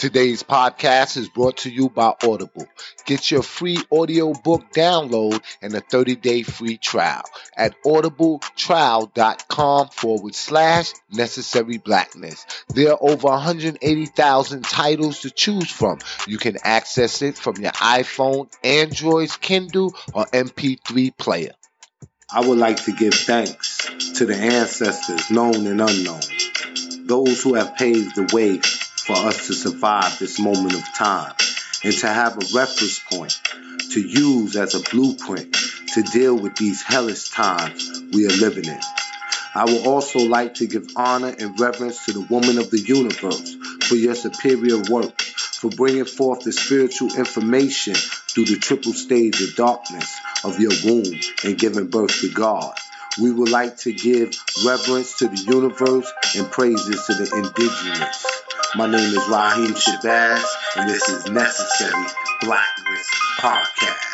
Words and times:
Today's 0.00 0.42
podcast 0.42 1.16
is 1.18 1.28
brought 1.28 1.58
to 1.58 1.70
you 1.70 1.90
by 1.90 2.14
Audible. 2.22 2.66
Get 3.04 3.30
your 3.30 3.42
free 3.42 3.76
audiobook 3.92 4.72
download 4.72 5.42
and 5.60 5.74
a 5.74 5.80
30 5.80 6.16
day 6.16 6.42
free 6.42 6.78
trial 6.78 7.24
at 7.54 7.74
audibletrial.com 7.82 9.88
forward 9.88 10.34
slash 10.34 10.94
necessary 11.12 11.76
blackness. 11.76 12.46
There 12.74 12.92
are 12.92 12.98
over 12.98 13.28
180,000 13.28 14.64
titles 14.64 15.20
to 15.20 15.30
choose 15.30 15.70
from. 15.70 15.98
You 16.26 16.38
can 16.38 16.56
access 16.64 17.20
it 17.20 17.36
from 17.36 17.56
your 17.56 17.72
iPhone, 17.72 18.50
Android, 18.64 19.38
Kindle, 19.38 19.94
or 20.14 20.24
MP3 20.24 21.14
player. 21.18 21.52
I 22.32 22.48
would 22.48 22.56
like 22.56 22.84
to 22.84 22.92
give 22.92 23.12
thanks 23.12 23.84
to 24.14 24.24
the 24.24 24.36
ancestors, 24.36 25.30
known 25.30 25.66
and 25.66 25.78
unknown, 25.78 26.22
those 27.04 27.42
who 27.42 27.52
have 27.52 27.76
paved 27.76 28.16
the 28.16 28.34
way 28.34 28.62
for 29.00 29.16
us 29.16 29.46
to 29.46 29.54
survive 29.54 30.18
this 30.18 30.38
moment 30.38 30.74
of 30.74 30.84
time 30.94 31.34
and 31.84 31.92
to 31.94 32.06
have 32.06 32.36
a 32.36 32.46
reference 32.54 32.98
point 32.98 33.40
to 33.90 34.00
use 34.00 34.56
as 34.56 34.74
a 34.74 34.90
blueprint 34.90 35.56
to 35.94 36.02
deal 36.02 36.36
with 36.36 36.56
these 36.56 36.82
hellish 36.82 37.30
times 37.30 38.02
we 38.12 38.26
are 38.26 38.36
living 38.36 38.66
in. 38.66 38.80
I 39.54 39.64
would 39.64 39.86
also 39.86 40.20
like 40.20 40.54
to 40.54 40.66
give 40.66 40.86
honor 40.94 41.34
and 41.36 41.58
reverence 41.58 42.04
to 42.04 42.12
the 42.12 42.20
woman 42.20 42.58
of 42.58 42.70
the 42.70 42.78
universe 42.78 43.56
for 43.82 43.96
your 43.96 44.14
superior 44.14 44.80
work, 44.88 45.20
for 45.20 45.70
bringing 45.70 46.04
forth 46.04 46.44
the 46.44 46.52
spiritual 46.52 47.12
information 47.16 47.94
through 47.94 48.44
the 48.44 48.56
triple 48.56 48.92
stage 48.92 49.40
of 49.40 49.56
darkness 49.56 50.20
of 50.44 50.60
your 50.60 50.72
womb 50.84 51.18
and 51.44 51.58
giving 51.58 51.88
birth 51.88 52.20
to 52.20 52.30
God. 52.32 52.78
We 53.18 53.32
would 53.32 53.50
like 53.50 53.76
to 53.78 53.92
give 53.92 54.34
reverence 54.64 55.18
to 55.18 55.28
the 55.28 55.36
universe 55.36 56.12
and 56.36 56.50
praises 56.50 57.06
to 57.06 57.14
the 57.14 57.30
indigenous. 57.36 58.42
My 58.76 58.86
name 58.86 59.10
is 59.10 59.28
Raheem 59.28 59.74
Shabazz, 59.74 60.44
and 60.76 60.88
this 60.88 61.08
is 61.08 61.28
Necessary 61.28 62.06
Blackness 62.40 63.10
Podcast. 63.40 64.10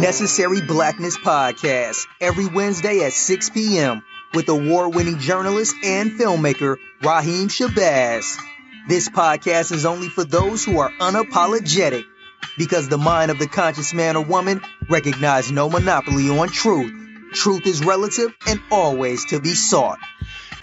Necessary 0.00 0.60
Blackness 0.60 1.16
Podcast 1.18 2.06
every 2.20 2.46
Wednesday 2.46 3.04
at 3.04 3.12
6 3.12 3.50
p.m. 3.50 4.02
with 4.34 4.48
award 4.48 4.94
winning 4.94 5.18
journalist 5.18 5.74
and 5.82 6.12
filmmaker 6.12 6.76
Raheem 7.02 7.48
Shabazz. 7.48 8.38
This 8.88 9.08
podcast 9.08 9.72
is 9.72 9.84
only 9.84 10.08
for 10.08 10.24
those 10.24 10.64
who 10.64 10.78
are 10.78 10.90
unapologetic 11.00 12.04
because 12.58 12.88
the 12.88 12.98
mind 12.98 13.30
of 13.30 13.38
the 13.38 13.48
conscious 13.48 13.92
man 13.92 14.16
or 14.16 14.24
woman 14.24 14.60
recognize 14.88 15.50
no 15.50 15.68
monopoly 15.68 16.28
on 16.30 16.48
truth. 16.48 16.92
Truth 17.32 17.66
is 17.66 17.84
relative 17.84 18.34
and 18.46 18.60
always 18.70 19.24
to 19.26 19.40
be 19.40 19.54
sought. 19.54 19.98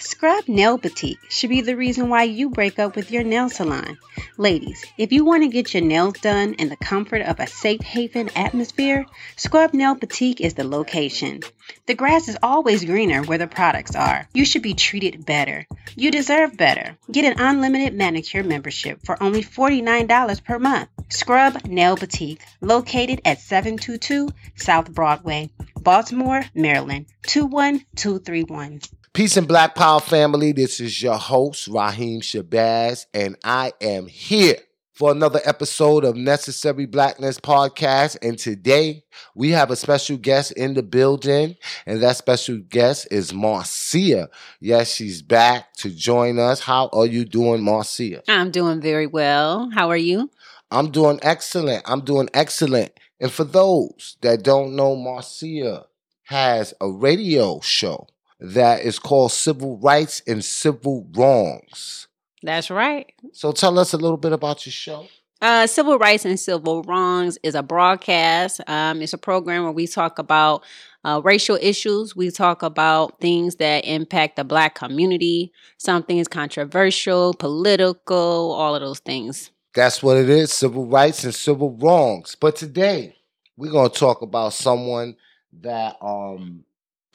Scrub 0.05 0.49
Nail 0.49 0.77
Boutique 0.77 1.17
should 1.29 1.49
be 1.49 1.61
the 1.61 1.77
reason 1.77 2.09
why 2.09 2.23
you 2.23 2.49
break 2.49 2.77
up 2.77 2.97
with 2.97 3.09
your 3.09 3.23
nail 3.23 3.49
salon. 3.49 3.97
Ladies, 4.37 4.83
if 4.97 5.13
you 5.13 5.23
want 5.23 5.43
to 5.43 5.47
get 5.47 5.73
your 5.73 5.81
nails 5.81 6.19
done 6.19 6.55
in 6.55 6.67
the 6.67 6.75
comfort 6.75 7.21
of 7.21 7.39
a 7.39 7.47
safe 7.47 7.79
haven 7.79 8.29
atmosphere, 8.35 9.05
Scrub 9.37 9.73
Nail 9.73 9.95
Boutique 9.95 10.41
is 10.41 10.55
the 10.55 10.65
location. 10.65 11.39
The 11.85 11.93
grass 11.93 12.27
is 12.27 12.37
always 12.43 12.83
greener 12.83 13.23
where 13.23 13.37
the 13.37 13.47
products 13.47 13.95
are. 13.95 14.27
You 14.33 14.43
should 14.43 14.61
be 14.61 14.73
treated 14.73 15.25
better. 15.25 15.65
You 15.95 16.11
deserve 16.11 16.57
better. 16.57 16.97
Get 17.09 17.23
an 17.23 17.39
unlimited 17.39 17.93
manicure 17.93 18.43
membership 18.43 18.99
for 19.05 19.23
only 19.23 19.41
$49 19.41 20.43
per 20.43 20.59
month. 20.59 20.89
Scrub 21.07 21.63
Nail 21.63 21.95
Boutique, 21.95 22.41
located 22.59 23.21
at 23.23 23.39
722 23.39 24.27
South 24.57 24.91
Broadway, 24.91 25.49
Baltimore, 25.79 26.43
Maryland, 26.53 27.05
21231. 27.25 28.81
Peace 29.13 29.37
and 29.37 29.47
Black 29.47 29.75
Power 29.75 29.99
family. 29.99 30.53
This 30.53 30.79
is 30.79 31.03
your 31.03 31.19
host, 31.19 31.67
Raheem 31.67 32.21
Shabazz, 32.21 33.05
and 33.13 33.35
I 33.43 33.71
am 33.79 34.07
here 34.07 34.55
for 34.91 35.11
another 35.11 35.39
episode 35.45 36.03
of 36.03 36.15
Necessary 36.15 36.87
Blackness 36.87 37.39
Podcast. 37.39 38.17
And 38.23 38.39
today 38.39 39.03
we 39.35 39.51
have 39.51 39.69
a 39.69 39.75
special 39.75 40.17
guest 40.17 40.53
in 40.53 40.73
the 40.73 40.81
building, 40.81 41.55
and 41.85 42.01
that 42.01 42.17
special 42.17 42.57
guest 42.57 43.07
is 43.11 43.31
Marcia. 43.31 44.29
Yes, 44.59 44.91
she's 44.91 45.21
back 45.21 45.73
to 45.73 45.91
join 45.91 46.39
us. 46.39 46.59
How 46.59 46.89
are 46.91 47.05
you 47.05 47.23
doing, 47.23 47.61
Marcia? 47.61 48.23
I'm 48.27 48.49
doing 48.49 48.81
very 48.81 49.05
well. 49.05 49.69
How 49.75 49.89
are 49.89 49.95
you? 49.95 50.31
I'm 50.71 50.89
doing 50.89 51.19
excellent. 51.21 51.83
I'm 51.85 52.01
doing 52.01 52.29
excellent. 52.33 52.99
And 53.19 53.31
for 53.31 53.43
those 53.43 54.17
that 54.21 54.41
don't 54.41 54.75
know, 54.75 54.95
Marcia 54.95 55.85
has 56.23 56.73
a 56.81 56.89
radio 56.89 57.59
show 57.59 58.07
that 58.43 58.81
is 58.81 58.99
called 58.99 59.31
Civil 59.31 59.77
Rights 59.77 60.21
and 60.27 60.43
Civil 60.43 61.07
Wrongs. 61.15 62.07
That's 62.43 62.69
right. 62.69 63.11
So 63.31 63.53
tell 63.53 63.79
us 63.79 63.93
a 63.93 63.97
little 63.97 64.17
bit 64.17 64.33
about 64.33 64.65
your 64.65 64.73
show. 64.73 65.07
Uh, 65.41 65.65
Civil 65.65 65.97
Rights 65.97 66.25
and 66.25 66.37
Civil 66.37 66.83
Wrongs 66.83 67.37
is 67.41 67.55
a 67.55 67.63
broadcast. 67.63 68.61
Um, 68.67 69.01
it's 69.01 69.13
a 69.13 69.17
program 69.17 69.63
where 69.63 69.71
we 69.71 69.87
talk 69.87 70.19
about 70.19 70.63
uh, 71.05 71.21
racial 71.23 71.57
issues. 71.61 72.17
We 72.17 72.31
talk 72.31 72.63
about 72.63 73.19
things 73.21 73.55
that 73.55 73.85
impact 73.85 74.35
the 74.35 74.43
black 74.43 74.75
community, 74.75 75.53
some 75.77 76.03
things 76.03 76.27
controversial, 76.27 77.33
political, 77.33 78.51
all 78.51 78.75
of 78.75 78.81
those 78.81 78.99
things. 78.99 79.51
That's 79.73 80.03
what 80.03 80.17
it 80.17 80.29
is 80.29 80.51
civil 80.51 80.85
rights 80.85 81.23
and 81.23 81.33
civil 81.33 81.77
wrongs. 81.77 82.35
But 82.39 82.57
today, 82.57 83.15
we're 83.55 83.71
going 83.71 83.89
to 83.89 83.99
talk 83.99 84.21
about 84.21 84.53
someone 84.53 85.15
that 85.61 85.95
um, 86.01 86.63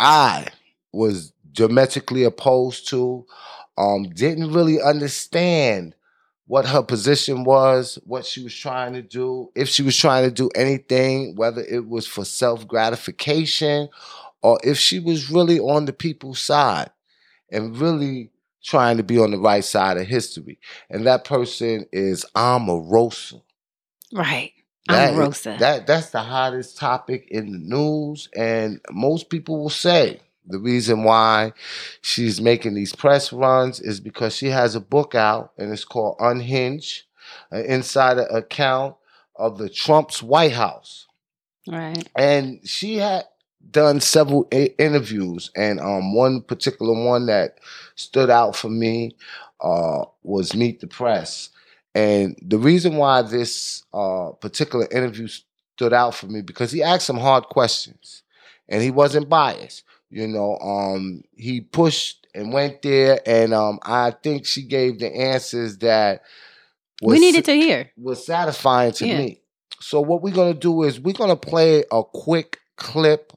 I 0.00 0.49
was 0.98 1.32
geometrically 1.53 2.25
opposed 2.25 2.88
to, 2.88 3.25
um, 3.78 4.10
didn't 4.10 4.53
really 4.53 4.82
understand 4.82 5.94
what 6.47 6.66
her 6.66 6.82
position 6.82 7.44
was, 7.44 7.98
what 8.04 8.26
she 8.26 8.42
was 8.42 8.54
trying 8.54 8.94
to 8.94 9.03
do, 9.03 9.50
if 9.54 9.69
she 9.69 9.82
was 9.82 9.97
trying 9.97 10.25
to 10.25 10.31
do 10.31 10.50
anything, 10.54 11.36
whether 11.36 11.62
it 11.62 11.86
was 11.88 12.06
for 12.06 12.25
self 12.25 12.66
gratification 12.66 13.88
or 14.42 14.59
if 14.64 14.78
she 14.78 14.98
was 14.98 15.31
really 15.31 15.60
on 15.60 15.84
the 15.84 15.92
people's 15.92 16.41
side 16.41 16.91
and 17.50 17.76
really 17.76 18.30
trying 18.65 18.97
to 18.97 19.03
be 19.03 19.19
on 19.19 19.30
the 19.30 19.38
right 19.38 19.65
side 19.65 19.97
of 19.97 20.06
history. 20.06 20.59
And 20.91 21.06
that 21.06 21.25
person 21.25 21.86
is 21.92 22.25
Omarosa. 22.34 23.42
Right. 24.12 24.53
That, 24.88 25.12
Omarosa. 25.12 25.59
that 25.59 25.86
that's 25.86 26.10
the 26.10 26.20
hottest 26.20 26.78
topic 26.78 27.28
in 27.30 27.53
the 27.53 27.59
news, 27.59 28.28
and 28.34 28.80
most 28.91 29.28
people 29.28 29.60
will 29.60 29.70
say 29.70 30.20
the 30.48 30.59
reason 30.59 31.04
why 31.04 31.53
she's 32.00 32.41
making 32.41 32.75
these 32.75 32.94
press 32.94 33.32
runs 33.32 33.81
is 33.81 34.00
because 34.00 34.34
she 34.34 34.47
has 34.47 34.75
a 34.75 34.81
book 34.81 35.14
out 35.14 35.53
and 35.59 35.70
it's 35.72 35.84
called 35.84 36.16
Unhinged, 36.20 37.03
an 37.50 37.64
insider 37.66 38.22
account 38.22 38.97
of 39.36 39.59
the 39.59 39.69
Trump's 39.69 40.22
White 40.22 40.53
House. 40.53 41.06
Right. 41.66 42.09
And 42.16 42.66
she 42.66 42.97
had 42.97 43.25
done 43.70 44.00
several 44.00 44.48
a- 44.53 44.75
interviews, 44.82 45.50
and 45.54 45.81
um, 45.81 46.14
one 46.14 46.41
particular 46.41 47.04
one 47.04 47.26
that 47.26 47.59
stood 47.94 48.30
out 48.30 48.56
for 48.56 48.70
me 48.70 49.16
uh, 49.60 50.04
was 50.22 50.54
Meet 50.54 50.80
the 50.80 50.86
Press. 50.86 51.50
And 51.94 52.38
the 52.42 52.59
reason 52.59 52.97
why 52.97 53.22
this 53.22 53.84
uh, 53.92 54.30
particular 54.41 54.86
interview 54.91 55.28
stood 55.28 55.92
out 55.92 56.15
for 56.15 56.26
me 56.26 56.42
because 56.42 56.72
he 56.72 56.82
asked 56.82 57.06
some 57.06 57.19
hard 57.19 57.44
questions, 57.44 58.22
and 58.69 58.82
he 58.82 58.91
wasn't 58.91 59.28
biased. 59.28 59.84
You 60.10 60.26
know, 60.26 60.56
um, 60.58 61.22
he 61.36 61.60
pushed 61.60 62.26
and 62.34 62.52
went 62.52 62.82
there, 62.82 63.20
and 63.26 63.52
um, 63.52 63.78
I 63.82 64.10
think 64.10 64.46
she 64.46 64.62
gave 64.62 64.98
the 64.98 65.14
answers 65.14 65.78
that 65.78 66.22
we 67.02 67.19
needed 67.19 67.44
to 67.44 67.52
hear. 67.54 67.91
was 67.96 68.24
satisfying 68.24 68.92
to 68.92 69.06
Yeah. 69.06 69.18
me. 69.18 69.41
So 69.80 70.00
what 70.00 70.22
we're 70.22 70.34
gonna 70.34 70.54
do 70.54 70.82
is 70.82 70.98
we're 71.00 71.12
gonna 71.12 71.36
play 71.36 71.84
a 71.92 72.03
quick 72.03 72.59
clip 72.77 73.33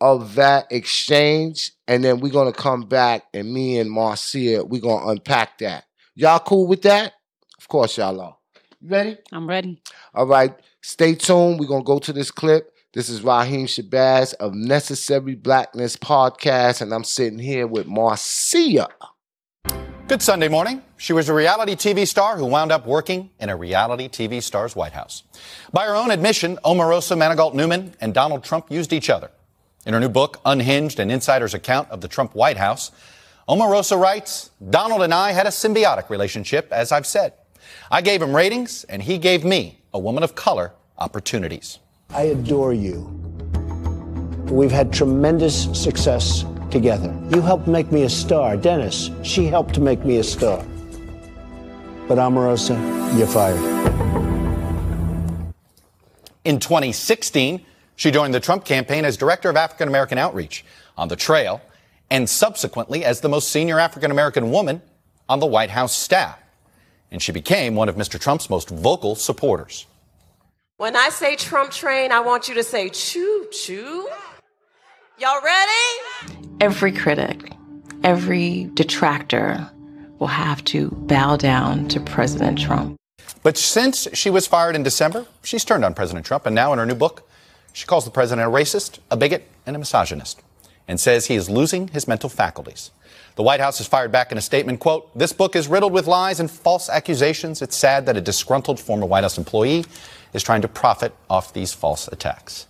of 0.00 0.34
that 0.36 0.66
exchange, 0.70 1.72
and 1.86 2.02
then 2.02 2.20
we're 2.20 2.32
gonna 2.32 2.52
come 2.52 2.82
back 2.82 3.24
and 3.34 3.52
me 3.52 3.78
and 3.78 3.90
Marcia, 3.90 4.64
we're 4.64 4.80
gonna 4.80 5.08
unpack 5.08 5.58
that. 5.58 5.84
Y'all 6.14 6.38
cool 6.38 6.66
with 6.66 6.82
that? 6.82 7.14
Of 7.58 7.68
course 7.68 7.98
y'all 7.98 8.20
are. 8.20 8.36
You 8.80 8.88
ready? 8.88 9.18
I'm 9.32 9.48
ready. 9.48 9.82
All 10.14 10.26
right. 10.26 10.54
Stay 10.80 11.14
tuned. 11.14 11.60
We're 11.60 11.66
gonna 11.68 11.84
go 11.84 11.98
to 11.98 12.12
this 12.12 12.30
clip. 12.30 12.72
This 12.92 13.08
is 13.08 13.22
Raheem 13.22 13.66
Shabazz 13.66 14.34
of 14.40 14.52
Necessary 14.52 15.36
Blackness 15.36 15.94
Podcast, 15.94 16.80
and 16.80 16.92
I'm 16.92 17.04
sitting 17.04 17.38
here 17.38 17.64
with 17.64 17.86
Marcia. 17.86 18.88
Good 20.08 20.20
Sunday 20.20 20.48
morning. 20.48 20.82
She 20.96 21.12
was 21.12 21.28
a 21.28 21.34
reality 21.34 21.76
TV 21.76 22.04
star 22.04 22.36
who 22.36 22.46
wound 22.46 22.72
up 22.72 22.88
working 22.88 23.30
in 23.38 23.48
a 23.48 23.54
reality 23.54 24.08
TV 24.08 24.42
star's 24.42 24.74
White 24.74 24.92
House. 24.92 25.22
By 25.72 25.86
her 25.86 25.94
own 25.94 26.10
admission, 26.10 26.58
Omarosa 26.64 27.16
Manigault 27.16 27.54
Newman 27.54 27.94
and 28.00 28.12
Donald 28.12 28.42
Trump 28.42 28.72
used 28.72 28.92
each 28.92 29.08
other. 29.08 29.30
In 29.86 29.94
her 29.94 30.00
new 30.00 30.08
book, 30.08 30.40
Unhinged 30.44 30.98
An 30.98 31.12
Insider's 31.12 31.54
Account 31.54 31.88
of 31.90 32.00
the 32.00 32.08
Trump 32.08 32.34
White 32.34 32.56
House, 32.56 32.90
Omarosa 33.48 34.00
writes 34.00 34.50
Donald 34.68 35.02
and 35.02 35.14
I 35.14 35.30
had 35.30 35.46
a 35.46 35.50
symbiotic 35.50 36.10
relationship, 36.10 36.66
as 36.72 36.90
I've 36.90 37.06
said. 37.06 37.34
I 37.88 38.00
gave 38.00 38.20
him 38.20 38.34
ratings, 38.34 38.82
and 38.82 39.00
he 39.00 39.16
gave 39.16 39.44
me, 39.44 39.78
a 39.94 40.00
woman 40.00 40.24
of 40.24 40.34
color, 40.34 40.72
opportunities. 40.98 41.78
I 42.12 42.22
adore 42.22 42.72
you. 42.72 43.02
We've 44.50 44.72
had 44.72 44.92
tremendous 44.92 45.64
success 45.80 46.44
together. 46.70 47.16
You 47.30 47.40
helped 47.40 47.68
make 47.68 47.92
me 47.92 48.02
a 48.02 48.08
star. 48.08 48.56
Dennis, 48.56 49.10
she 49.22 49.46
helped 49.46 49.74
to 49.74 49.80
make 49.80 50.04
me 50.04 50.16
a 50.18 50.24
star. 50.24 50.64
But 52.08 52.18
Omarosa, 52.18 52.76
you're 53.16 53.28
fired. 53.28 53.60
In 56.44 56.58
2016, 56.58 57.64
she 57.94 58.10
joined 58.10 58.34
the 58.34 58.40
Trump 58.40 58.64
campaign 58.64 59.04
as 59.04 59.16
Director 59.16 59.48
of 59.48 59.56
African 59.56 59.86
American 59.86 60.18
Outreach 60.18 60.64
on 60.96 61.06
the 61.06 61.16
trail 61.16 61.60
and 62.10 62.28
subsequently 62.28 63.04
as 63.04 63.20
the 63.20 63.28
most 63.28 63.50
senior 63.50 63.78
African 63.78 64.10
American 64.10 64.50
woman 64.50 64.82
on 65.28 65.38
the 65.38 65.46
White 65.46 65.70
House 65.70 65.94
staff. 65.94 66.38
And 67.12 67.22
she 67.22 67.30
became 67.30 67.76
one 67.76 67.88
of 67.88 67.94
Mr. 67.94 68.18
Trump's 68.18 68.50
most 68.50 68.68
vocal 68.68 69.14
supporters. 69.14 69.86
When 70.80 70.96
I 70.96 71.10
say 71.10 71.36
Trump 71.36 71.72
train, 71.72 72.10
I 72.10 72.20
want 72.20 72.48
you 72.48 72.54
to 72.54 72.62
say 72.62 72.88
choo 72.88 73.46
choo. 73.52 74.08
Y'all 75.18 75.42
ready? 75.42 76.38
Every 76.58 76.90
critic, 76.90 77.52
every 78.02 78.70
detractor 78.72 79.70
will 80.18 80.28
have 80.28 80.64
to 80.72 80.88
bow 80.90 81.36
down 81.36 81.86
to 81.88 82.00
President 82.00 82.58
Trump. 82.58 82.96
But 83.42 83.58
since 83.58 84.08
she 84.14 84.30
was 84.30 84.46
fired 84.46 84.74
in 84.74 84.82
December, 84.82 85.26
she's 85.42 85.66
turned 85.66 85.84
on 85.84 85.92
President 85.92 86.24
Trump, 86.24 86.46
and 86.46 86.54
now 86.54 86.72
in 86.72 86.78
her 86.78 86.86
new 86.86 86.94
book, 86.94 87.28
she 87.74 87.84
calls 87.84 88.06
the 88.06 88.10
president 88.10 88.48
a 88.48 88.50
racist, 88.50 89.00
a 89.10 89.18
bigot, 89.18 89.46
and 89.66 89.76
a 89.76 89.78
misogynist, 89.78 90.40
and 90.88 90.98
says 90.98 91.26
he 91.26 91.34
is 91.34 91.50
losing 91.50 91.88
his 91.88 92.08
mental 92.08 92.30
faculties. 92.30 92.90
The 93.36 93.42
White 93.42 93.60
House 93.60 93.76
has 93.78 93.86
fired 93.86 94.12
back 94.12 94.32
in 94.32 94.38
a 94.38 94.42
statement, 94.42 94.80
quote, 94.80 95.16
This 95.16 95.34
book 95.34 95.54
is 95.56 95.68
riddled 95.68 95.92
with 95.92 96.06
lies 96.06 96.40
and 96.40 96.50
false 96.50 96.88
accusations. 96.88 97.60
It's 97.60 97.76
sad 97.76 98.06
that 98.06 98.16
a 98.16 98.20
disgruntled 98.20 98.80
former 98.80 99.06
White 99.06 99.24
House 99.24 99.36
employee 99.36 99.84
is 100.32 100.42
trying 100.42 100.62
to 100.62 100.68
profit 100.68 101.14
off 101.28 101.52
these 101.52 101.72
false 101.72 102.08
attacks. 102.08 102.66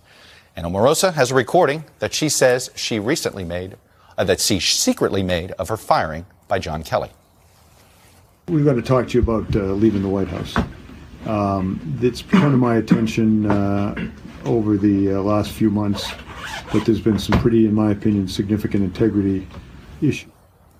And 0.55 0.65
Omarosa 0.65 1.13
has 1.13 1.31
a 1.31 1.35
recording 1.35 1.85
that 1.99 2.13
she 2.13 2.29
says 2.29 2.69
she 2.75 2.99
recently 2.99 3.43
made, 3.43 3.77
uh, 4.17 4.23
that 4.25 4.39
she 4.39 4.59
secretly 4.59 5.23
made 5.23 5.51
of 5.51 5.69
her 5.69 5.77
firing 5.77 6.25
by 6.47 6.59
John 6.59 6.83
Kelly. 6.83 7.09
We've 8.47 8.65
got 8.65 8.73
to 8.73 8.81
talk 8.81 9.07
to 9.09 9.13
you 9.17 9.21
about 9.21 9.55
uh, 9.55 9.73
leaving 9.73 10.01
the 10.01 10.09
White 10.09 10.27
House. 10.27 10.55
Um, 11.25 11.99
it's 12.01 12.21
come 12.21 12.51
to 12.51 12.57
my 12.57 12.77
attention 12.77 13.49
uh, 13.49 14.09
over 14.43 14.75
the 14.75 15.15
uh, 15.15 15.21
last 15.21 15.51
few 15.51 15.69
months 15.69 16.11
that 16.73 16.85
there's 16.85 17.01
been 17.01 17.19
some 17.19 17.39
pretty, 17.39 17.65
in 17.65 17.73
my 17.73 17.91
opinion, 17.91 18.27
significant 18.27 18.83
integrity 18.83 19.47
issues. 20.01 20.29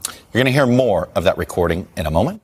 You're 0.07 0.43
going 0.43 0.45
to 0.45 0.51
hear 0.51 0.65
more 0.65 1.09
of 1.15 1.23
that 1.25 1.37
recording 1.37 1.87
in 1.95 2.05
a 2.05 2.11
moment. 2.11 2.41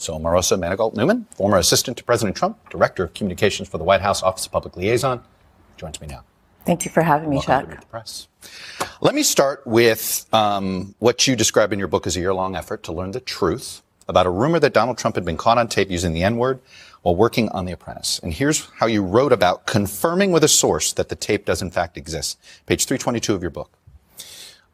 So, 0.00 0.18
Omarosa 0.18 0.58
Manigault 0.58 0.94
Newman, 0.94 1.26
former 1.36 1.58
assistant 1.58 1.98
to 1.98 2.04
President 2.04 2.34
Trump, 2.34 2.70
director 2.70 3.04
of 3.04 3.12
communications 3.12 3.68
for 3.68 3.76
the 3.76 3.84
White 3.84 4.00
House 4.00 4.22
Office 4.22 4.46
of 4.46 4.52
Public 4.52 4.74
Liaison, 4.74 5.22
joins 5.76 6.00
me 6.00 6.06
now. 6.06 6.24
Thank 6.64 6.86
you 6.86 6.90
for 6.90 7.02
having 7.02 7.28
me, 7.28 7.36
Welcome 7.36 7.68
Chuck. 7.68 7.80
the 7.80 7.86
press. 7.86 8.26
Let 9.02 9.14
me 9.14 9.22
start 9.22 9.66
with 9.66 10.24
um, 10.32 10.94
what 11.00 11.26
you 11.26 11.36
describe 11.36 11.70
in 11.74 11.78
your 11.78 11.86
book 11.86 12.06
as 12.06 12.16
a 12.16 12.20
year 12.20 12.32
long 12.32 12.56
effort 12.56 12.82
to 12.84 12.92
learn 12.92 13.10
the 13.10 13.20
truth 13.20 13.82
about 14.08 14.24
a 14.24 14.30
rumor 14.30 14.58
that 14.60 14.72
Donald 14.72 14.96
Trump 14.96 15.16
had 15.16 15.26
been 15.26 15.36
caught 15.36 15.58
on 15.58 15.68
tape 15.68 15.90
using 15.90 16.14
the 16.14 16.22
N 16.22 16.38
word 16.38 16.60
while 17.02 17.14
working 17.14 17.50
on 17.50 17.66
The 17.66 17.72
Apprentice. 17.72 18.20
And 18.20 18.32
here's 18.32 18.70
how 18.78 18.86
you 18.86 19.02
wrote 19.02 19.34
about 19.34 19.66
confirming 19.66 20.32
with 20.32 20.44
a 20.44 20.48
source 20.48 20.94
that 20.94 21.10
the 21.10 21.14
tape 21.14 21.44
does 21.44 21.60
in 21.60 21.70
fact 21.70 21.98
exist. 21.98 22.38
Page 22.64 22.86
322 22.86 23.34
of 23.34 23.42
your 23.42 23.50
book. 23.50 23.70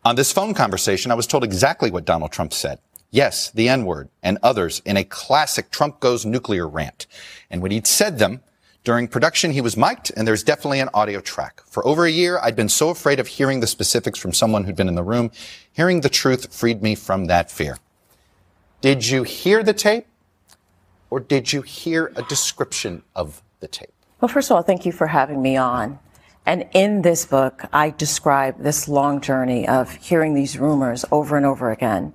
On 0.04 0.14
this 0.14 0.30
phone 0.30 0.54
conversation, 0.54 1.10
I 1.10 1.16
was 1.16 1.26
told 1.26 1.42
exactly 1.42 1.90
what 1.90 2.04
Donald 2.04 2.30
Trump 2.30 2.52
said. 2.52 2.78
Yes, 3.10 3.50
the 3.50 3.68
N 3.68 3.84
word 3.84 4.08
and 4.22 4.38
others 4.42 4.82
in 4.84 4.96
a 4.96 5.04
classic 5.04 5.70
Trump 5.70 6.00
goes 6.00 6.26
nuclear 6.26 6.68
rant. 6.68 7.06
And 7.50 7.62
when 7.62 7.70
he'd 7.70 7.86
said 7.86 8.18
them, 8.18 8.40
during 8.84 9.08
production, 9.08 9.50
he 9.50 9.60
was 9.60 9.76
mic'd, 9.76 10.12
and 10.16 10.28
there's 10.28 10.44
definitely 10.44 10.78
an 10.78 10.90
audio 10.94 11.20
track. 11.20 11.60
For 11.66 11.84
over 11.84 12.04
a 12.04 12.10
year, 12.10 12.38
I'd 12.40 12.54
been 12.54 12.68
so 12.68 12.90
afraid 12.90 13.18
of 13.18 13.26
hearing 13.26 13.58
the 13.58 13.66
specifics 13.66 14.16
from 14.16 14.32
someone 14.32 14.62
who'd 14.62 14.76
been 14.76 14.86
in 14.86 14.94
the 14.94 15.02
room. 15.02 15.32
Hearing 15.72 16.02
the 16.02 16.08
truth 16.08 16.54
freed 16.54 16.82
me 16.82 16.94
from 16.94 17.24
that 17.24 17.50
fear. 17.50 17.78
Did 18.80 19.08
you 19.08 19.24
hear 19.24 19.64
the 19.64 19.72
tape, 19.72 20.06
or 21.10 21.18
did 21.18 21.52
you 21.52 21.62
hear 21.62 22.12
a 22.14 22.22
description 22.22 23.02
of 23.16 23.42
the 23.58 23.66
tape? 23.66 23.90
Well, 24.20 24.28
first 24.28 24.52
of 24.52 24.56
all, 24.56 24.62
thank 24.62 24.86
you 24.86 24.92
for 24.92 25.08
having 25.08 25.42
me 25.42 25.56
on. 25.56 25.98
And 26.46 26.68
in 26.72 27.02
this 27.02 27.26
book, 27.26 27.64
I 27.72 27.90
describe 27.90 28.62
this 28.62 28.86
long 28.86 29.20
journey 29.20 29.66
of 29.66 29.96
hearing 29.96 30.34
these 30.34 30.60
rumors 30.60 31.04
over 31.10 31.36
and 31.36 31.44
over 31.44 31.72
again. 31.72 32.12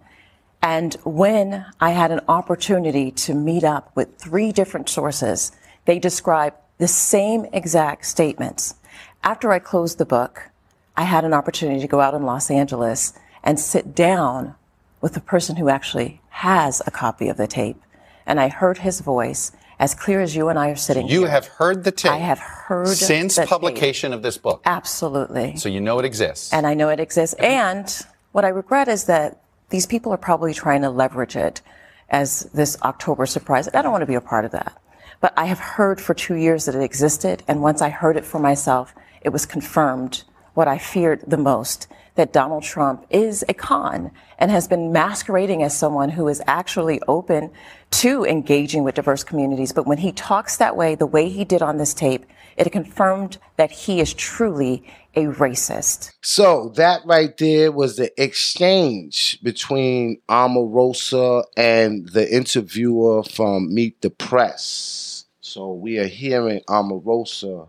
And 0.61 0.93
when 1.03 1.65
I 1.79 1.91
had 1.91 2.11
an 2.11 2.21
opportunity 2.27 3.11
to 3.11 3.33
meet 3.33 3.63
up 3.63 3.91
with 3.95 4.17
three 4.17 4.51
different 4.51 4.89
sources, 4.89 5.51
they 5.85 5.97
describe 5.97 6.53
the 6.77 6.87
same 6.87 7.45
exact 7.51 8.05
statements. 8.05 8.75
After 9.23 9.51
I 9.51 9.59
closed 9.59 9.97
the 9.97 10.05
book, 10.05 10.49
I 10.95 11.03
had 11.03 11.25
an 11.25 11.33
opportunity 11.33 11.79
to 11.81 11.87
go 11.87 11.99
out 11.99 12.13
in 12.13 12.23
Los 12.23 12.51
Angeles 12.51 13.13
and 13.43 13.59
sit 13.59 13.95
down 13.95 14.55
with 14.99 15.13
the 15.13 15.21
person 15.21 15.55
who 15.55 15.69
actually 15.69 16.21
has 16.29 16.81
a 16.85 16.91
copy 16.91 17.27
of 17.27 17.37
the 17.37 17.47
tape. 17.47 17.81
And 18.25 18.39
I 18.39 18.49
heard 18.49 18.79
his 18.79 19.01
voice 19.01 19.51
as 19.79 19.95
clear 19.95 20.21
as 20.21 20.35
you 20.35 20.47
and 20.49 20.59
I 20.59 20.69
are 20.69 20.75
sitting 20.75 21.07
You 21.07 21.21
here. 21.21 21.29
have 21.29 21.47
heard 21.47 21.83
the 21.83 21.91
tape. 21.91 22.11
I 22.11 22.17
have 22.17 22.37
heard 22.37 22.87
since 22.89 23.35
the 23.35 23.41
tape. 23.41 23.49
publication 23.49 24.13
of 24.13 24.21
this 24.21 24.37
book. 24.37 24.61
Absolutely. 24.65 25.55
So 25.57 25.69
you 25.69 25.81
know 25.81 25.97
it 25.97 26.05
exists. 26.05 26.53
And 26.53 26.67
I 26.67 26.75
know 26.75 26.89
it 26.89 26.99
exists. 26.99 27.33
And 27.39 27.91
what 28.31 28.45
I 28.45 28.49
regret 28.49 28.87
is 28.87 29.05
that 29.05 29.41
these 29.71 29.87
people 29.87 30.13
are 30.13 30.17
probably 30.17 30.53
trying 30.53 30.81
to 30.83 30.89
leverage 30.89 31.35
it 31.35 31.61
as 32.09 32.41
this 32.53 32.79
October 32.83 33.25
surprise. 33.25 33.67
I 33.73 33.81
don't 33.81 33.91
want 33.91 34.03
to 34.03 34.07
be 34.07 34.15
a 34.15 34.21
part 34.21 34.45
of 34.45 34.51
that. 34.51 34.79
But 35.21 35.33
I 35.37 35.45
have 35.45 35.59
heard 35.59 35.99
for 36.01 36.13
two 36.13 36.35
years 36.35 36.65
that 36.65 36.75
it 36.75 36.83
existed. 36.83 37.43
And 37.47 37.61
once 37.61 37.81
I 37.81 37.89
heard 37.89 38.17
it 38.17 38.25
for 38.25 38.39
myself, 38.39 38.93
it 39.21 39.29
was 39.29 39.45
confirmed 39.45 40.23
what 40.53 40.67
I 40.67 40.77
feared 40.77 41.23
the 41.25 41.37
most 41.37 41.87
that 42.15 42.33
Donald 42.33 42.63
Trump 42.63 43.05
is 43.09 43.45
a 43.47 43.53
con 43.53 44.11
and 44.37 44.51
has 44.51 44.67
been 44.67 44.91
masquerading 44.91 45.63
as 45.63 45.77
someone 45.77 46.09
who 46.09 46.27
is 46.27 46.41
actually 46.45 47.01
open 47.07 47.51
to 47.91 48.25
engaging 48.25 48.83
with 48.83 48.95
diverse 48.95 49.23
communities. 49.23 49.71
But 49.71 49.87
when 49.87 49.99
he 49.99 50.11
talks 50.11 50.57
that 50.57 50.75
way, 50.75 50.95
the 50.95 51.05
way 51.05 51.29
he 51.29 51.45
did 51.45 51.61
on 51.61 51.77
this 51.77 51.93
tape, 51.93 52.25
it 52.57 52.69
confirmed 52.71 53.37
that 53.55 53.71
he 53.71 54.01
is 54.01 54.13
truly 54.13 54.83
a 55.15 55.25
racist. 55.25 56.11
So 56.21 56.69
that 56.75 57.01
right 57.05 57.35
there 57.37 57.71
was 57.71 57.97
the 57.97 58.11
exchange 58.21 59.39
between 59.43 60.21
Omarosa 60.29 61.43
and 61.57 62.07
the 62.09 62.33
interviewer 62.33 63.23
from 63.23 63.73
Meet 63.73 64.01
the 64.01 64.09
Press. 64.09 65.25
So 65.41 65.73
we 65.73 65.99
are 65.99 66.07
hearing 66.07 66.61
Omarosa 66.69 67.67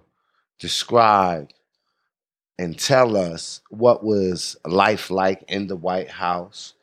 describe 0.58 1.50
and 2.58 2.78
tell 2.78 3.16
us 3.16 3.60
what 3.70 4.04
was 4.04 4.56
life 4.64 5.10
like 5.10 5.42
in 5.48 5.66
the 5.66 5.74
White 5.74 6.10
House. 6.10 6.74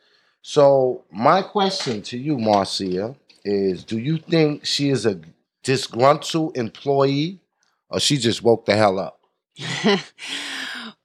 So 0.41 1.05
my 1.11 1.41
question 1.41 2.01
to 2.03 2.17
you, 2.17 2.37
Marcia, 2.37 3.15
is 3.45 3.85
do 3.85 3.97
you 3.97 4.17
think 4.17 4.65
she 4.65 4.89
is 4.89 5.05
a 5.05 5.21
disgruntled 5.63 6.57
employee 6.57 7.39
or 7.89 7.99
she 8.01 8.17
just 8.17 8.43
woke 8.43 8.65
the 8.65 8.75
hell 8.75 8.99
up? 8.99 9.19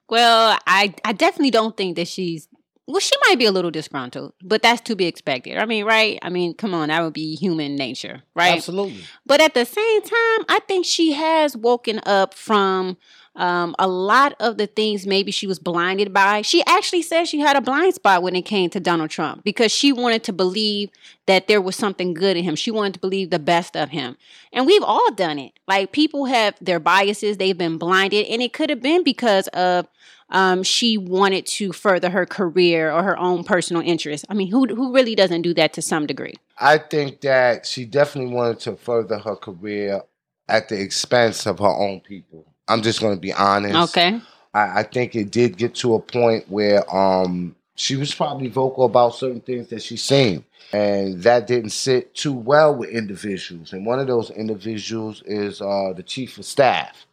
well, 0.09 0.57
I 0.67 0.93
I 1.03 1.13
definitely 1.13 1.51
don't 1.51 1.75
think 1.75 1.95
that 1.95 2.07
she's 2.07 2.47
well, 2.87 2.99
she 2.99 3.15
might 3.27 3.39
be 3.39 3.45
a 3.45 3.51
little 3.51 3.71
disgruntled, 3.71 4.33
but 4.43 4.61
that's 4.61 4.81
to 4.81 4.95
be 4.95 5.05
expected. 5.05 5.57
I 5.57 5.65
mean, 5.65 5.85
right? 5.85 6.19
I 6.21 6.29
mean, 6.29 6.53
come 6.53 6.73
on, 6.75 6.89
that 6.89 7.01
would 7.01 7.13
be 7.13 7.35
human 7.35 7.75
nature, 7.75 8.21
right? 8.35 8.57
Absolutely. 8.57 9.03
But 9.25 9.41
at 9.41 9.55
the 9.55 9.65
same 9.65 10.01
time, 10.01 10.45
I 10.49 10.59
think 10.67 10.85
she 10.85 11.13
has 11.13 11.57
woken 11.57 11.99
up 12.05 12.35
from 12.35 12.97
um, 13.35 13.75
a 13.77 13.87
lot 13.87 14.33
of 14.39 14.57
the 14.57 14.67
things 14.67 15.05
maybe 15.05 15.31
she 15.31 15.47
was 15.47 15.59
blinded 15.59 16.13
by. 16.13 16.41
She 16.41 16.63
actually 16.65 17.01
said 17.01 17.25
she 17.25 17.39
had 17.39 17.57
a 17.57 17.61
blind 17.61 17.95
spot 17.95 18.23
when 18.23 18.35
it 18.35 18.43
came 18.43 18.69
to 18.69 18.79
Donald 18.79 19.09
Trump 19.09 19.43
because 19.43 19.71
she 19.71 19.91
wanted 19.91 20.23
to 20.23 20.33
believe 20.33 20.89
that 21.25 21.47
there 21.47 21.61
was 21.61 21.75
something 21.75 22.13
good 22.13 22.37
in 22.37 22.43
him. 22.43 22.55
She 22.55 22.71
wanted 22.71 22.93
to 22.93 22.99
believe 22.99 23.29
the 23.29 23.39
best 23.39 23.75
of 23.75 23.89
him. 23.89 24.15
And 24.53 24.65
we've 24.65 24.83
all 24.83 25.11
done 25.11 25.39
it. 25.39 25.53
Like 25.67 25.91
people 25.91 26.25
have 26.25 26.55
their 26.61 26.79
biases, 26.79 27.37
they've 27.37 27.57
been 27.57 27.77
blinded, 27.77 28.27
and 28.27 28.41
it 28.41 28.53
could 28.53 28.69
have 28.69 28.81
been 28.81 29.03
because 29.03 29.47
of 29.49 29.87
um, 30.29 30.63
she 30.63 30.97
wanted 30.97 31.45
to 31.45 31.71
further 31.71 32.09
her 32.09 32.25
career 32.25 32.91
or 32.91 33.03
her 33.03 33.17
own 33.17 33.43
personal 33.43 33.81
interest. 33.83 34.25
I 34.29 34.33
mean, 34.33 34.49
who 34.49 34.65
who 34.67 34.93
really 34.93 35.15
doesn't 35.15 35.43
do 35.43 35.53
that 35.55 35.73
to 35.73 35.81
some 35.81 36.07
degree? 36.07 36.33
I 36.57 36.77
think 36.77 37.21
that 37.21 37.65
she 37.65 37.85
definitely 37.85 38.33
wanted 38.33 38.59
to 38.61 38.75
further 38.75 39.19
her 39.19 39.35
career 39.35 40.01
at 40.47 40.69
the 40.69 40.79
expense 40.79 41.45
of 41.45 41.59
her 41.59 41.67
own 41.67 41.99
people. 41.99 42.45
I'm 42.67 42.81
just 42.81 42.99
going 42.99 43.15
to 43.15 43.21
be 43.21 43.33
honest. 43.33 43.95
Okay. 43.95 44.19
I, 44.53 44.79
I 44.79 44.83
think 44.83 45.15
it 45.15 45.31
did 45.31 45.57
get 45.57 45.75
to 45.75 45.95
a 45.95 45.99
point 45.99 46.49
where 46.49 46.83
um, 46.93 47.55
she 47.75 47.95
was 47.95 48.13
probably 48.13 48.47
vocal 48.47 48.85
about 48.85 49.15
certain 49.15 49.41
things 49.41 49.67
that 49.67 49.83
she's 49.83 50.03
saying. 50.03 50.45
And 50.73 51.21
that 51.23 51.47
didn't 51.47 51.69
sit 51.69 52.15
too 52.15 52.33
well 52.33 52.75
with 52.75 52.89
individuals. 52.89 53.71
And 53.71 53.85
one 53.85 53.99
of 53.99 54.07
those 54.07 54.31
individuals 54.31 55.21
is 55.25 55.61
uh, 55.61 55.93
the 55.95 56.03
chief 56.03 56.37
of 56.37 56.45
staff, 56.45 57.05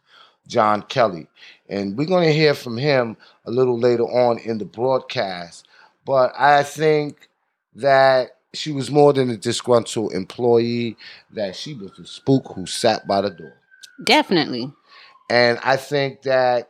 John 0.47 0.81
Kelly. 0.83 1.27
And 1.69 1.95
we're 1.95 2.07
going 2.07 2.27
to 2.27 2.33
hear 2.33 2.55
from 2.55 2.77
him 2.77 3.15
a 3.45 3.51
little 3.51 3.79
later 3.79 4.03
on 4.03 4.39
in 4.39 4.57
the 4.57 4.65
broadcast. 4.65 5.67
But 6.05 6.33
I 6.37 6.63
think 6.63 7.29
that 7.75 8.37
she 8.53 8.71
was 8.71 8.91
more 8.91 9.13
than 9.13 9.29
a 9.29 9.37
disgruntled 9.37 10.13
employee, 10.13 10.97
that 11.31 11.55
she 11.55 11.73
was 11.73 11.91
a 11.99 12.05
spook 12.05 12.53
who 12.55 12.65
sat 12.65 13.07
by 13.07 13.21
the 13.21 13.29
door. 13.29 13.53
Definitely. 14.03 14.71
And 15.29 15.59
I 15.63 15.77
think 15.77 16.23
that 16.23 16.69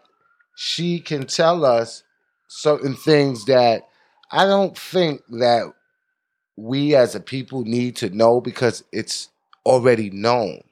she 0.56 1.00
can 1.00 1.26
tell 1.26 1.66
us 1.66 2.04
certain 2.48 2.96
things 2.96 3.46
that 3.46 3.88
I 4.32 4.46
don't 4.46 4.78
think 4.78 5.22
that 5.30 5.74
we 6.56 6.96
as 6.96 7.16
a 7.16 7.20
people 7.20 7.64
need 7.64 7.96
to 7.98 8.10
know 8.10 8.40
because 8.42 8.84
it's 8.92 9.30
already 9.66 10.10
known. 10.10 10.64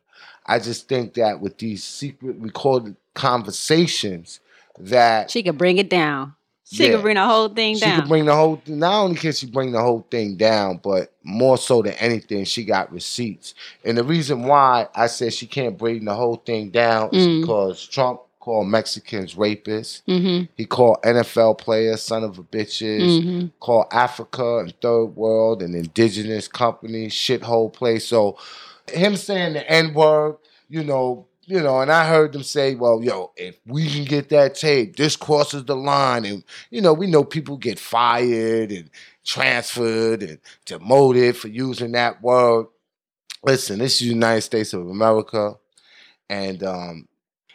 I 0.46 0.60
just 0.60 0.88
think 0.88 1.16
that 1.16 1.40
with 1.40 1.58
these 1.58 1.84
secret 1.84 2.36
recorded 2.40 2.96
conversations 3.14 4.40
that 4.80 5.30
She 5.32 5.44
could 5.44 5.58
bring 5.58 5.78
it 5.78 5.90
down. 5.90 6.36
She 6.72 6.86
Yeah. 6.86 6.92
could 6.94 7.02
bring 7.02 7.16
the 7.16 7.26
whole 7.26 7.50
thing 7.50 7.74
down. 7.74 7.80
she 7.80 7.86
down. 7.86 8.00
can 8.00 8.08
bring 8.10 8.26
the 8.26 8.36
whole 8.36 8.56
thing. 8.64 8.80
Not 8.80 9.04
only 9.04 9.16
can 9.18 9.34
she 9.34 9.46
bring 9.46 9.72
the 9.74 9.82
whole 9.82 10.06
thing 10.10 10.36
down, 10.38 10.80
but 10.82 11.12
more 11.24 11.58
so 11.58 11.82
than 11.82 11.94
anything, 11.94 12.46
she 12.46 12.64
got 12.64 12.92
receipts. 12.94 13.54
And 13.84 13.98
the 13.98 14.04
reason 14.04 14.44
why 14.44 14.88
I 14.96 15.08
said 15.08 15.34
she 15.34 15.48
can't 15.48 15.78
bring 15.78 16.06
the 16.06 16.14
whole 16.16 16.38
thing 16.38 16.70
down 16.70 17.10
is 17.14 17.28
Mm. 17.28 17.42
because 17.42 17.86
Trump 17.88 18.22
called 18.40 18.68
Mexicans 18.68 19.36
rapists. 19.36 20.02
mm-hmm. 20.08 20.46
He 20.56 20.66
called 20.66 20.98
NFL 21.04 21.54
players 21.60 22.02
son 22.02 22.24
of 22.24 22.40
a 22.40 22.44
bitches. 22.44 23.02
Mm-hmm. 23.22 23.46
Called 23.60 23.86
Africa 23.92 24.60
and 24.60 24.74
third 24.82 25.08
world 25.16 25.62
and 25.62 25.76
indigenous 25.76 26.48
companies 26.48 27.14
shithole 27.14 27.72
place. 27.72 28.08
So 28.08 28.38
him 28.92 29.16
saying 29.16 29.54
the 29.54 29.70
N 29.72 29.94
word, 29.94 30.38
you 30.70 30.84
know, 30.84 31.28
you 31.52 31.62
know, 31.62 31.82
and 31.82 31.92
I 31.92 32.08
heard 32.08 32.32
them 32.32 32.44
say, 32.44 32.76
well, 32.76 33.04
yo, 33.04 33.34
if 33.36 33.60
we 33.68 33.90
can 33.90 34.06
get 34.06 34.30
that 34.30 34.56
tape, 34.56 34.96
this 34.96 35.18
crosses 35.18 35.66
the 35.66 35.76
line. 35.76 36.24
And, 36.24 36.46
you 36.70 36.80
know, 36.80 36.94
we 36.94 37.08
know 37.08 37.26
people 37.26 37.58
get 37.58 37.78
fired 37.78 38.72
and 38.72 38.90
transferred 39.26 40.24
and 40.24 40.40
demoted 40.66 41.36
for 41.36 41.50
using 41.50 41.92
that 41.92 42.22
word. 42.22 42.68
Listen, 43.44 43.80
this 43.80 43.96
is 43.96 44.00
the 44.00 44.14
United 44.14 44.44
States 44.44 44.72
of 44.72 44.88
America. 44.88 45.58
And 46.30 46.64
um, 46.64 47.10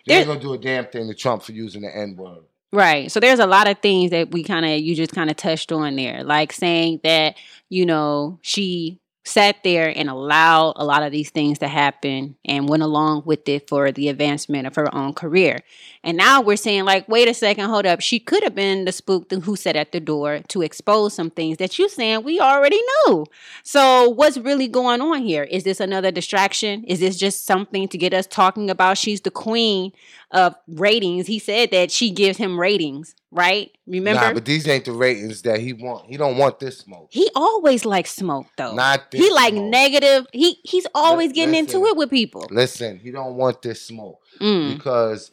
they're 0.07 0.27
gonna 0.27 0.41
do 0.41 0.53
a 0.53 0.59
damn 0.59 0.85
thing 0.85 1.09
to 1.09 1.15
Trump 1.15 1.43
for 1.43 1.53
using 1.53 1.81
the 1.81 1.97
N 1.97 2.17
word. 2.17 2.45
Right. 2.73 3.11
So 3.11 3.19
there's 3.19 3.39
a 3.39 3.47
lot 3.47 3.67
of 3.67 3.79
things 3.79 4.11
that 4.11 4.31
we 4.31 4.45
kind 4.45 4.67
of 4.67 4.79
you 4.81 4.95
just 4.95 5.13
kind 5.13 5.31
of 5.31 5.37
touched 5.37 5.73
on 5.73 5.97
there, 5.97 6.23
like 6.23 6.53
saying 6.53 7.01
that 7.03 7.37
you 7.71 7.87
know 7.87 8.39
she 8.43 9.01
sat 9.27 9.57
there 9.65 9.93
and 9.95 10.09
allowed 10.09 10.75
a 10.77 10.85
lot 10.85 11.03
of 11.03 11.11
these 11.11 11.31
things 11.31 11.59
to 11.59 11.67
happen 11.67 12.37
and 12.45 12.69
went 12.69 12.85
along 12.85 13.23
with 13.27 13.49
it 13.49 13.69
for 13.69 13.91
the 13.91 14.09
advancement 14.09 14.69
of 14.69 14.77
her 14.77 14.95
own 14.95 15.13
career. 15.13 15.59
And 16.05 16.17
now 16.17 16.41
we're 16.41 16.57
saying 16.57 16.85
like, 16.85 17.09
wait 17.09 17.27
a 17.27 17.35
second, 17.35 17.69
hold 17.69 17.87
up. 17.87 18.01
She 18.01 18.21
could 18.21 18.45
have 18.45 18.55
been 18.55 18.85
the 18.85 18.93
spook 18.93 19.33
who 19.33 19.57
sat 19.57 19.75
at 19.75 19.91
the 19.91 19.99
door 19.99 20.43
to 20.49 20.63
expose 20.63 21.13
some 21.15 21.31
things 21.31 21.59
that 21.59 21.77
you 21.77 21.89
saying 21.89 22.23
we 22.23 22.39
already 22.39 22.81
knew. 22.81 23.27
So 23.65 24.11
what's 24.11 24.39
really 24.39 24.69
going 24.69 25.01
on 25.01 25.23
here? 25.23 25.43
Is 25.43 25.65
this 25.65 25.81
another 25.81 26.13
distraction? 26.13 26.85
Is 26.85 27.01
this 27.01 27.17
just 27.17 27.45
something 27.47 27.89
to 27.89 27.99
get 27.99 28.15
us 28.15 28.29
talking 28.29 28.71
about 28.71 28.97
she's 28.97 29.23
the 29.23 29.33
queen 29.33 29.93
of 30.33 30.55
ratings? 30.69 31.27
He 31.27 31.39
said 31.39 31.71
that 31.71 31.91
she 31.91 32.11
gives 32.11 32.37
him 32.39 32.59
ratings, 32.59 33.15
right? 33.31 33.71
Remember? 33.87 34.21
Nah, 34.21 34.33
but 34.35 34.45
these 34.45 34.67
ain't 34.69 34.85
the 34.85 34.93
ratings 34.93 35.43
that 35.43 35.61
he 35.61 35.73
want. 35.73 36.07
He 36.07 36.17
don't 36.17 36.37
want 36.37 36.59
this 36.61 36.79
smoke. 36.79 37.09
he 37.11 37.31
always 37.35 37.85
likes 37.85 38.11
smoke 38.15 38.47
though. 38.57 38.75
Not 38.75 39.11
this 39.11 39.21
he 39.21 39.31
like 39.33 39.53
smoke. 39.55 39.71
negative. 39.71 40.27
He 40.33 40.59
he's 40.65 40.87
always 40.95 41.33
getting 41.33 41.55
into 41.55 41.85
it 41.87 41.97
with 41.97 42.11
people. 42.11 42.47
Listen, 42.51 42.99
he 42.99 43.11
don't 43.11 43.37
want 43.37 43.63
this 43.63 43.83
smoke 43.83 44.21
Mm. 44.41 44.75
because 44.77 45.31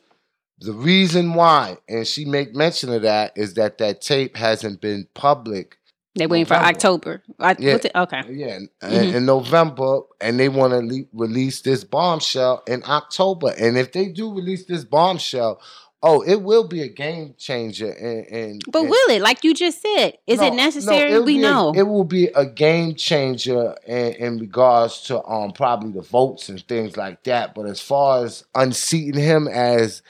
the 0.59 0.71
reason 0.71 1.33
why, 1.33 1.77
and 1.89 2.07
she 2.07 2.23
make 2.23 2.55
mention 2.55 2.93
of 2.93 3.01
that, 3.01 3.33
is 3.35 3.55
that 3.55 3.79
that 3.79 3.99
tape 3.99 4.37
hasn't 4.37 4.79
been 4.79 5.07
public. 5.13 5.77
They 6.15 6.27
waiting 6.27 6.45
for 6.45 6.53
October. 6.55 7.23
I, 7.39 7.55
Yeah. 7.57 7.75
it? 7.75 7.91
Okay. 7.95 8.21
Yeah, 8.29 8.55
in, 8.57 8.69
Mhm. 8.83 9.15
in 9.15 9.25
November, 9.25 10.01
and 10.21 10.39
they 10.39 10.47
want 10.49 10.73
to 10.73 10.79
le- 10.79 11.05
release 11.13 11.61
this 11.61 11.83
bombshell 11.83 12.61
in 12.67 12.83
October. 12.87 13.53
And 13.57 13.77
if 13.77 13.91
they 13.93 14.07
do 14.09 14.31
release 14.33 14.65
this 14.65 14.83
bombshell, 14.83 15.59
oh, 16.03 16.21
it 16.21 16.43
will 16.43 16.65
be 16.67 16.81
a 16.83 16.87
game 16.87 17.33
changer. 17.39 17.89
And, 17.89 18.27
and 18.27 18.61
But 18.71 18.81
and- 18.81 18.89
will 18.91 19.09
it? 19.09 19.21
Like 19.23 19.43
you 19.43 19.55
just 19.55 19.81
said, 19.81 20.17
is 20.27 20.39
No, 20.39 20.47
it 20.47 20.53
necessary? 20.53 21.11
it'll 21.13 21.23
we 21.23 21.37
be 21.39 21.43
a- 21.45 21.49
know. 21.49 21.73
it 21.75 21.83
will 21.87 22.03
be 22.03 22.27
a 22.35 22.45
game 22.45 22.93
changer 22.93 23.75
in, 23.87 24.13
in 24.13 24.37
regards 24.37 25.01
to 25.05 25.23
um 25.25 25.51
probably 25.53 25.91
the 25.93 26.01
votes 26.01 26.47
and 26.47 26.61
things 26.67 26.95
like 26.95 27.23
that. 27.23 27.55
But 27.55 27.65
as 27.65 27.79
far 27.79 28.23
as 28.23 28.43
unseating 28.53 29.19
him 29.19 29.47
as 29.47 30.03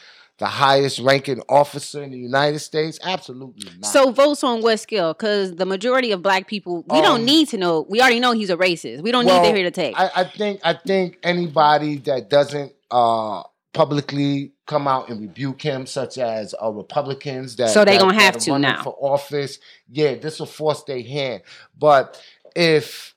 the 0.44 0.50
highest 0.50 1.00
ranking 1.00 1.42
officer 1.48 2.04
in 2.04 2.12
the 2.12 2.18
United 2.18 2.60
States, 2.60 3.00
absolutely 3.02 3.70
not. 3.80 3.86
so 3.90 4.12
votes 4.12 4.44
on 4.44 4.62
what 4.62 4.78
skill? 4.78 5.14
Because 5.14 5.56
the 5.56 5.66
majority 5.66 6.12
of 6.12 6.22
black 6.22 6.48
people, 6.50 6.84
we 6.90 7.00
don't 7.00 7.22
Um, 7.22 7.26
need 7.26 7.48
to 7.50 7.58
know. 7.58 7.86
We 7.88 8.02
already 8.02 8.20
know 8.20 8.34
he's 8.34 8.50
a 8.50 8.58
racist. 8.58 9.04
We 9.04 9.12
don't 9.14 9.26
need 9.26 9.42
to 9.42 9.56
hear 9.56 9.64
the 9.64 9.72
tape. 9.72 9.98
I, 9.98 10.12
I 10.18 10.24
think 10.26 10.60
I 10.66 10.74
think 10.74 11.18
anybody 11.24 11.96
that 12.10 12.30
doesn't 12.30 12.74
uh 12.92 13.44
publicly 13.74 14.52
come 14.68 14.86
out 14.86 15.08
and 15.10 15.22
rebuke 15.22 15.62
him, 15.62 15.86
such 15.86 16.18
as 16.18 16.54
uh, 16.62 16.70
Republicans 16.70 17.56
that 17.56 17.70
So 17.70 17.86
they 17.86 17.94
that- 17.98 18.02
gonna 18.02 18.20
have 18.22 18.38
to 18.40 18.60
now. 18.60 18.84
for 18.84 18.96
office, 19.00 19.60
yeah, 19.90 20.16
this 20.16 20.40
will 20.40 20.46
force 20.46 20.84
their 20.84 21.02
hand. 21.02 21.44
But 21.80 22.22
if 22.54 23.16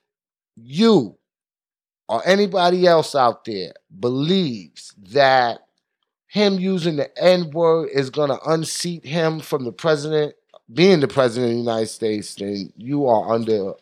you 0.56 1.16
or 2.08 2.22
anybody 2.24 2.86
else 2.86 3.16
out 3.16 3.44
there 3.44 3.72
believes 3.98 4.94
that 5.10 5.65
him 6.26 6.58
using 6.58 6.96
the 6.96 7.16
N 7.22 7.50
word 7.50 7.90
is 7.92 8.10
gonna 8.10 8.38
unseat 8.46 9.04
him 9.04 9.40
from 9.40 9.64
the 9.64 9.72
president 9.72 10.34
being 10.72 11.00
the 11.00 11.08
president 11.08 11.50
of 11.50 11.54
the 11.54 11.60
United 11.60 11.86
States, 11.86 12.34
then 12.34 12.72
you 12.76 13.06
are 13.06 13.32
under 13.32 13.72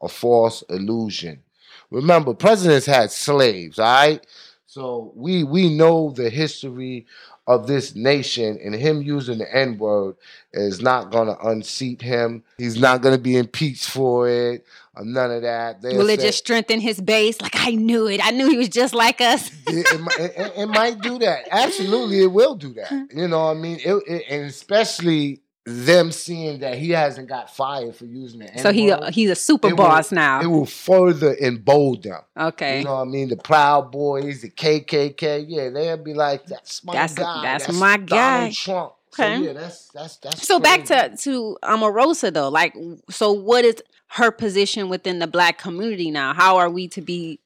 a 0.00 0.08
false 0.08 0.62
illusion. 0.68 1.42
Remember, 1.90 2.34
presidents 2.34 2.86
had 2.86 3.10
slaves, 3.10 3.78
all 3.78 3.84
right? 3.84 4.26
So 4.66 5.12
we 5.16 5.44
we 5.44 5.74
know 5.74 6.10
the 6.10 6.30
history 6.30 7.06
of 7.48 7.66
this 7.66 7.96
nation, 7.96 8.58
and 8.62 8.74
him 8.74 9.00
using 9.00 9.38
the 9.38 9.56
N 9.56 9.78
word 9.78 10.16
is 10.52 10.82
not 10.82 11.10
gonna 11.10 11.34
unseat 11.42 12.02
him. 12.02 12.44
He's 12.58 12.78
not 12.78 13.00
gonna 13.00 13.16
be 13.18 13.38
impeached 13.38 13.88
for 13.88 14.28
it, 14.28 14.66
or 14.94 15.04
none 15.06 15.30
of 15.30 15.40
that. 15.42 15.80
They'll 15.80 15.96
Will 15.96 16.10
it 16.10 16.20
say- 16.20 16.26
just 16.26 16.38
strengthen 16.38 16.78
his 16.78 17.00
base? 17.00 17.40
Like 17.40 17.56
I 17.56 17.70
knew 17.70 18.06
it. 18.06 18.20
I 18.22 18.32
knew 18.32 18.50
he 18.50 18.58
was 18.58 18.68
just 18.68 18.94
like 18.94 19.22
us. 19.22 19.50
it, 19.66 19.86
it, 19.90 20.32
it, 20.36 20.52
it 20.58 20.66
might 20.66 21.00
do 21.00 21.18
that. 21.20 21.48
Absolutely, 21.50 22.22
it 22.22 22.30
will 22.30 22.54
do 22.54 22.74
that. 22.74 22.92
You 23.14 23.26
know 23.26 23.46
what 23.46 23.56
I 23.56 23.60
mean? 23.60 23.78
It, 23.82 23.94
it, 24.06 24.24
and 24.28 24.44
especially 24.44 25.40
them 25.68 26.10
seeing 26.12 26.60
that 26.60 26.78
he 26.78 26.90
hasn't 26.90 27.28
got 27.28 27.54
fired 27.54 27.94
for 27.94 28.06
using 28.06 28.40
it. 28.42 28.58
so 28.60 28.72
he 28.72 28.92
he's 29.10 29.30
a 29.30 29.34
super 29.34 29.68
it 29.68 29.72
will- 29.72 29.84
boss 29.84 30.10
now. 30.10 30.40
It 30.40 30.46
will 30.46 30.66
further 30.66 31.36
embolden 31.36 32.12
them. 32.12 32.22
okay. 32.38 32.78
You 32.78 32.84
know 32.84 32.94
what 32.96 33.02
I 33.02 33.04
mean? 33.04 33.28
The 33.28 33.36
Proud 33.36 33.92
Boys, 33.92 34.42
the 34.42 34.50
KKK, 34.50 35.44
yeah, 35.48 35.68
they'll 35.70 35.96
be 35.96 36.14
like, 36.14 36.46
"That's 36.46 36.82
my 36.84 36.92
That's- 36.94 37.14
guy. 37.14 37.42
that's 37.42 37.72
my 37.72 37.96
Donald 37.96 38.08
guy." 38.08 38.50
Trump." 38.52 38.92
Okay. 39.18 39.36
So 39.38 39.42
yeah, 39.42 39.52
that's 39.52 39.88
that's 39.88 40.16
that's. 40.16 40.46
So 40.46 40.60
back 40.60 40.84
to 40.86 41.14
to 41.16 41.56
Omarosa 41.62 42.32
though, 42.32 42.48
like, 42.48 42.74
so 43.10 43.32
what 43.32 43.64
is 43.64 43.82
her 44.12 44.30
position 44.30 44.88
within 44.88 45.18
the 45.18 45.26
black 45.26 45.58
community 45.58 46.10
now? 46.10 46.32
How 46.34 46.56
are 46.56 46.70
we 46.70 46.88
to 46.88 47.02
be, 47.02 47.40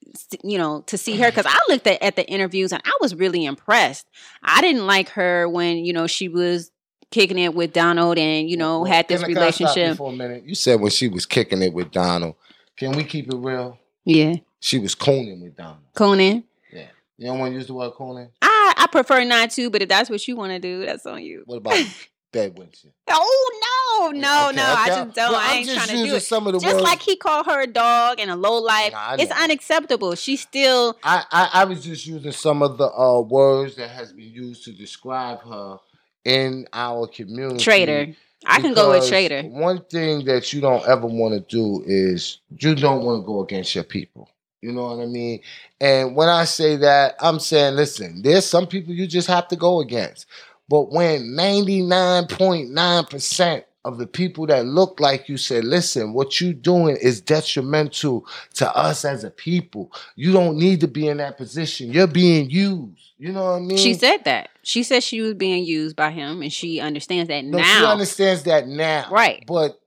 you 0.44 0.58
know, 0.58 0.82
to 0.86 0.96
see 0.98 1.16
her? 1.18 1.28
Because 1.30 1.46
I 1.46 1.58
looked 1.68 1.86
at, 1.86 2.00
at 2.02 2.14
the 2.16 2.24
interviews 2.28 2.72
and 2.72 2.82
I 2.84 2.92
was 3.00 3.14
really 3.14 3.44
impressed. 3.44 4.06
I 4.42 4.60
didn't 4.60 4.86
like 4.86 5.08
her 5.10 5.48
when 5.48 5.78
you 5.84 5.92
know 5.92 6.06
she 6.06 6.28
was 6.28 6.70
kicking 7.12 7.38
it 7.38 7.54
with 7.54 7.72
Donald 7.72 8.18
and 8.18 8.50
you 8.50 8.56
know 8.56 8.82
had 8.84 9.06
this 9.06 9.22
Can 9.22 9.30
I- 9.30 9.34
can 9.34 9.42
I 9.44 9.50
stop 9.50 9.60
you 9.60 9.66
relationship. 9.66 9.96
for 9.98 10.12
a 10.12 10.16
minute. 10.16 10.44
You 10.44 10.54
said 10.56 10.80
when 10.80 10.90
she 10.90 11.06
was 11.08 11.26
kicking 11.26 11.62
it 11.62 11.72
with 11.72 11.92
Donald. 11.92 12.34
Can 12.76 12.92
we 12.96 13.04
keep 13.04 13.28
it 13.32 13.36
real? 13.36 13.78
Yeah, 14.04 14.34
She 14.58 14.78
was 14.80 14.94
cooning 14.96 15.40
with 15.42 15.56
Donald. 15.56 15.76
Conan. 15.94 16.42
Yeah. 16.72 16.86
You 17.18 17.26
don't 17.26 17.38
want 17.38 17.52
to 17.52 17.58
use 17.58 17.66
the 17.68 17.74
word 17.74 17.92
cooning? 17.92 18.30
I 18.42 18.74
I 18.78 18.86
prefer 18.90 19.22
not 19.24 19.50
to, 19.52 19.70
but 19.70 19.82
if 19.82 19.88
that's 19.88 20.10
what 20.10 20.26
you 20.26 20.34
want 20.34 20.50
to 20.52 20.58
do, 20.58 20.84
that's 20.84 21.06
on 21.06 21.22
you. 21.22 21.42
What 21.46 21.58
about 21.58 21.74
bed 22.32 22.58
with 22.58 22.82
you? 22.82 22.90
Oh 23.08 24.10
no, 24.10 24.18
no, 24.18 24.46
Okay, 24.48 24.56
no! 24.56 24.62
I 24.64 24.86
just 24.88 25.14
don't. 25.14 25.32
Well, 25.32 25.40
I 25.40 25.54
ain't 25.56 25.68
trying 25.70 25.88
to 25.88 26.04
do 26.06 26.14
it. 26.16 26.20
some 26.20 26.46
of 26.46 26.54
the 26.54 26.58
just 26.60 26.74
words- 26.76 26.82
like 26.84 27.02
he 27.02 27.14
called 27.16 27.46
her 27.46 27.60
a 27.62 27.66
dog 27.66 28.18
and 28.18 28.30
a 28.30 28.36
low 28.36 28.58
life. 28.60 28.92
Nah, 28.92 29.16
it's 29.18 29.30
unacceptable. 29.30 30.14
She's 30.14 30.40
still 30.40 30.96
I, 31.04 31.24
I, 31.30 31.50
I 31.60 31.64
was 31.66 31.84
just 31.84 32.06
using 32.06 32.32
some 32.32 32.62
of 32.62 32.78
the 32.78 32.86
uh, 32.90 33.20
words 33.20 33.76
that 33.76 33.90
has 33.90 34.12
been 34.12 34.30
used 34.32 34.64
to 34.64 34.72
describe 34.72 35.42
her 35.42 35.76
in 36.24 36.66
our 36.72 37.06
community. 37.06 37.62
traitor. 37.62 38.14
I 38.44 38.60
can 38.60 38.74
go 38.74 38.90
with 38.90 39.08
traitor. 39.08 39.42
One 39.42 39.84
thing 39.84 40.24
that 40.24 40.52
you 40.52 40.60
don't 40.60 40.84
ever 40.88 41.06
want 41.06 41.34
to 41.34 41.40
do 41.40 41.84
is 41.86 42.40
you 42.58 42.74
don't 42.74 43.04
want 43.04 43.22
to 43.22 43.26
go 43.26 43.40
against 43.42 43.72
your 43.74 43.84
people. 43.84 44.28
You 44.60 44.72
know 44.72 44.82
what 44.84 45.00
I 45.02 45.06
mean? 45.06 45.40
And 45.80 46.14
when 46.14 46.28
I 46.28 46.44
say 46.44 46.76
that, 46.76 47.14
I'm 47.20 47.40
saying, 47.40 47.76
listen, 47.76 48.20
there's 48.22 48.44
some 48.46 48.66
people 48.66 48.92
you 48.94 49.06
just 49.06 49.28
have 49.28 49.48
to 49.48 49.56
go 49.56 49.80
against. 49.80 50.26
But 50.68 50.92
when 50.92 51.34
99.9% 51.36 53.64
of 53.84 53.98
the 53.98 54.06
people 54.06 54.46
that 54.46 54.64
look 54.64 55.00
like 55.00 55.28
you 55.28 55.36
say, 55.36 55.60
listen, 55.60 56.12
what 56.12 56.40
you 56.40 56.54
doing 56.54 56.96
is 56.96 57.20
detrimental 57.20 58.26
to 58.54 58.76
us 58.76 59.04
as 59.04 59.24
a 59.24 59.30
people. 59.30 59.92
You 60.14 60.32
don't 60.32 60.56
need 60.56 60.80
to 60.80 60.88
be 60.88 61.08
in 61.08 61.16
that 61.16 61.36
position. 61.36 61.92
You're 61.92 62.06
being 62.06 62.48
used. 62.48 62.98
You 63.18 63.32
know 63.32 63.44
what 63.44 63.56
I 63.56 63.60
mean? 63.60 63.78
She 63.78 63.94
said 63.94 64.24
that. 64.24 64.50
She 64.62 64.82
said 64.82 65.02
she 65.02 65.20
was 65.20 65.34
being 65.34 65.64
used 65.64 65.96
by 65.96 66.10
him, 66.10 66.42
and 66.42 66.52
she 66.52 66.80
understands 66.80 67.28
that 67.28 67.44
No, 67.44 67.62
she 67.62 67.84
understands 67.84 68.44
that 68.44 68.68
now. 68.68 69.08
Right. 69.10 69.44
But 69.46 69.80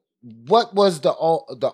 what 0.48 0.74
was 0.74 1.00
the 1.00 1.12
oh, 1.12 1.46
the 1.50 1.72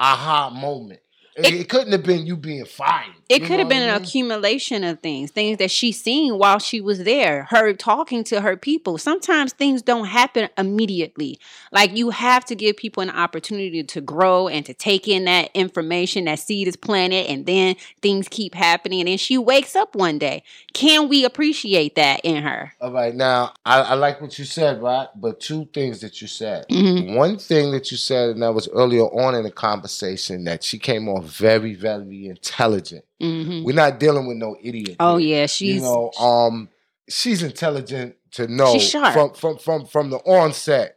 aha 0.00 0.50
moment? 0.50 1.00
It, 1.36 1.54
it 1.54 1.68
couldn't 1.68 1.92
have 1.92 2.02
been 2.02 2.26
you 2.26 2.36
being 2.36 2.66
fired. 2.66 3.14
It 3.32 3.44
could 3.44 3.58
have 3.60 3.68
been 3.68 3.82
an 3.82 3.94
accumulation 3.94 4.84
of 4.84 5.00
things, 5.00 5.30
things 5.30 5.56
that 5.58 5.70
she 5.70 5.90
seen 5.90 6.36
while 6.36 6.58
she 6.58 6.82
was 6.82 7.04
there, 7.04 7.44
her 7.50 7.72
talking 7.72 8.24
to 8.24 8.42
her 8.42 8.58
people. 8.58 8.98
Sometimes 8.98 9.54
things 9.54 9.80
don't 9.80 10.04
happen 10.04 10.50
immediately. 10.58 11.38
Like 11.72 11.96
you 11.96 12.10
have 12.10 12.44
to 12.46 12.54
give 12.54 12.76
people 12.76 13.02
an 13.02 13.08
opportunity 13.08 13.82
to 13.82 14.00
grow 14.02 14.48
and 14.48 14.66
to 14.66 14.74
take 14.74 15.08
in 15.08 15.24
that 15.24 15.50
information, 15.54 16.26
that 16.26 16.40
seed 16.40 16.68
is 16.68 16.76
planted, 16.76 17.26
and 17.26 17.46
then 17.46 17.76
things 18.02 18.28
keep 18.28 18.54
happening. 18.54 19.00
And 19.00 19.08
then 19.08 19.18
she 19.18 19.38
wakes 19.38 19.74
up 19.74 19.94
one 19.94 20.18
day. 20.18 20.42
Can 20.74 21.08
we 21.08 21.24
appreciate 21.24 21.94
that 21.94 22.20
in 22.24 22.42
her? 22.42 22.74
All 22.80 22.92
right, 22.92 23.14
now 23.14 23.54
I, 23.64 23.80
I 23.80 23.94
like 23.94 24.20
what 24.20 24.38
you 24.38 24.44
said, 24.44 24.82
right? 24.82 25.08
But 25.16 25.40
two 25.40 25.64
things 25.72 26.00
that 26.02 26.20
you 26.20 26.28
said. 26.28 26.66
Mhm. 26.68 27.16
One 27.16 27.38
thing 27.38 27.72
that 27.72 27.90
you 27.90 27.96
said, 27.96 28.30
and 28.30 28.42
that 28.42 28.52
was 28.52 28.68
earlier 28.68 29.04
on 29.04 29.34
in 29.34 29.44
the 29.44 29.50
conversation, 29.50 30.44
that 30.44 30.62
she 30.62 30.78
came 30.78 31.08
off 31.08 31.24
very, 31.24 31.74
very 31.74 32.26
intelligent. 32.26 33.04
Hmm 33.22 33.62
We're 33.64 33.74
not 33.74 34.00
dealing 34.00 34.26
with 34.26 34.36
no 34.36 34.56
idiot. 34.60 34.96
Oh 35.00 35.16
yeah, 35.18 35.46
she's 35.46 35.76
you 35.76 35.80
know, 35.80 36.10
um, 36.18 36.68
she's 37.08 37.42
intelligent 37.42 38.16
to 38.32 38.48
know 38.48 38.72
She's 38.72 38.90
sharp. 38.90 39.12
from 39.14 39.34
from 39.34 39.58
from 39.58 39.86
from 39.86 40.10
the 40.10 40.18
onset. 40.18 40.96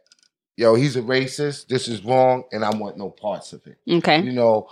Yo, 0.56 0.74
he's 0.74 0.96
a 0.96 1.02
racist. 1.02 1.68
This 1.68 1.86
is 1.86 2.02
wrong, 2.04 2.44
and 2.50 2.64
I 2.64 2.74
want 2.74 2.96
no 2.96 3.10
parts 3.10 3.52
of 3.52 3.66
it. 3.66 3.78
okay. 3.88 4.22
You 4.22 4.32
know, 4.32 4.68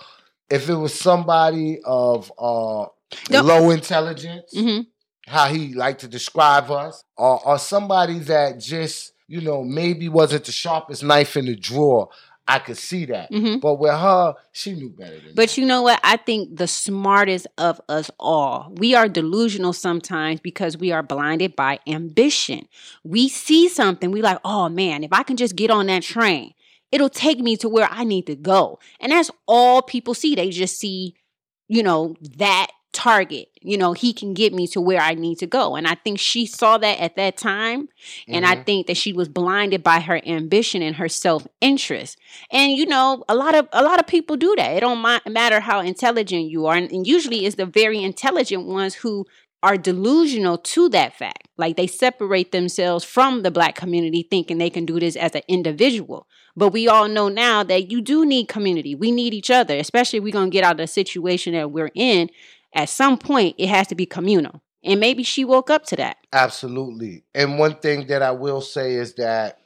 if 0.51 0.69
it 0.69 0.75
was 0.75 0.99
somebody 0.99 1.79
of 1.85 2.33
uh 2.39 2.87
low 3.31 3.71
intelligence, 3.71 4.53
hmm 4.55 4.81
how 5.27 5.49
he 5.49 5.73
liked 5.73 6.01
to 6.03 6.09
describe 6.09 6.71
us, 6.71 7.03
or, 7.17 7.43
or 7.47 7.59
somebody 7.59 8.19
that 8.19 8.61
just, 8.61 9.15
you 9.27 9.41
know, 9.41 9.65
maybe 9.65 10.07
wasn't 10.07 10.45
the 10.45 10.53
sharpest 10.53 11.03
knife 11.03 11.35
in 11.39 11.47
the 11.47 11.57
drawer, 11.57 12.11
I 12.47 12.59
could 12.59 12.77
see 12.77 13.07
that. 13.07 13.33
hmm 13.33 13.57
But 13.57 13.75
with 13.77 13.93
her, 13.93 14.35
she 14.53 14.75
knew 14.75 14.91
better 14.91 15.15
than 15.15 15.25
that. 15.27 15.37
But 15.37 15.57
you 15.57 15.65
know 15.65 15.83
what? 15.83 15.99
I 16.05 16.17
think 16.17 16.57
the 16.57 16.67
smartest 16.67 17.47
of 17.57 17.81
us 17.89 18.11
all, 18.21 18.73
we 18.77 18.95
are 18.95 19.09
delusional 19.09 19.73
sometimes 19.73 20.41
because 20.41 20.77
we 20.77 20.93
are 20.93 21.03
blinded 21.03 21.57
by 21.57 21.79
ambition. 21.87 22.69
We 23.03 23.29
see 23.29 23.69
something, 23.69 24.11
we 24.11 24.21
like, 24.21 24.39
oh 24.45 24.69
man, 24.69 25.05
if 25.05 25.13
I 25.13 25.23
can 25.23 25.37
just 25.37 25.57
get 25.57 25.71
on 25.71 25.87
that 25.87 26.03
train, 26.03 26.53
it'll 26.93 27.09
take 27.09 27.39
me 27.39 27.57
to 27.59 27.69
where 27.69 27.89
I 27.91 28.05
need 28.05 28.27
to 28.27 28.37
go. 28.37 28.79
And 29.01 29.11
that's 29.11 29.31
all 29.49 29.81
people 29.81 30.13
see. 30.15 30.35
They 30.35 30.51
just 30.51 30.79
see, 30.79 31.15
you 31.67 31.83
know, 31.83 32.15
that 32.37 32.69
target. 32.95 33.49
You 33.61 33.77
know, 33.77 33.93
he 33.93 34.13
can 34.13 34.33
get 34.33 34.55
me 34.55 34.67
to 34.69 34.81
where 34.81 35.01
I 35.01 35.15
need 35.15 35.39
to 35.41 35.47
go. 35.47 35.77
And 35.77 35.87
I 35.87 35.95
think 35.97 36.19
she 36.19 36.47
saw 36.47 36.79
that 36.79 37.01
at 37.01 37.17
that 37.17 37.37
time. 37.37 37.89
And 38.29 38.47
I 38.47 38.55
mm-hmm. 38.55 38.65
think 38.65 38.87
that 38.87 38.97
she 38.97 39.13
was 39.13 39.29
blinded 39.29 39.83
by 39.83 40.01
her 40.01 40.21
ambition 40.27 40.81
and 40.81 40.97
her 40.97 41.09
self-interest. 41.09 42.19
And 42.51 42.73
you 42.73 42.87
know, 42.87 43.25
a 43.29 43.35
lot 43.35 43.55
of 43.55 43.69
a 43.73 43.83
lot 43.83 44.01
of 44.01 44.07
people 44.07 44.37
do 44.37 44.55
that. 44.57 44.77
It 44.77 44.81
don't 44.81 45.03
matter 45.27 45.61
how 45.61 45.81
intelligent 45.81 46.51
you 46.51 46.67
are, 46.67 46.77
and, 46.77 46.91
and 46.91 47.07
usually 47.07 47.45
it's 47.45 47.57
the 47.57 47.67
very 47.67 48.03
intelligent 48.03 48.67
ones 48.67 48.95
who 48.95 49.27
are 49.65 49.79
delusional 49.79 50.59
to 50.59 50.91
that 50.91 51.17
fact. 51.17 51.49
Like 51.57 51.77
they 51.77 51.87
separate 51.87 52.53
themselves 52.53 53.03
from 53.03 53.43
the 53.43 53.51
black 53.51 53.75
community 53.75 54.27
thinking 54.31 54.59
they 54.59 54.69
can 54.69 54.85
do 54.85 55.01
this 55.01 55.17
as 55.17 55.35
an 55.35 55.41
individual. 55.49 56.27
But 56.55 56.69
we 56.69 56.87
all 56.87 57.09
know 57.09 57.31
now 57.31 57.63
that 57.65 57.91
you 57.91 58.03
do 58.03 58.27
need 58.27 58.47
community. 58.47 58.95
We 58.95 59.11
need 59.11 59.33
each 59.33 59.51
other, 59.51 59.75
especially 59.77 60.19
if 60.19 60.25
we're 60.25 60.33
going 60.33 60.51
to 60.51 60.53
get 60.53 60.65
out 60.65 60.73
of 60.73 60.77
the 60.77 60.87
situation 60.87 61.55
that 61.55 61.71
we're 61.71 61.91
in. 61.95 62.29
At 62.75 62.89
some 62.89 63.17
point, 63.19 63.55
it 63.59 63.69
has 63.69 63.87
to 63.89 63.95
be 63.95 64.07
communal. 64.07 64.61
And 64.83 65.01
maybe 65.01 65.23
she 65.23 65.45
woke 65.45 65.71
up 65.71 65.85
to 65.87 65.97
that. 65.97 66.19
Absolutely. 66.33 67.25
And 67.35 67.59
one 67.59 67.77
thing 67.77 68.07
that 68.09 68.21
I 68.23 68.33
will 68.33 68.61
say 68.61 68.95
is 68.95 69.15
that 69.15 69.59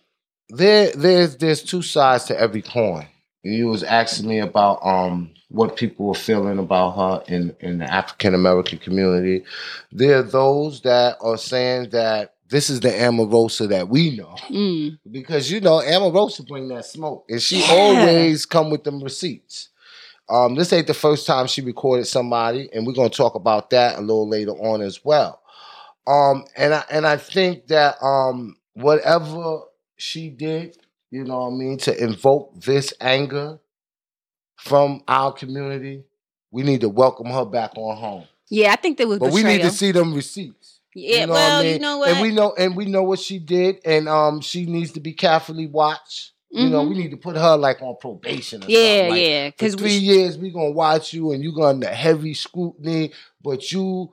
there 0.50 0.92
there's 0.92 1.36
there's 1.36 1.62
two 1.62 1.82
sides 1.82 2.24
to 2.26 2.38
every 2.38 2.62
coin. 2.62 3.06
You 3.42 3.66
was 3.68 3.82
asking 3.82 4.28
me 4.28 4.38
about 4.38 4.78
um 4.84 5.30
what 5.48 5.76
people 5.76 6.06
were 6.06 6.14
feeling 6.14 6.58
about 6.58 6.90
her 6.96 7.34
in, 7.34 7.56
in 7.60 7.78
the 7.78 7.84
African 7.92 8.34
American 8.34 8.78
community. 8.78 9.44
There 9.90 10.18
are 10.18 10.22
those 10.22 10.82
that 10.82 11.16
are 11.20 11.38
saying 11.38 11.90
that 11.90 12.34
this 12.48 12.70
is 12.70 12.80
the 12.80 12.88
Omarosa 12.90 13.68
that 13.68 13.88
we 13.88 14.16
know. 14.16 14.34
Mm. 14.48 14.98
Because 15.10 15.50
you 15.50 15.60
know, 15.60 15.80
Omarosa 15.80 16.46
bring 16.46 16.68
that 16.68 16.84
smoke. 16.86 17.26
And 17.28 17.42
she 17.42 17.60
Yeah. 17.60 17.72
always 17.72 18.46
come 18.46 18.70
with 18.70 18.84
them 18.84 19.02
receipts. 19.02 19.68
Um, 20.30 20.54
this 20.54 20.72
ain't 20.72 20.86
the 20.86 20.94
first 20.94 21.26
time 21.26 21.46
she 21.46 21.62
recorded 21.62 22.06
somebody, 22.06 22.68
and 22.72 22.86
we're 22.86 22.92
gonna 22.92 23.08
talk 23.08 23.34
about 23.34 23.70
that 23.70 23.98
a 23.98 24.00
little 24.00 24.28
later 24.28 24.52
on 24.52 24.82
as 24.82 25.04
well. 25.04 25.40
Um, 26.06 26.44
and 26.56 26.74
I 26.74 26.84
and 26.90 27.06
I 27.06 27.16
think 27.16 27.66
that 27.68 27.96
um 28.02 28.56
whatever 28.74 29.60
she 29.96 30.30
did, 30.30 30.76
you 31.10 31.24
know 31.24 31.38
what 31.40 31.52
I 31.52 31.56
mean, 31.56 31.78
to 31.78 32.02
invoke 32.02 32.60
this 32.60 32.92
anger 33.00 33.58
from 34.56 35.02
our 35.08 35.32
community, 35.32 36.04
we 36.50 36.62
need 36.62 36.80
to 36.82 36.88
welcome 36.88 37.26
her 37.26 37.44
back 37.44 37.72
on 37.76 37.96
home. 37.96 38.24
Yeah, 38.50 38.72
I 38.72 38.76
think 38.76 38.98
there 38.98 39.06
was 39.08 39.18
But 39.18 39.32
we 39.32 39.42
need 39.42 39.62
to 39.62 39.70
see 39.70 39.92
them 39.92 40.14
receipts. 40.14 40.80
yeah, 40.94 41.26
know 41.26 41.32
what 41.32 41.40
I 41.40 41.48
well, 41.48 41.64
you 41.64 41.78
know 41.78 41.98
what? 41.98 42.08
And 42.10 42.20
we 42.20 42.32
know 42.32 42.54
and 42.56 42.76
we 42.76 42.84
know 42.86 43.02
what 43.02 43.18
she 43.18 43.38
did, 43.38 43.80
and 43.84 44.08
um 44.08 44.40
she 44.40 44.66
needs 44.66 44.92
to 44.92 45.00
be 45.00 45.12
carefully 45.12 45.66
watched. 45.66 46.32
You 46.50 46.70
know, 46.70 46.82
we 46.82 46.90
mm-hmm. 46.90 46.98
need 47.00 47.10
to 47.10 47.16
put 47.18 47.36
her 47.36 47.56
like 47.56 47.82
on 47.82 47.96
probation. 48.00 48.64
Or 48.64 48.66
yeah, 48.68 48.78
something. 48.78 49.10
Like, 49.10 49.22
yeah, 49.22 49.50
because 49.50 49.74
three 49.74 49.98
years, 49.98 50.38
we 50.38 50.50
gonna 50.50 50.70
watch 50.70 51.12
you, 51.12 51.32
and 51.32 51.42
you 51.42 51.52
gonna 51.52 51.68
under 51.68 51.88
heavy 51.88 52.32
scrutiny, 52.32 53.12
but 53.42 53.70
you 53.70 54.12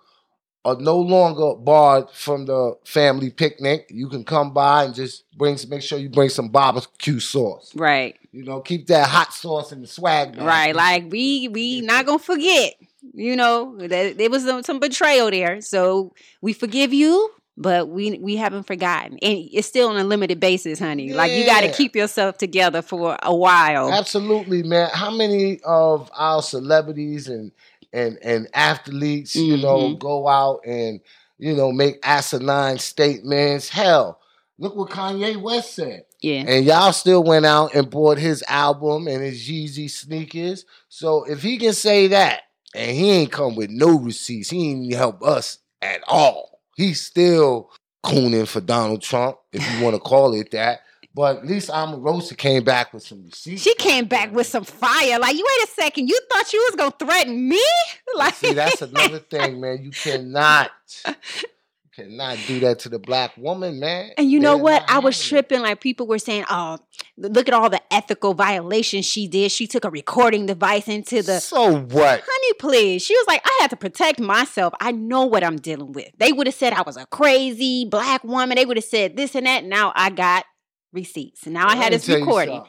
are 0.66 0.76
no 0.76 1.00
longer 1.00 1.56
barred 1.56 2.10
from 2.10 2.46
the 2.46 2.76
family 2.84 3.30
picnic. 3.30 3.86
You 3.90 4.10
can 4.10 4.26
come 4.26 4.52
by 4.52 4.84
and 4.84 4.96
just 4.96 5.24
bring, 5.38 5.58
make 5.70 5.84
sure 5.84 6.00
you 6.00 6.10
bring 6.10 6.30
some 6.30 6.50
barbecue 6.50 7.20
sauce. 7.20 7.72
right, 7.76 8.18
You 8.32 8.44
know, 8.44 8.62
keep 8.62 8.88
that 8.88 9.08
hot 9.08 9.32
sauce 9.32 9.72
in 9.72 9.82
the 9.82 9.88
swag. 9.88 10.36
bag. 10.36 10.42
right. 10.42 10.76
Like 10.76 11.06
we 11.10 11.48
we 11.50 11.82
not 11.82 12.06
gonna 12.06 12.20
forget. 12.20 12.74
You 13.14 13.36
know 13.36 13.78
that 13.78 14.18
there 14.18 14.30
was 14.32 14.44
some, 14.44 14.64
some 14.64 14.80
betrayal 14.80 15.30
there, 15.30 15.62
so 15.62 16.14
we 16.42 16.54
forgive 16.54 16.92
you, 16.92 17.32
but 17.58 17.88
we 17.90 18.18
we 18.20 18.36
haven't 18.36 18.64
forgotten, 18.64 19.18
and 19.22 19.50
it's 19.52 19.68
still 19.68 19.90
on 19.90 19.98
a 19.98 20.04
limited 20.04 20.40
basis, 20.40 20.80
honey. 20.80 21.14
Like 21.14 21.32
you 21.32 21.46
got 21.46 21.62
to 21.62 21.72
keep 21.72 21.96
yourself 21.96 22.38
together 22.38 22.82
for 22.82 23.18
a 23.22 23.36
while. 23.36 23.92
Absolutely, 23.92 24.64
man. 24.64 24.90
How 24.94 25.12
many 25.12 25.60
of 25.66 26.10
our 26.16 26.42
celebrities 26.42 27.28
and 27.28 27.52
and 27.94 28.18
and 28.22 28.48
athletes, 28.54 29.36
you 29.36 29.58
know, 29.58 29.90
Mhm. 29.90 30.00
go 30.00 30.28
out 30.28 30.62
and 30.66 31.00
you 31.38 31.54
know 31.56 31.72
make 31.72 32.00
asinine 32.04 32.78
statements? 32.80 33.70
Hell, 33.70 34.20
look 34.60 34.76
what 34.76 34.90
Kanye 34.90 35.42
West 35.42 35.76
said. 35.76 36.06
Yeah, 36.22 36.44
And 36.48 36.66
y'all 36.66 36.92
still 36.92 37.24
went 37.24 37.46
out 37.46 37.76
and 37.76 37.88
bought 37.90 38.18
his 38.18 38.44
album 38.48 39.08
and 39.08 39.22
his 39.22 39.48
Yeezy 39.48 39.92
sneakers. 39.92 40.66
So 40.90 41.24
if 41.26 41.44
he 41.44 41.58
can 41.58 41.74
say 41.74 42.08
that, 42.08 42.42
and 42.74 42.92
he 42.98 43.12
ain't 43.12 43.32
come 43.32 43.56
with 43.56 43.70
no 43.70 44.00
receipts, 44.00 44.50
he 44.50 44.72
ain't 44.72 44.94
help 44.94 45.22
us 45.24 45.60
at 45.84 46.02
all. 46.08 46.55
He's 46.76 47.02
still 47.02 47.72
cooning 48.04 48.48
for 48.48 48.62
Donald 48.62 49.02
Trump, 49.02 49.38
if 49.52 49.62
you 49.72 49.84
want 49.84 49.96
to 49.96 50.00
call 50.00 50.34
it 50.36 50.52
that. 50.52 50.82
But 51.16 51.38
at 51.38 51.46
least 51.48 51.70
Omarosa 51.70 52.38
came 52.38 52.66
back 52.66 52.94
with 52.94 53.02
some 53.02 53.24
receipts. 53.24 53.62
she 53.62 53.74
came 53.76 54.06
back 54.06 54.34
with 54.34 54.48
some 54.48 54.66
fire. 54.66 55.18
Like 55.18 55.38
you 55.38 55.46
wait 55.48 55.70
a 55.70 55.72
second, 55.72 56.10
you 56.10 56.20
thought 56.30 56.52
you 56.52 56.68
was 56.70 56.76
gonna 56.76 56.96
threaten 57.00 57.50
me? 57.50 57.64
Like 58.18 58.36
See, 58.36 58.54
that's 58.54 58.82
another 58.82 59.20
thing, 59.20 59.60
man. 59.60 59.84
You 59.84 59.92
cannot, 59.92 60.72
cannot 61.96 62.38
do 62.48 62.60
that 62.60 62.80
to 62.80 62.90
the 62.90 63.00
black 63.00 63.38
woman, 63.38 63.80
man. 63.80 64.12
And 64.18 64.30
you 64.30 64.40
know 64.40 64.56
They're 64.56 64.64
what? 64.64 64.90
I 64.90 65.00
was 65.00 65.16
having 65.16 65.26
it. 65.26 65.30
tripping. 65.30 65.62
Like 65.62 65.82
people 65.82 66.08
were 66.08 66.20
saying, 66.20 66.46
"Oh, 66.50 66.80
look 67.18 67.48
at 67.48 67.54
all 67.54 67.70
the 67.70 67.82
ethical 67.94 68.34
violations 68.34 69.06
she 69.06 69.28
did. 69.28 69.52
She 69.52 69.68
took 69.68 69.86
a 69.86 69.90
recording 69.90 70.46
device 70.46 70.88
into 70.88 71.22
the." 71.22 71.40
So 71.40 71.78
what? 71.78 72.24
Honey, 72.28 72.54
please. 72.60 73.04
She 73.04 73.16
was 73.16 73.26
like, 73.28 73.42
I 73.46 73.58
had 73.62 73.70
to 73.70 73.78
protect 73.78 74.20
myself. 74.20 74.74
I 74.80 74.92
know 74.92 75.26
what 75.26 75.44
I'm 75.44 75.58
dealing 75.58 75.94
with. 75.94 76.12
They 76.18 76.32
would 76.32 76.48
have 76.48 76.56
said 76.56 76.74
I 76.74 76.82
was 76.82 76.98
a 76.98 77.06
crazy 77.06 77.86
black 77.86 78.24
woman. 78.24 78.56
They 78.56 78.66
would 78.66 78.78
have 78.78 78.84
said 78.84 79.16
this 79.16 79.36
and 79.36 79.46
that. 79.46 79.64
Now 79.64 79.94
I 79.96 80.10
got 80.10 80.46
receipts. 80.92 81.46
Now 81.46 81.68
I 81.68 81.76
had 81.76 81.94
this 81.94 82.10
recording. 82.10 82.64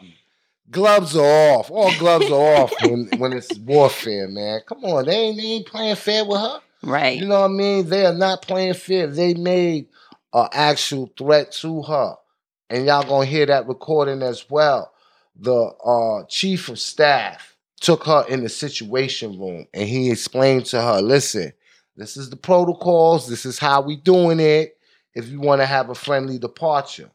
Gloves 0.69 1.17
are 1.17 1.55
off. 1.55 1.71
All 1.71 1.97
gloves 1.97 2.31
are 2.31 2.57
off 2.57 2.73
when, 2.83 3.09
when 3.19 3.33
it's 3.33 3.57
warfare, 3.59 4.27
man. 4.29 4.61
Come 4.69 4.85
on, 4.85 5.05
they 5.07 5.15
ain't, 5.15 5.37
they 5.37 5.45
ain't 5.45 5.67
playing 5.67 5.95
fair 5.97 6.25
with 6.25 6.41
her. 6.41 6.61
Right. 6.83 7.19
You 7.19 7.27
know 7.27 7.41
what 7.41 7.51
I 7.51 7.55
mean? 7.55 7.89
They 7.89 8.07
are 8.07 8.15
not 8.15 8.43
playing 8.43 8.75
fair. 8.75 9.07
They 9.07 9.35
made 9.35 9.89
an 10.33 10.49
actual 10.53 11.11
threat 11.17 11.53
to 11.53 11.83
her, 11.83 12.15
and 12.71 12.87
y'all 12.87 13.03
gonna 13.03 13.27
hear 13.27 13.47
that 13.47 13.67
recording 13.67 14.23
as 14.23 14.49
well. 14.51 14.93
The 15.39 15.55
uh, 15.55 16.25
chief 16.29 16.69
of 16.69 16.79
staff 16.79 17.57
took 17.81 18.05
her 18.05 18.25
in 18.29 18.43
the 18.43 18.49
situation 18.49 19.39
room, 19.39 19.67
and 19.75 19.89
he 19.89 20.11
explained 20.11 20.67
to 20.67 20.81
her, 20.81 21.01
"Listen, 21.01 21.53
this 21.97 22.17
is 22.17 22.31
the 22.31 22.37
protocols. 22.37 23.29
This 23.29 23.47
is 23.47 23.59
how 23.59 23.81
we 23.81 23.97
doing 23.97 24.41
it. 24.41 24.77
If 25.15 25.29
you 25.29 25.41
want 25.41 25.61
to 25.63 25.67
have 25.67 25.91
a 25.91 25.95
friendly 25.95 26.39
departure." 26.39 27.11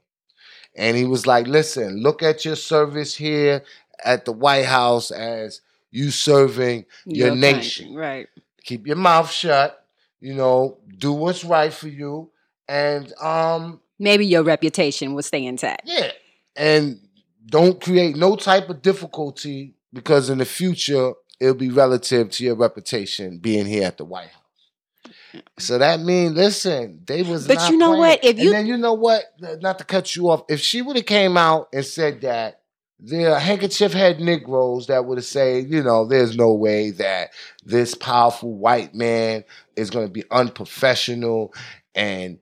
And 0.75 0.95
he 0.95 1.05
was 1.05 1.27
like, 1.27 1.47
listen, 1.47 2.01
look 2.01 2.23
at 2.23 2.45
your 2.45 2.55
service 2.55 3.15
here 3.15 3.63
at 4.03 4.25
the 4.25 4.31
White 4.31 4.65
House 4.65 5.11
as 5.11 5.61
you 5.91 6.11
serving 6.11 6.85
your, 7.05 7.29
country. 7.29 7.51
nation. 7.51 7.95
Right. 7.95 8.29
Keep 8.63 8.87
your 8.87 8.95
mouth 8.95 9.29
shut, 9.31 9.85
you 10.19 10.33
know, 10.33 10.77
do 10.97 11.13
what's 11.13 11.43
right 11.43 11.73
for 11.73 11.87
you. 11.87 12.29
And 12.67 13.11
um, 13.21 13.81
Maybe 13.99 14.25
your 14.25 14.43
reputation 14.43 15.13
will 15.13 15.23
stay 15.23 15.45
intact. 15.45 15.83
yeah. 15.85 16.11
And 16.55 16.99
don't 17.45 17.81
create 17.81 18.15
no 18.15 18.35
type 18.35 18.69
of 18.69 18.81
difficulty 18.81 19.75
because 19.93 20.29
in 20.29 20.37
the 20.37 20.45
future 20.45 21.13
it'll 21.39 21.55
be 21.55 21.69
relative 21.69 22.29
to 22.31 22.43
your 22.43 22.55
reputation 22.55 23.39
being 23.39 23.65
here 23.65 23.83
at 23.87 23.97
the 23.97 24.05
White 24.05 24.27
House. 24.29 25.43
So 25.59 25.77
that 25.77 26.01
means, 26.01 26.33
listen, 26.35 27.01
they 27.05 27.23
was. 27.23 27.47
But 27.47 27.69
you 27.69 27.77
know 27.77 27.87
playing. 27.95 27.99
what? 27.99 28.23
If 28.23 28.29
And 28.31 28.39
you- 28.39 28.51
then 28.51 28.67
you 28.67 28.77
know 28.77 28.93
what? 28.93 29.23
Not 29.39 29.79
to 29.79 29.83
cut 29.85 30.15
you 30.15 30.29
off, 30.29 30.43
if 30.49 30.59
she 30.59 30.81
would 30.81 30.95
have 30.97 31.05
came 31.05 31.35
out 31.37 31.69
and 31.73 31.85
said 31.85 32.21
that 32.21 32.60
there 33.01 33.33
are 33.33 33.39
handkerchief 33.39 33.93
head 33.93 34.19
Negroes 34.19 34.87
that 34.87 35.05
would 35.05 35.23
say, 35.23 35.59
you 35.61 35.81
know, 35.81 36.05
there's 36.05 36.37
no 36.37 36.53
way 36.53 36.91
that 36.91 37.31
this 37.65 37.95
powerful 37.95 38.53
white 38.53 38.93
man 38.93 39.43
is 39.75 39.89
going 39.89 40.05
to 40.05 40.11
be 40.11 40.23
unprofessional 40.29 41.51
and 41.95 42.39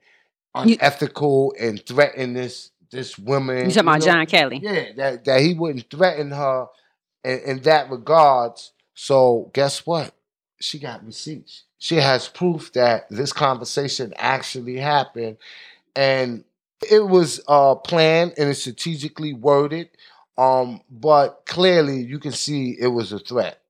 unethical 0.53 1.55
and 1.59 1.83
threaten 1.85 2.33
this 2.33 2.71
this 2.91 3.17
woman. 3.17 3.57
You 3.57 3.71
talking 3.71 3.79
about 3.79 3.99
know? 3.99 4.05
John 4.05 4.25
Kelly? 4.25 4.59
Yeah, 4.61 4.91
that 4.97 5.25
that 5.25 5.41
he 5.41 5.53
wouldn't 5.53 5.89
threaten 5.89 6.31
her 6.31 6.67
in, 7.23 7.39
in 7.39 7.61
that 7.61 7.89
regards. 7.89 8.73
So 8.95 9.49
guess 9.53 9.85
what? 9.85 10.13
She 10.59 10.77
got 10.77 11.05
receipts. 11.05 11.63
She 11.77 11.95
has 11.95 12.27
proof 12.27 12.73
that 12.73 13.07
this 13.09 13.31
conversation 13.31 14.13
actually 14.17 14.75
happened, 14.75 15.37
and 15.95 16.43
it 16.89 17.07
was 17.07 17.39
uh, 17.47 17.75
planned 17.75 18.33
and 18.37 18.49
it's 18.49 18.61
strategically 18.61 19.33
worded. 19.33 19.89
Um, 20.37 20.81
but 20.89 21.43
clearly, 21.45 22.01
you 22.01 22.19
can 22.19 22.31
see 22.31 22.77
it 22.79 22.87
was 22.87 23.11
a 23.11 23.19
threat. 23.19 23.61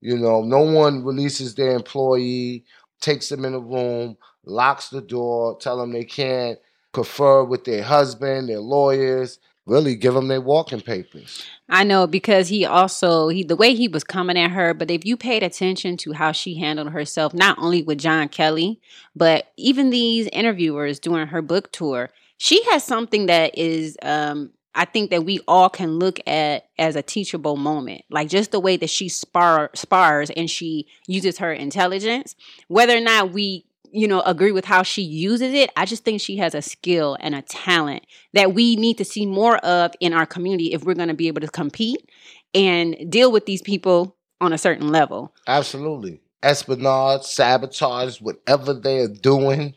You 0.00 0.18
know, 0.18 0.42
no 0.42 0.60
one 0.60 1.04
releases 1.04 1.54
their 1.54 1.74
employee, 1.74 2.64
takes 3.00 3.28
them 3.28 3.44
in 3.44 3.54
a 3.54 3.60
room, 3.60 4.16
locks 4.44 4.88
the 4.88 5.00
door, 5.00 5.56
tell 5.60 5.78
them 5.78 5.92
they 5.92 6.04
can't 6.04 6.58
confer 6.92 7.44
with 7.44 7.64
their 7.64 7.82
husband, 7.82 8.48
their 8.48 8.60
lawyers, 8.60 9.38
really 9.66 9.94
give 9.94 10.14
them 10.14 10.28
their 10.28 10.40
walking 10.40 10.80
papers. 10.80 11.44
I 11.68 11.84
know 11.84 12.06
because 12.06 12.48
he 12.48 12.64
also 12.64 13.28
he 13.28 13.44
the 13.44 13.56
way 13.56 13.74
he 13.74 13.88
was 13.88 14.04
coming 14.04 14.36
at 14.36 14.50
her, 14.50 14.74
but 14.74 14.90
if 14.90 15.04
you 15.04 15.16
paid 15.16 15.42
attention 15.42 15.96
to 15.98 16.12
how 16.12 16.32
she 16.32 16.58
handled 16.58 16.90
herself, 16.90 17.32
not 17.32 17.58
only 17.58 17.82
with 17.82 17.98
John 17.98 18.28
Kelly, 18.28 18.80
but 19.14 19.52
even 19.56 19.90
these 19.90 20.26
interviewers 20.32 20.98
during 20.98 21.28
her 21.28 21.42
book 21.42 21.70
tour, 21.72 22.10
she 22.38 22.62
has 22.70 22.84
something 22.84 23.26
that 23.26 23.56
is 23.56 23.96
um 24.02 24.50
I 24.74 24.84
think 24.84 25.10
that 25.10 25.24
we 25.24 25.40
all 25.46 25.68
can 25.68 25.98
look 25.98 26.18
at 26.26 26.68
as 26.78 26.96
a 26.96 27.02
teachable 27.02 27.56
moment. 27.56 28.02
Like 28.10 28.28
just 28.28 28.52
the 28.52 28.60
way 28.60 28.76
that 28.78 28.90
she 28.90 29.08
spar 29.08 29.70
spars 29.74 30.30
and 30.30 30.48
she 30.48 30.86
uses 31.06 31.38
her 31.38 31.52
intelligence, 31.52 32.34
whether 32.68 32.96
or 32.96 33.00
not 33.00 33.32
we 33.32 33.66
you 33.94 34.08
know 34.08 34.22
agree 34.22 34.52
with 34.52 34.64
how 34.64 34.82
she 34.82 35.02
uses 35.02 35.52
it 35.52 35.70
i 35.76 35.84
just 35.84 36.02
think 36.02 36.18
she 36.18 36.38
has 36.38 36.54
a 36.54 36.62
skill 36.62 37.14
and 37.20 37.34
a 37.34 37.42
talent 37.42 38.06
that 38.32 38.54
we 38.54 38.74
need 38.74 38.96
to 38.96 39.04
see 39.04 39.26
more 39.26 39.58
of 39.58 39.92
in 40.00 40.14
our 40.14 40.24
community 40.24 40.72
if 40.72 40.82
we're 40.82 40.94
going 40.94 41.08
to 41.08 41.14
be 41.14 41.28
able 41.28 41.42
to 41.42 41.48
compete 41.48 42.08
and 42.54 42.96
deal 43.10 43.30
with 43.30 43.44
these 43.44 43.60
people 43.60 44.16
on 44.40 44.50
a 44.50 44.56
certain 44.56 44.88
level 44.88 45.34
Absolutely. 45.46 46.22
Espionage, 46.42 47.22
sabotage, 47.22 48.20
whatever 48.20 48.74
they 48.74 48.98
are 48.98 49.08
doing, 49.08 49.74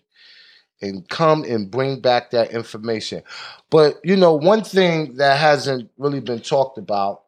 and 0.82 1.08
come 1.10 1.44
and 1.44 1.72
bring 1.72 2.00
back 2.02 2.32
that 2.32 2.52
information. 2.52 3.24
But 3.70 3.96
you 4.04 4.16
know, 4.16 4.34
one 4.36 4.64
thing 4.64 5.16
that 5.18 5.38
hasn't 5.40 5.90
really 5.98 6.20
been 6.20 6.42
talked 6.42 6.78
about, 6.78 7.24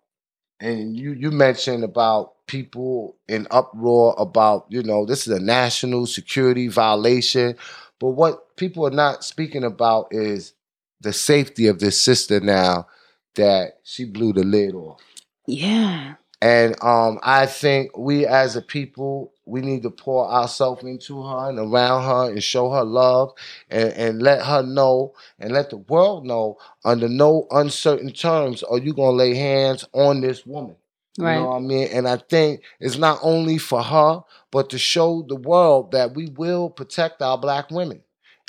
and 0.59 0.95
you 0.97 1.13
you 1.13 1.31
mentioned 1.31 1.83
about 1.83 2.33
people 2.47 3.17
in 3.27 3.47
uproar 3.51 4.15
about, 4.17 4.65
you 4.69 4.81
know, 4.83 5.05
this 5.05 5.27
is 5.27 5.33
a 5.33 5.39
national 5.39 6.05
security 6.07 6.67
violation. 6.67 7.55
But 7.99 8.09
what 8.11 8.55
people 8.57 8.85
are 8.87 8.91
not 8.91 9.23
speaking 9.23 9.63
about 9.63 10.07
is 10.11 10.53
the 11.01 11.13
safety 11.13 11.67
of 11.67 11.79
this 11.79 12.01
sister 12.01 12.39
now 12.39 12.87
that 13.35 13.79
she 13.83 14.05
blew 14.05 14.33
the 14.33 14.43
lid 14.43 14.73
off. 14.75 15.01
yeah 15.47 16.15
And 16.41 16.75
um, 16.83 17.19
I 17.23 17.45
think 17.45 17.97
we 17.97 18.25
as 18.25 18.55
a 18.55 18.61
people, 18.61 19.33
we 19.47 19.61
need 19.61 19.83
to 19.83 19.89
pour 19.89 20.29
ourselves 20.29 20.83
into 20.83 21.23
her 21.23 21.49
and 21.49 21.57
around 21.57 22.03
her 22.03 22.31
and 22.31 22.43
show 22.43 22.69
her 22.71 22.83
love 22.83 23.31
and, 23.69 23.93
and 23.93 24.21
let 24.21 24.45
her 24.45 24.61
know 24.61 25.13
and 25.39 25.51
let 25.51 25.69
the 25.69 25.77
world 25.77 26.25
know 26.25 26.57
under 26.83 27.07
no 27.07 27.47
uncertain 27.51 28.11
terms 28.11 28.63
are 28.63 28.77
you 28.77 28.93
going 28.93 29.13
to 29.13 29.17
lay 29.17 29.35
hands 29.35 29.85
on 29.93 30.21
this 30.21 30.45
woman. 30.45 30.75
Right. 31.17 31.35
You 31.35 31.39
know 31.39 31.47
what 31.47 31.55
I 31.55 31.59
mean? 31.59 31.87
And 31.91 32.07
I 32.07 32.17
think 32.17 32.61
it's 32.79 32.97
not 32.97 33.19
only 33.23 33.57
for 33.57 33.81
her, 33.81 34.21
but 34.51 34.69
to 34.69 34.77
show 34.77 35.23
the 35.27 35.35
world 35.35 35.91
that 35.91 36.13
we 36.13 36.27
will 36.27 36.69
protect 36.69 37.21
our 37.21 37.37
black 37.37 37.71
women. 37.71 38.01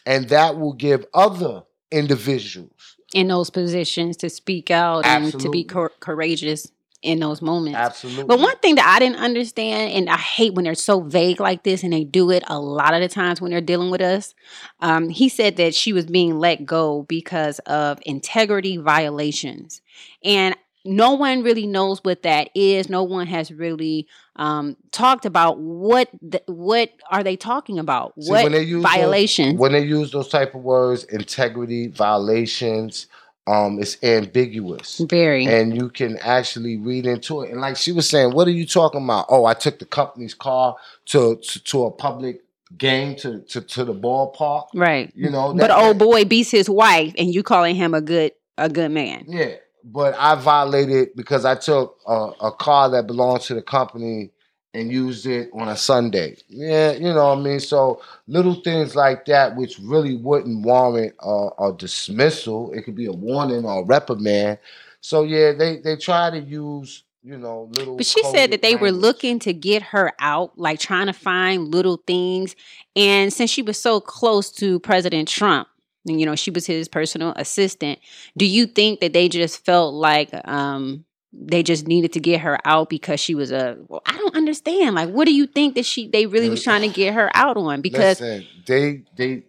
And 0.05 0.29
that 0.29 0.59
will 0.59 0.73
give 0.73 1.07
other 1.15 1.63
individuals 1.91 2.97
in 3.15 3.29
those 3.29 3.51
positions 3.51 4.17
to 4.19 4.29
speak 4.29 4.71
out 4.71 5.07
and 5.07 5.39
to 5.41 5.51
be 5.51 5.65
cour- 5.65 5.93
courageous 6.01 6.71
in 7.03 7.21
those 7.21 7.41
moments 7.41 7.79
Absolutely. 7.79 8.25
But 8.25 8.41
one 8.41 8.57
thing 8.59 8.75
that 8.75 8.87
I 8.87 8.99
didn't 8.99 9.21
understand, 9.21 9.93
and 9.93 10.11
I 10.11 10.17
hate 10.17 10.55
when 10.55 10.65
they're 10.65 10.75
so 10.75 11.01
vague 11.01 11.41
like 11.41 11.63
this, 11.63 11.83
and 11.83 11.93
they 11.93 12.05
do 12.05 12.31
it 12.31 12.43
a 12.49 12.59
lot 12.59 12.95
of 12.95 13.01
the 13.01 13.09
times 13.09 13.41
when 13.41 13.51
they're 13.51 13.61
dealing 13.61 13.91
with 13.91 14.01
us. 14.01 14.35
Um, 14.81 15.09
he 15.09 15.29
said 15.29 15.57
that 15.57 15.75
she 15.75 15.93
was 15.93 16.07
being 16.07 16.39
let 16.39 16.67
go 16.67 17.05
because 17.05 17.61
of 17.61 18.01
integrity 18.05 18.77
violations, 18.79 19.81
and 20.25 20.57
no 20.85 21.13
one 21.15 21.43
really 21.43 21.67
knows 21.67 22.03
what 22.03 22.23
that 22.23 22.51
is. 22.55 22.89
No 22.89 23.03
one 23.03 23.27
has 23.27 23.53
really 23.53 24.09
um, 24.37 24.77
talked 24.91 25.27
about 25.27 25.59
what 25.59 26.09
the, 26.23 26.43
what 26.47 26.91
are 27.11 27.23
they 27.23 27.37
talking 27.37 27.79
about? 27.79 28.15
See, 28.19 28.31
what 28.31 28.45
when 28.45 28.53
they 28.53 28.63
use 28.63 28.83
those- 28.83 28.93
violations? 28.93 29.59
when 29.59 29.73
they 29.73 29.85
use 29.85 30.11
those 30.11 30.29
type 30.29 30.55
of 30.55 30.63
words, 30.63 31.05
integrity, 31.05 31.89
violations, 31.89 33.07
um, 33.49 33.81
it's 33.81 34.03
ambiguous. 34.03 34.99
Very. 35.09 35.47
And 35.47 35.75
you 35.75 35.89
can 35.89 36.19
actually 36.19 36.77
read 36.77 37.07
into 37.07 37.43
it. 37.43 37.51
And 37.51 37.61
like 37.61 37.77
she 37.77 37.93
was 37.93 38.09
saying, 38.09 38.33
what 38.33 38.47
are 38.47 38.53
you 38.53 38.67
talking 38.67 39.03
about? 39.03 39.27
Oh, 39.31 39.47
I 39.47 39.55
took 39.55 39.79
the 39.79 39.87
company's 39.87 40.35
car 40.35 40.77
to 41.07 41.37
to, 41.37 41.65
to 41.65 41.85
a 41.85 41.91
public 41.91 42.43
game 42.77 43.17
to, 43.17 43.41
to 43.41 43.63
to 43.63 43.85
the 43.85 43.95
ballpark. 43.95 44.67
right. 44.75 45.11
You 45.15 45.31
know, 45.31 45.55
but 45.55 45.71
old 45.71 45.99
boy 45.99 46.25
beats 46.27 46.51
his 46.51 46.69
wife, 46.69 47.15
and 47.17 47.35
you 47.35 47.43
calling 47.43 47.75
him 47.75 47.95
a 47.95 48.03
good 48.03 48.33
a 48.59 48.69
good 48.69 48.91
man. 48.91 49.25
Yeah, 49.27 49.55
but 49.83 50.15
I 50.19 50.35
violated 50.35 51.11
because 51.17 51.47
I 51.47 51.55
took 51.55 51.97
a, 52.07 52.31
a 52.43 52.53
car 52.53 52.91
that 52.91 53.07
belonged 53.07 53.43
to 53.43 53.55
the 53.55 53.63
company 53.63 54.31
and 54.79 54.93
used 54.93 55.27
it 55.27 55.51
on 55.53 55.69
a 55.69 55.77
Sunday. 55.77 56.37
Yeah, 56.49 56.93
you 56.93 57.13
know 57.13 57.29
what 57.29 57.39
I 57.39 57.41
mean. 57.41 57.61
So 57.61 58.01
little 58.27 58.55
things 58.55 58.95
like 58.95 59.25
that, 59.27 59.57
which 59.57 59.79
really 59.79 60.17
wouldn't 60.17 60.65
warrant 60.65 61.15
a, 61.21 61.49
a 61.59 61.75
dismissal. 61.77 62.73
It 62.73 62.83
could 62.83 62.95
be 62.95 63.07
a 63.07 63.13
warning 63.13 63.65
or 63.65 63.83
a 63.83 63.85
reprimand. 63.85 64.59
So 65.01 65.25
yeah, 65.25 65.53
they 65.53 65.79
they 65.79 65.97
try 65.97 66.31
to 66.31 66.39
use 66.39 67.03
you 67.23 67.39
know 67.39 67.69
little. 67.73 67.97
But 67.97 68.07
she 68.07 68.23
said 68.25 68.53
that 68.53 68.63
they 68.63 68.77
were 68.77 68.93
looking 68.93 69.39
to 69.41 69.53
get 69.53 69.83
her 69.83 70.13
out, 70.21 70.57
like 70.59 70.79
trying 70.79 71.07
to 71.07 71.13
find 71.13 71.69
little 71.75 72.03
things. 72.07 72.55
And 72.95 73.33
since 73.33 73.51
she 73.51 73.63
was 73.63 73.79
so 73.79 74.01
close 74.01 74.51
to 74.53 74.79
President 74.81 75.29
Trump, 75.29 75.69
and 76.07 76.21
you 76.21 76.27
know, 76.27 76.37
she 76.37 76.51
was 76.51 76.67
his 76.67 76.89
personal 76.89 77.33
assistant, 77.37 77.99
do 78.37 78.47
you 78.47 78.67
think 78.67 79.01
that 79.01 79.13
they 79.13 79.29
just 79.29 79.65
felt 79.65 79.95
like 79.95 80.31
um 80.47 81.05
they 81.41 81.63
just 81.63 81.87
needed 81.87 82.13
to 82.15 82.21
get 82.21 82.41
her 82.41 82.59
out 82.65 82.91
because 82.91 83.21
she 83.21 83.35
was 83.35 83.53
a 83.53 83.77
well, 83.89 84.03
I 84.07 84.17
don't 84.17 84.37
understand. 84.37 84.95
Like 84.95 85.11
what 85.11 85.27
do 85.27 85.35
you 85.35 85.47
think 85.47 85.75
that 85.77 85.87
she 85.87 86.09
they 86.09 86.27
really 86.27 86.49
was 86.49 86.63
trying 86.63 86.83
to 86.83 86.89
get 86.89 87.15
her 87.15 87.31
out 87.35 87.57
on? 87.57 87.81
Because 87.81 88.21
Listen, 88.21 88.47
they 88.67 89.03
they 89.17 89.43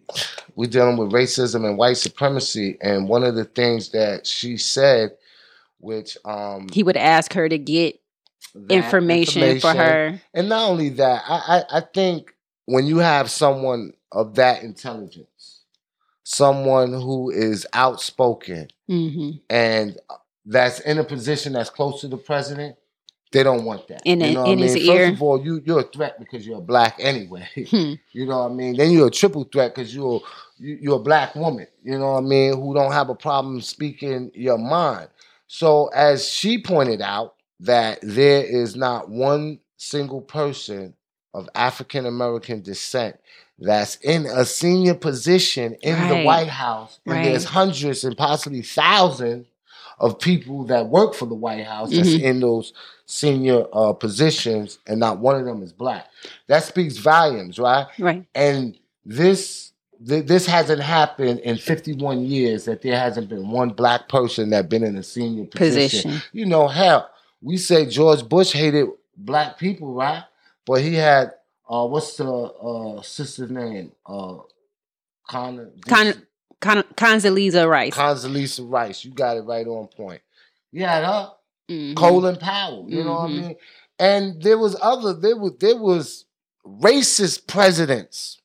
we're 0.54 0.70
dealing 0.70 0.96
with 0.96 1.12
racism 1.12 1.66
and 1.66 1.76
white 1.76 1.96
supremacy, 1.96 2.78
and 2.80 3.08
one 3.08 3.24
of 3.24 3.34
the 3.34 3.44
things 3.44 3.90
that 3.90 4.26
she 4.26 4.56
said, 4.56 5.16
which 5.78 6.16
um 6.24 6.68
he 6.72 6.82
would 6.82 6.96
ask 6.96 7.32
her 7.32 7.48
to 7.48 7.58
get 7.58 8.00
that 8.54 8.72
information, 8.72 9.60
for 9.60 9.74
her. 9.74 10.20
And 10.34 10.48
not 10.48 10.68
only 10.70 10.90
that, 10.90 11.22
I, 11.26 11.64
I, 11.72 11.78
I 11.78 11.80
think 11.80 12.34
when 12.66 12.86
you 12.86 12.98
have 12.98 13.30
someone 13.30 13.92
of 14.12 14.36
that 14.36 14.62
intelligence, 14.62 15.62
someone 16.24 16.92
who 16.92 17.30
is 17.30 17.66
outspoken 17.72 18.68
hmm 18.88 19.30
and 19.48 19.98
that's 20.50 20.80
in 20.80 20.98
a 20.98 21.04
position 21.04 21.52
that's 21.54 21.70
close 21.70 22.00
to 22.02 22.08
the 22.08 22.16
president, 22.16 22.76
they 23.32 23.42
don't 23.44 23.64
want 23.64 23.86
that. 23.88 24.02
In 24.04 24.20
you 24.20 24.34
know 24.34 24.42
what 24.42 24.50
in 24.52 24.58
I 24.58 24.62
his 24.62 24.74
mean? 24.74 24.84
ear. 24.90 25.06
First 25.08 25.14
of 25.16 25.22
all, 25.22 25.44
you 25.44 25.62
you're 25.64 25.80
a 25.80 25.84
threat 25.84 26.18
because 26.18 26.46
you're 26.46 26.60
black 26.60 26.96
anyway. 26.98 27.48
Hmm. 27.70 27.94
You 28.12 28.26
know 28.26 28.38
what 28.42 28.50
I 28.50 28.54
mean? 28.54 28.76
Then 28.76 28.90
you're 28.90 29.06
a 29.06 29.10
triple 29.10 29.44
threat 29.44 29.74
because 29.74 29.94
you're 29.94 30.20
you, 30.58 30.78
you're 30.80 30.96
a 30.96 31.02
black 31.02 31.34
woman. 31.36 31.66
You 31.82 31.98
know 31.98 32.12
what 32.12 32.18
I 32.18 32.26
mean? 32.26 32.54
Who 32.60 32.74
don't 32.74 32.92
have 32.92 33.08
a 33.08 33.14
problem 33.14 33.60
speaking 33.60 34.30
your 34.34 34.58
mind. 34.58 35.08
So 35.46 35.88
as 35.88 36.28
she 36.28 36.60
pointed 36.62 37.00
out, 37.00 37.34
that 37.60 37.98
there 38.02 38.42
is 38.44 38.74
not 38.76 39.10
one 39.10 39.60
single 39.76 40.20
person 40.22 40.94
of 41.34 41.48
African 41.54 42.06
American 42.06 42.62
descent 42.62 43.16
that's 43.58 43.96
in 43.96 44.26
a 44.26 44.44
senior 44.44 44.94
position 44.94 45.74
in 45.82 46.08
the 46.08 46.22
White 46.24 46.48
House, 46.48 46.98
and 47.06 47.14
Right. 47.16 47.24
there's 47.26 47.44
hundreds 47.44 48.02
and 48.04 48.16
possibly 48.16 48.62
thousands 48.62 49.46
of 50.00 50.18
people 50.18 50.64
that 50.64 50.88
work 50.88 51.14
for 51.14 51.26
the 51.26 51.34
White 51.34 51.64
House 51.66 51.90
that's 51.90 52.08
Mhm. 52.08 52.22
in 52.22 52.40
those 52.40 52.72
senior 53.06 53.66
uh, 53.72 53.92
positions, 53.92 54.78
and 54.86 54.98
not 54.98 55.18
one 55.18 55.36
of 55.38 55.44
them 55.44 55.62
is 55.62 55.72
black. 55.72 56.06
That 56.48 56.64
speaks 56.64 56.96
volumes, 56.96 57.58
right? 57.58 57.86
Right. 57.98 58.24
And 58.34 58.78
this 59.04 59.72
th- 60.06 60.26
this 60.26 60.46
hasn't 60.46 60.80
happened 60.80 61.40
in 61.40 61.56
51 61.58 62.24
years 62.24 62.64
that 62.64 62.80
there 62.82 62.98
hasn't 62.98 63.28
been 63.28 63.50
one 63.50 63.70
black 63.70 64.08
person 64.08 64.50
that 64.50 64.68
been 64.70 64.82
in 64.84 64.96
a 64.96 65.02
senior 65.02 65.44
position. 65.44 66.10
Position. 66.10 66.22
You 66.32 66.46
know, 66.46 66.66
hell, 66.68 67.10
we 67.42 67.56
say 67.58 67.84
George 67.86 68.26
Bush 68.28 68.52
hated 68.52 68.88
black 69.16 69.58
people, 69.58 69.92
right? 69.92 70.24
But 70.66 70.80
he 70.82 70.94
had 70.94 71.32
uh, 71.68 71.86
what's 71.86 72.16
the 72.16 72.24
uh 72.28 73.02
sister's 73.02 73.50
name? 73.50 73.92
Uh, 74.06 74.38
Con 75.28 75.70
Con, 75.86 76.14
Con, 76.60 76.82
Condoleezza 76.96 77.68
Rice. 77.68 77.94
Condoleezza 77.96 78.64
Rice. 78.68 79.04
You 79.04 79.12
got 79.12 79.36
it 79.36 79.42
right 79.42 79.66
on 79.66 79.88
point. 79.88 80.20
You 80.72 80.84
had 80.84 81.04
her, 81.04 81.32
Mhm. 81.70 81.96
Colin 81.96 82.36
Powell. 82.36 82.86
You 82.88 83.04
know 83.04 83.14
what 83.14 83.30
I 83.30 83.32
Mhm. 83.32 83.40
mean? 83.40 83.56
And 83.98 84.42
there 84.42 84.58
was 84.58 84.76
other. 84.80 85.12
There 85.14 85.36
was 85.36 85.52
there 85.58 85.76
was 85.76 86.24
racist 86.66 87.46
presidents, 87.46 88.38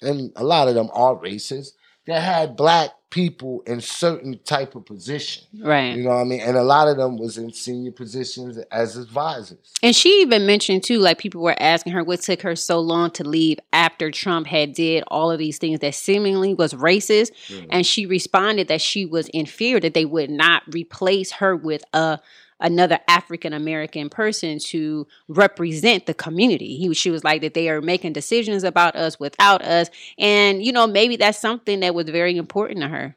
and 0.00 0.32
a 0.36 0.44
lot 0.44 0.68
of 0.68 0.74
them 0.74 0.90
are 0.92 1.14
racist 1.16 1.72
that 2.06 2.22
had 2.22 2.56
black 2.56 2.90
people 3.12 3.62
in 3.66 3.78
certain 3.78 4.40
type 4.44 4.74
of 4.74 4.86
position. 4.86 5.44
Right. 5.60 5.94
You 5.94 6.04
know 6.04 6.10
what 6.10 6.22
I 6.22 6.24
mean? 6.24 6.40
And 6.40 6.56
a 6.56 6.62
lot 6.62 6.88
of 6.88 6.96
them 6.96 7.18
was 7.18 7.36
in 7.36 7.52
senior 7.52 7.92
positions 7.92 8.56
as 8.72 8.96
advisors. 8.96 9.74
And 9.82 9.94
she 9.94 10.22
even 10.22 10.46
mentioned 10.46 10.82
too, 10.82 10.98
like 10.98 11.18
people 11.18 11.42
were 11.42 11.54
asking 11.60 11.92
her 11.92 12.02
what 12.02 12.22
took 12.22 12.40
her 12.40 12.56
so 12.56 12.80
long 12.80 13.10
to 13.10 13.24
leave 13.24 13.58
after 13.70 14.10
Trump 14.10 14.46
had 14.46 14.72
did 14.72 15.04
all 15.08 15.30
of 15.30 15.38
these 15.38 15.58
things 15.58 15.80
that 15.80 15.94
seemingly 15.94 16.54
was 16.54 16.72
racist. 16.72 17.32
And 17.68 17.86
she 17.86 18.06
responded 18.06 18.68
that 18.68 18.80
she 18.80 19.04
was 19.04 19.28
in 19.28 19.44
fear 19.44 19.78
that 19.78 19.92
they 19.92 20.06
would 20.06 20.30
not 20.30 20.62
replace 20.72 21.32
her 21.32 21.54
with 21.54 21.84
a 21.92 22.18
another 22.62 22.98
African 23.08 23.52
American 23.52 24.08
person 24.08 24.58
to 24.58 25.06
represent 25.28 26.06
the 26.06 26.14
community. 26.14 26.76
He 26.76 26.94
she 26.94 27.10
was 27.10 27.24
like 27.24 27.42
that 27.42 27.54
they 27.54 27.68
are 27.68 27.82
making 27.82 28.14
decisions 28.14 28.64
about 28.64 28.96
us 28.96 29.20
without 29.20 29.62
us. 29.62 29.90
And 30.18 30.64
you 30.64 30.72
know, 30.72 30.86
maybe 30.86 31.16
that's 31.16 31.38
something 31.38 31.80
that 31.80 31.94
was 31.94 32.08
very 32.08 32.36
important 32.36 32.80
to 32.80 32.88
her. 32.88 33.16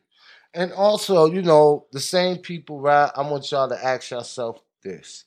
And 0.53 0.71
also, 0.71 1.25
you 1.25 1.41
know, 1.41 1.85
the 1.91 1.99
same 1.99 2.37
people, 2.37 2.79
right? 2.79 3.11
I 3.15 3.21
want 3.29 3.51
y'all 3.51 3.69
to 3.69 3.85
ask 3.85 4.11
yourself 4.11 4.61
this. 4.83 5.25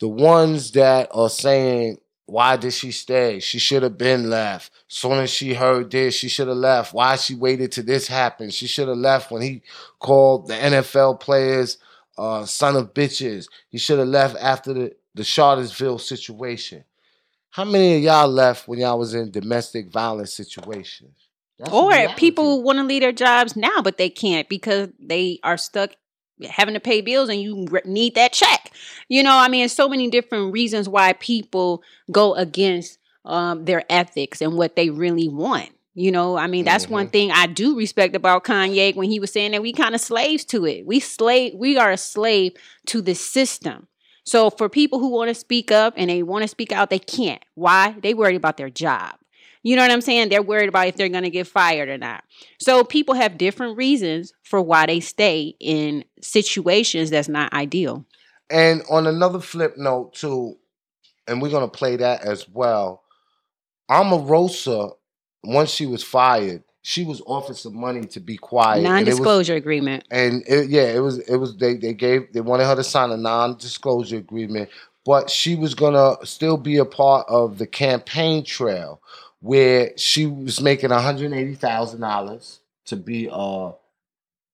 The 0.00 0.08
ones 0.08 0.72
that 0.72 1.08
are 1.12 1.28
saying, 1.28 1.98
why 2.24 2.56
did 2.56 2.72
she 2.72 2.90
stay? 2.90 3.40
She 3.40 3.58
should 3.58 3.82
have 3.82 3.98
been 3.98 4.30
left. 4.30 4.70
Soon 4.86 5.12
as 5.12 5.30
she 5.30 5.54
heard 5.54 5.90
this, 5.90 6.14
she 6.14 6.28
should 6.28 6.48
have 6.48 6.56
left. 6.56 6.94
Why 6.94 7.16
she 7.16 7.34
waited 7.34 7.72
till 7.72 7.84
this 7.84 8.06
happened? 8.06 8.54
She 8.54 8.66
should 8.66 8.88
have 8.88 8.98
left 8.98 9.30
when 9.30 9.42
he 9.42 9.62
called 9.98 10.48
the 10.48 10.54
NFL 10.54 11.20
players 11.20 11.78
uh, 12.18 12.44
son 12.44 12.76
of 12.76 12.92
bitches. 12.92 13.46
You 13.70 13.78
should 13.78 13.98
have 13.98 14.08
left 14.08 14.36
after 14.40 14.74
the, 14.74 14.92
the 15.14 15.24
Charlottesville 15.24 15.98
situation. 15.98 16.84
How 17.50 17.64
many 17.64 17.96
of 17.96 18.02
y'all 18.02 18.28
left 18.28 18.68
when 18.68 18.78
y'all 18.80 18.98
was 18.98 19.14
in 19.14 19.30
domestic 19.30 19.90
violence 19.90 20.32
situations? 20.32 21.14
That's 21.58 21.72
or 21.72 22.08
people 22.16 22.62
want 22.62 22.78
to 22.78 22.84
leave 22.84 23.00
their 23.00 23.12
jobs 23.12 23.56
now, 23.56 23.82
but 23.82 23.96
they 23.96 24.10
can't 24.10 24.48
because 24.48 24.90
they 25.00 25.40
are 25.42 25.56
stuck 25.56 25.92
having 26.48 26.74
to 26.74 26.80
pay 26.80 27.00
bills 27.00 27.28
and 27.28 27.40
you 27.40 27.66
need 27.84 28.14
that 28.14 28.32
check. 28.32 28.72
You 29.08 29.22
know, 29.22 29.36
I 29.36 29.48
mean, 29.48 29.68
so 29.68 29.88
many 29.88 30.08
different 30.08 30.52
reasons 30.52 30.88
why 30.88 31.14
people 31.14 31.82
go 32.12 32.34
against 32.34 32.98
um, 33.24 33.64
their 33.64 33.84
ethics 33.90 34.40
and 34.40 34.54
what 34.56 34.76
they 34.76 34.90
really 34.90 35.28
want. 35.28 35.70
You 35.98 36.12
know, 36.12 36.38
I 36.38 36.46
mean, 36.46 36.64
that's 36.64 36.88
one 36.88 37.06
mm-hmm. 37.06 37.10
thing 37.10 37.30
I 37.32 37.48
do 37.48 37.76
respect 37.76 38.14
about 38.14 38.44
Kanye 38.44 38.94
when 38.94 39.10
he 39.10 39.18
was 39.18 39.32
saying 39.32 39.50
that 39.50 39.62
we 39.62 39.72
kind 39.72 39.96
of 39.96 40.00
slaves 40.00 40.44
to 40.44 40.64
it. 40.64 40.86
We 40.86 41.00
slave, 41.00 41.54
we 41.56 41.76
are 41.76 41.90
a 41.90 41.96
slave 41.96 42.52
to 42.86 43.02
the 43.02 43.16
system. 43.16 43.88
So 44.22 44.48
for 44.48 44.68
people 44.68 45.00
who 45.00 45.08
want 45.08 45.28
to 45.28 45.34
speak 45.34 45.72
up 45.72 45.94
and 45.96 46.08
they 46.08 46.22
want 46.22 46.42
to 46.42 46.48
speak 46.48 46.70
out, 46.70 46.90
they 46.90 47.00
can't. 47.00 47.44
Why? 47.56 47.96
They 48.00 48.14
worried 48.14 48.36
about 48.36 48.58
their 48.58 48.70
job. 48.70 49.16
You 49.64 49.74
know 49.74 49.82
what 49.82 49.90
I'm 49.90 50.00
saying? 50.00 50.28
They're 50.28 50.40
worried 50.40 50.68
about 50.68 50.86
if 50.86 50.94
they're 50.94 51.08
going 51.08 51.24
to 51.24 51.30
get 51.30 51.48
fired 51.48 51.88
or 51.88 51.98
not. 51.98 52.22
So 52.60 52.84
people 52.84 53.16
have 53.16 53.36
different 53.36 53.76
reasons 53.76 54.32
for 54.44 54.62
why 54.62 54.86
they 54.86 55.00
stay 55.00 55.56
in 55.58 56.04
situations 56.22 57.10
that's 57.10 57.28
not 57.28 57.52
ideal. 57.52 58.06
And 58.48 58.82
on 58.88 59.08
another 59.08 59.40
flip 59.40 59.76
note, 59.76 60.14
too, 60.14 60.58
and 61.26 61.42
we're 61.42 61.50
gonna 61.50 61.68
play 61.68 61.96
that 61.96 62.22
as 62.22 62.48
well. 62.48 63.02
Omarosa, 63.90 64.94
once 65.44 65.70
she 65.70 65.86
was 65.86 66.02
fired, 66.02 66.62
she 66.82 67.04
was 67.04 67.20
offered 67.26 67.56
some 67.56 67.76
money 67.78 68.02
to 68.06 68.20
be 68.20 68.36
quiet. 68.36 68.78
it 68.78 68.82
was- 68.82 68.84
Non-disclosure 68.90 69.54
agreement. 69.54 70.04
and 70.10 70.42
it, 70.46 70.68
yeah, 70.70 70.84
it 70.94 71.00
was 71.00 71.18
it 71.18 71.36
was 71.36 71.56
they 71.56 71.74
they 71.74 71.92
gave 71.92 72.32
they 72.32 72.40
wanted 72.40 72.64
her 72.66 72.76
to 72.76 72.84
sign 72.84 73.10
a 73.10 73.16
non-disclosure 73.16 74.16
agreement, 74.16 74.68
but 75.04 75.28
she 75.30 75.54
was 75.56 75.74
gonna 75.74 76.16
still 76.24 76.56
be 76.56 76.76
a 76.78 76.84
part 76.84 77.26
of 77.28 77.58
the 77.58 77.66
campaign 77.66 78.44
trail 78.44 79.00
where 79.40 79.92
she 79.96 80.26
was 80.26 80.60
making 80.60 80.90
one 80.90 81.02
hundred 81.02 81.32
eighty 81.32 81.54
thousand 81.54 82.00
dollars 82.00 82.60
to 82.86 82.96
be 82.96 83.28
uh 83.30 83.70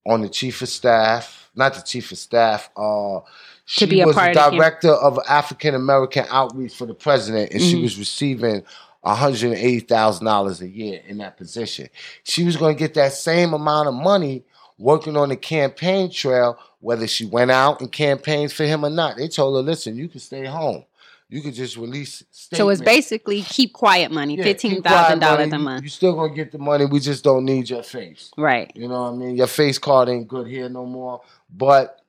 on 0.07 0.21
the 0.21 0.29
chief 0.29 0.61
of 0.61 0.69
staff, 0.69 1.49
not 1.55 1.73
the 1.75 1.81
chief 1.81 2.13
of 2.13 2.19
staff. 2.19 2.69
Uh, 2.77 3.21
she 3.65 3.87
be 3.87 4.03
a 4.03 4.07
was 4.07 4.15
the 4.17 4.21
of 4.39 4.53
director 4.53 4.91
of 4.93 5.19
African 5.27 5.75
American 5.75 6.27
outreach 6.29 6.75
for 6.75 6.85
the 6.85 6.93
president, 6.93 7.53
and 7.53 7.63
she 7.63 7.77
Mhm. 7.77 7.83
was 7.85 7.99
receiving. 7.99 8.63
$180,000 9.05 10.61
a 10.61 10.69
year 10.69 11.01
in 11.07 11.19
that 11.19 11.37
position. 11.37 11.89
She 12.23 12.45
was 12.45 12.57
going 12.57 12.75
to 12.77 12.79
get 12.79 12.95
that 12.95 13.13
same 13.13 13.53
amount 13.55 13.89
of 13.89 13.95
money 13.95 14.45
working 14.79 15.17
on 15.17 15.29
the 15.29 15.37
campaign 15.37 16.11
trail, 16.11 16.59
whether 16.81 17.07
she 17.07 17.27
went 17.27 17.51
out 17.51 17.81
and 17.81 17.91
campaigns 17.91 18.53
for 18.53 18.65
him 18.65 18.85
or 18.85 18.91
not. 18.91 19.17
They 19.17 19.29
told 19.29 19.57
her, 19.57 19.63
listen, 19.63 19.97
you 19.97 20.09
can 20.09 20.21
stay 20.21 20.45
home. 20.47 20.85
You 21.31 21.41
can 21.41 21.53
just 21.53 21.77
release 21.77 22.23
So 22.31 22.69
it's 22.69 22.83
basically 22.83 23.43
keep 23.43 23.73
quiet 23.73 24.13
money, 24.13 24.37
Yeah, 24.37 24.45
fifteen 24.45 24.83
thousand 24.83 25.19
dollars 25.21 25.53
a 25.53 25.57
You- 25.57 25.63
month. 25.63 25.83
You 25.83 25.89
still 25.89 26.15
gonna 26.15 26.35
get 26.35 26.53
the 26.53 26.59
money. 26.59 26.85
We 26.85 27.01
just 27.01 27.25
don't 27.25 27.45
need 27.45 27.69
your 27.71 27.83
face. 27.83 28.31
Right. 28.37 28.71
You 28.75 28.89
know 28.89 29.03
what 29.05 29.15
I 29.15 29.17
mean? 29.17 29.37
Your 29.37 29.47
face 29.49 29.79
card 29.79 30.09
ain't 30.11 30.29
good 30.29 30.47
here 30.47 30.69
no 30.69 30.85
more. 30.85 31.23
But 31.53 32.01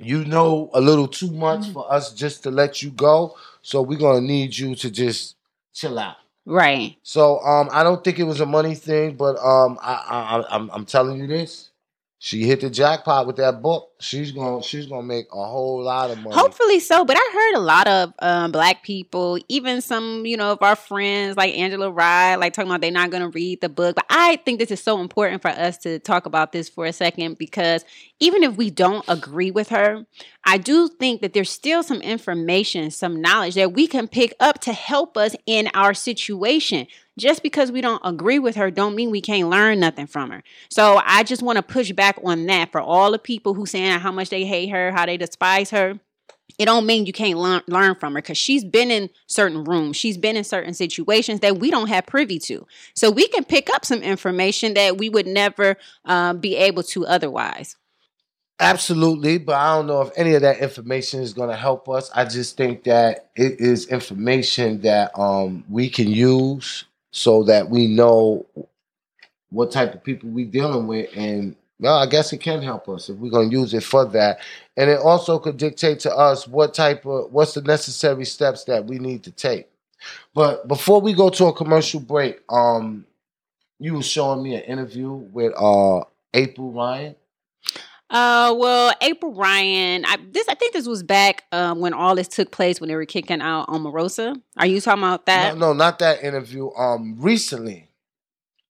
you 0.00 0.24
know 0.24 0.70
a 0.74 0.80
little 0.80 1.08
too 1.08 1.30
much 1.30 1.62
Mm-hmm. 1.62 1.72
for 1.72 1.92
us 1.92 2.12
just 2.14 2.44
to 2.44 2.50
let 2.50 2.82
you 2.82 2.90
go. 2.90 3.36
So 3.62 3.82
we're 3.82 3.98
gonna 3.98 4.20
need 4.22 4.56
you 4.56 4.74
to 4.76 4.90
just 4.90 5.35
chill 5.76 5.98
out. 5.98 6.16
Right. 6.46 6.96
So 7.02 7.40
um, 7.40 7.68
I 7.72 7.82
don't 7.84 8.02
think 8.04 8.18
it 8.18 8.24
was 8.24 8.40
a 8.40 8.46
money 8.46 8.74
thing, 8.74 9.16
but 9.16 9.36
um, 9.38 9.78
I, 9.82 9.94
I, 9.94 10.38
I 10.40 10.54
I'm, 10.56 10.70
I'm 10.70 10.86
telling 10.86 11.18
you 11.18 11.26
this. 11.26 11.70
She 12.18 12.44
hit 12.44 12.62
the 12.62 12.70
jackpot 12.70 13.26
with 13.26 13.36
that 13.36 13.60
book. 13.60 13.92
She's 14.00 14.32
gonna 14.32 14.62
she's 14.62 14.86
gonna 14.86 15.06
make 15.06 15.26
a 15.32 15.44
whole 15.44 15.82
lot 15.82 16.10
of 16.10 16.18
money. 16.18 16.34
Hopefully 16.34 16.80
so, 16.80 17.04
but 17.04 17.14
I 17.16 17.30
heard 17.32 17.60
a 17.60 17.62
lot 17.62 17.86
of 17.86 18.14
um, 18.20 18.52
black 18.52 18.82
people, 18.82 19.38
even 19.48 19.82
some, 19.82 20.24
you 20.24 20.36
know, 20.36 20.52
of 20.52 20.62
our 20.62 20.76
friends 20.76 21.36
like 21.36 21.54
Angela 21.54 21.90
Rye, 21.90 22.36
like 22.36 22.54
talking 22.54 22.70
about 22.70 22.80
they're 22.80 22.90
not 22.90 23.10
to 23.10 23.28
read 23.28 23.60
the 23.60 23.68
book. 23.68 23.96
But 23.96 24.06
I 24.08 24.36
think 24.36 24.58
this 24.58 24.70
is 24.70 24.82
so 24.82 25.00
important 25.00 25.42
for 25.42 25.48
us 25.48 25.76
to 25.78 25.98
talk 25.98 26.24
about 26.24 26.52
this 26.52 26.70
for 26.70 26.86
a 26.86 26.92
second 26.92 27.36
because 27.36 27.84
even 28.18 28.42
if 28.42 28.56
we 28.56 28.70
don't 28.70 29.04
agree 29.08 29.50
with 29.50 29.68
her, 29.68 30.06
I 30.44 30.56
do 30.56 30.88
think 30.88 31.20
that 31.20 31.34
there's 31.34 31.50
still 31.50 31.82
some 31.82 32.00
information, 32.00 32.90
some 32.90 33.20
knowledge 33.20 33.56
that 33.56 33.74
we 33.74 33.86
can 33.86 34.08
pick 34.08 34.34
up 34.40 34.60
to 34.62 34.72
help 34.72 35.18
us 35.18 35.36
in 35.44 35.68
our 35.74 35.92
situation. 35.92 36.86
Just 37.18 37.42
because 37.42 37.72
we 37.72 37.80
don't 37.80 38.02
agree 38.04 38.38
with 38.38 38.56
her 38.56 38.70
don't 38.70 38.94
mean 38.94 39.10
we 39.10 39.20
can't 39.20 39.48
learn 39.48 39.80
nothing 39.80 40.06
from 40.06 40.30
her. 40.30 40.42
So 40.68 41.00
I 41.04 41.22
just 41.22 41.42
want 41.42 41.56
to 41.56 41.62
push 41.62 41.92
back 41.92 42.18
on 42.22 42.46
that 42.46 42.72
for 42.72 42.80
all 42.80 43.10
the 43.12 43.18
people 43.18 43.54
who 43.54 43.64
saying 43.66 44.00
how 44.00 44.12
much 44.12 44.28
they 44.28 44.44
hate 44.44 44.68
her, 44.68 44.92
how 44.92 45.06
they 45.06 45.16
despise 45.16 45.70
her 45.70 45.98
it 46.58 46.64
don't 46.64 46.86
mean 46.86 47.06
you 47.06 47.12
can't 47.12 47.38
learn, 47.38 47.62
learn 47.66 47.94
from 47.96 48.14
her 48.14 48.22
because 48.22 48.38
she's 48.38 48.64
been 48.64 48.90
in 48.90 49.10
certain 49.26 49.64
rooms 49.64 49.96
she's 49.96 50.16
been 50.16 50.36
in 50.36 50.44
certain 50.44 50.74
situations 50.74 51.40
that 51.40 51.58
we 51.58 51.70
don't 51.70 51.88
have 51.88 52.06
privy 52.06 52.38
to 52.38 52.66
so 52.94 53.10
we 53.10 53.28
can 53.28 53.44
pick 53.44 53.68
up 53.74 53.84
some 53.84 54.02
information 54.02 54.74
that 54.74 54.96
we 54.96 55.08
would 55.08 55.26
never 55.26 55.76
um, 56.04 56.38
be 56.38 56.56
able 56.56 56.82
to 56.82 57.06
otherwise 57.06 57.76
Absolutely, 58.58 59.36
but 59.36 59.54
I 59.54 59.76
don't 59.76 59.86
know 59.86 60.00
if 60.00 60.10
any 60.16 60.32
of 60.32 60.40
that 60.40 60.60
information 60.60 61.20
is 61.20 61.34
going 61.34 61.50
to 61.50 61.56
help 61.56 61.90
us. 61.90 62.10
I 62.14 62.24
just 62.24 62.56
think 62.56 62.84
that 62.84 63.28
it 63.36 63.60
is 63.60 63.88
information 63.88 64.80
that 64.80 65.10
um, 65.18 65.62
we 65.68 65.90
can 65.90 66.08
use 66.08 66.86
so 67.16 67.42
that 67.44 67.70
we 67.70 67.86
know 67.86 68.44
what 69.48 69.72
type 69.72 69.94
of 69.94 70.04
people 70.04 70.28
we're 70.28 70.44
dealing 70.44 70.86
with, 70.86 71.08
and 71.16 71.56
well, 71.80 71.96
I 71.96 72.04
guess 72.04 72.30
it 72.34 72.38
can 72.38 72.60
help 72.60 72.90
us 72.90 73.08
if 73.08 73.16
we're 73.16 73.30
to 73.30 73.50
use 73.50 73.72
it 73.72 73.84
for 73.84 74.04
that. 74.04 74.40
And 74.76 74.90
it 74.90 74.98
also 74.98 75.38
could 75.38 75.56
dictate 75.56 75.98
to 76.00 76.14
us 76.14 76.46
what 76.46 76.74
type 76.74 77.06
of 77.06 77.32
what's 77.32 77.54
the 77.54 77.62
necessary 77.62 78.26
steps 78.26 78.64
that 78.64 78.84
we 78.84 78.98
need 78.98 79.22
to 79.24 79.30
take. 79.30 79.66
But 80.34 80.68
before 80.68 81.00
we 81.00 81.14
go 81.14 81.30
to 81.30 81.46
a 81.46 81.54
commercial 81.54 82.00
break, 82.00 82.40
um, 82.50 83.06
you 83.78 83.94
were 83.94 84.02
showing 84.02 84.42
me 84.42 84.54
an 84.54 84.62
interview 84.62 85.10
with 85.10 85.54
uh 85.56 86.02
April 86.34 86.70
Ryan. 86.70 87.16
Uh 88.10 88.54
well 88.56 88.92
april 89.00 89.34
ryan 89.34 90.04
i 90.06 90.16
this 90.30 90.46
i 90.48 90.54
think 90.54 90.72
this 90.72 90.86
was 90.86 91.02
back 91.02 91.42
um, 91.52 91.80
when 91.80 91.92
all 91.92 92.14
this 92.14 92.28
took 92.28 92.50
place 92.52 92.80
when 92.80 92.86
they 92.88 92.94
were 92.94 93.04
kicking 93.04 93.40
out 93.40 93.66
omarosa 93.68 94.40
are 94.56 94.66
you 94.66 94.80
talking 94.80 95.02
about 95.02 95.26
that 95.26 95.56
No, 95.58 95.68
no, 95.68 95.72
not 95.72 95.98
that 95.98 96.22
interview. 96.22 96.70
Um, 96.74 97.16
recently, 97.18 97.88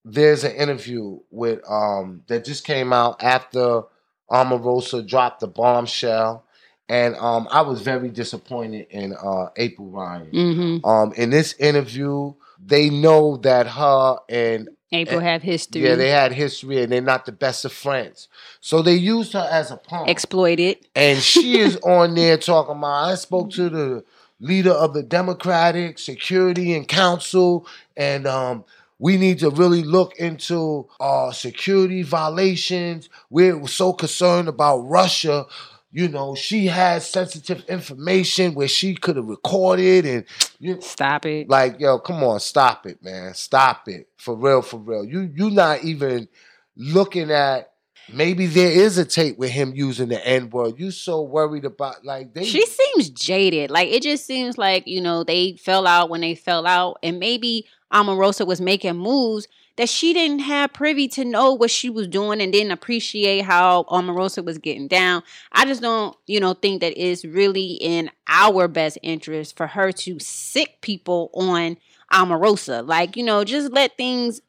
there's 0.05 0.45
an 0.45 0.53
interview 0.53 1.19
with 1.31 1.61
um 1.69 2.23
that 2.29 2.45
just 2.45 2.65
came 2.65 2.93
out 2.93 3.23
after 3.23 3.83
Omarosa 4.31 5.07
dropped 5.07 5.41
the 5.41 5.47
bombshell, 5.49 6.45
and 6.89 7.15
um, 7.17 7.47
I 7.51 7.61
was 7.61 7.83
very 7.83 8.09
disappointed 8.09 8.87
in 8.91 9.13
uh 9.15 9.51
April 9.57 9.89
Ryan. 9.91 10.31
mm-hmm. 10.33 10.87
Um, 10.87 11.13
in 11.13 11.31
this 11.31 11.55
interview, 11.59 12.33
they 12.65 12.91
know 12.91 13.37
that 13.39 13.67
her 13.67 14.19
and 14.29 14.69
april 14.93 15.21
have 15.21 15.43
history 15.43 15.83
yeah, 15.83 15.95
they 15.95 16.09
had 16.09 16.33
history, 16.33 16.83
and 16.83 16.93
they're 16.93 17.01
not 17.01 17.27
the 17.27 17.33
best 17.33 17.65
of 17.65 17.73
friends. 17.73 18.29
So 18.61 18.83
they 18.83 18.95
used 18.95 19.33
her 19.33 19.49
as 19.51 19.71
a 19.71 19.77
pawn. 19.77 20.09
exploited 20.09 20.79
And 20.95 21.19
she 21.19 21.59
is 21.61 21.77
on 21.79 22.15
there 22.15 22.39
talking 22.39 22.77
about. 22.77 23.05
I 23.05 23.15
spoke 23.17 23.51
to 23.53 23.69
the 23.69 24.05
leader 24.41 24.73
of 24.73 24.95
the 24.95 25.03
Democratic 25.03 25.99
Security 25.99 26.75
and 26.75 26.87
Council, 26.87 27.67
and 27.97 28.27
um, 28.27 28.65
we 28.99 29.17
need 29.17 29.39
to 29.41 29.51
really 29.51 29.83
look 29.83 30.17
into 30.17 30.89
uh, 31.01 31.31
security 31.33 32.03
violations. 32.03 33.09
We're 33.31 33.67
so 33.67 33.93
concerned 33.93 34.49
about 34.49 34.79
Russia. 34.79 35.47
You 35.93 36.09
know, 36.09 36.35
she 36.35 36.67
has 36.67 37.09
sensitive 37.09 37.65
information 37.69 38.55
where 38.55 38.69
she 38.69 38.95
could 38.95 39.17
have 39.17 39.27
recorded 39.27 40.05
and 40.05 40.25
you 40.59 40.81
stop 40.81 41.25
it. 41.27 41.49
Like, 41.49 41.81
yo, 41.81 41.99
come 41.99 42.23
on, 42.23 42.41
stop 42.41 42.87
it, 42.87 43.03
man. 43.03 43.35
Stop 43.35 43.89
it. 43.89 44.09
For 44.17 44.35
real, 44.35 44.63
for 44.63 44.79
real. 44.79 45.05
You 45.05 45.31
you 45.35 45.51
not 45.51 45.85
even 45.85 46.29
looking 46.77 47.31
at 47.31 47.71
maybe 48.13 48.47
there 48.47 48.71
is 48.71 48.99
a 48.99 49.05
tape 49.05 49.39
with 49.39 49.51
him 49.51 49.73
using 49.75 50.09
the 50.09 50.27
N 50.27 50.51
word. 50.51 50.79
You 50.79 50.91
so 50.91 51.23
worried 51.23 51.65
about 51.65 52.05
like 52.05 52.35
they 52.35 52.45
She 52.45 52.65
seems 52.67 53.11
jaded. 53.11 53.71
Like 53.71 53.89
it 53.89 54.03
just 54.03 54.27
seems 54.27 54.59
like, 54.59 54.87
you 54.87 55.01
know, 55.01 55.25
they 55.25 55.57
fell 55.57 55.87
out 55.87 56.11
when 56.11 56.21
they 56.21 56.35
fell 56.35 56.67
out 56.67 56.99
and 57.03 57.19
maybe 57.19 57.67
Omarosa 57.93 58.47
was 58.47 58.61
making 58.61 58.97
moves 58.97 59.49
that 59.77 59.89
she 59.89 60.13
didn't 60.15 60.41
have 60.41 60.73
privy 60.73 61.07
to 61.07 61.25
know 61.25 61.53
what 61.53 61.71
she 61.71 61.91
was 61.91 62.09
doing 62.09 62.41
and 62.41 62.53
didn't 62.53 62.73
appreciate 62.73 63.43
how 63.43 63.85
Omarosa 63.85 64.45
was 64.45 64.59
getting 64.59 64.89
down. 64.89 65.23
I 65.53 65.67
just 65.67 65.83
don't, 65.83 66.17
you 66.27 66.41
know, 66.41 66.55
think 66.55 66.81
that 66.81 66.95
it's 66.97 67.25
really 67.25 67.73
in 67.75 68.11
our 68.27 68.69
best 68.69 68.99
interest 69.03 69.57
for 69.57 69.67
her 69.67 69.93
to 69.93 70.19
sick 70.19 70.81
people 70.81 71.31
on 71.35 71.77
Omarosa. 72.13 72.87
Like, 72.87 73.17
you 73.17 73.23
know, 73.23 73.45
just 73.45 73.73
let 73.73 73.97
things 73.97 74.41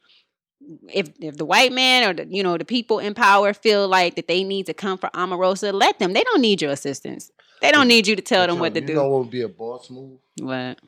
if 0.93 1.10
if 1.19 1.38
the 1.38 1.45
white 1.45 1.71
man 1.71 2.10
or 2.10 2.13
the 2.13 2.25
you 2.30 2.43
know 2.43 2.58
the 2.58 2.65
people 2.65 2.99
in 2.99 3.13
power 3.13 3.53
feel 3.53 3.88
like 3.88 4.15
that 4.15 4.27
they 4.27 4.43
need 4.43 4.65
to 4.67 4.73
come 4.73 4.97
for 4.97 5.10
Omarosa, 5.12 5.73
let 5.73 5.99
them. 5.99 6.13
They 6.13 6.23
don't 6.23 6.41
need 6.41 6.62
your 6.62 6.71
assistance. 6.71 7.32
They 7.62 7.71
don't 7.71 7.88
need 7.88 8.06
you 8.08 8.15
to 8.15 8.21
tell 8.21 8.45
them 8.45 8.60
what 8.60 8.73
to 8.75 8.82
do. 8.82 8.93
you 8.93 8.99
know 8.99 9.08
what 9.10 9.19
would 9.21 9.32
be 9.32 9.41
a 9.41 9.47
boss 9.47 9.89
move? 9.89 10.19
What? 10.39 10.80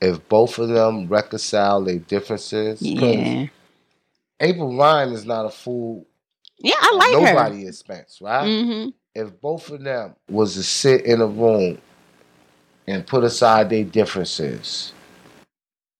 If 0.00 0.26
both 0.28 0.58
of 0.58 0.68
them 0.68 1.08
reconcile 1.08 1.82
their 1.82 1.98
differences. 1.98 2.80
Yeah. 2.82 3.46
April 4.40 4.76
Ryan 4.76 5.12
is 5.12 5.24
not 5.24 5.46
a 5.46 5.50
fool. 5.50 6.06
Yeah, 6.58 6.74
I 6.78 6.94
like 6.96 7.12
her. 7.28 7.34
Nobody 7.34 7.62
is 7.64 7.78
Spence, 7.78 8.18
right? 8.20 8.46
Mhm. 8.46 8.92
If 9.14 9.40
both 9.40 9.70
of 9.70 9.82
them 9.82 10.14
was 10.28 10.54
to 10.54 10.62
sit 10.62 11.04
in 11.06 11.20
a 11.20 11.26
room 11.26 11.78
and 12.86 13.06
put 13.06 13.24
aside 13.24 13.70
their 13.70 13.84
differences, 13.84 14.92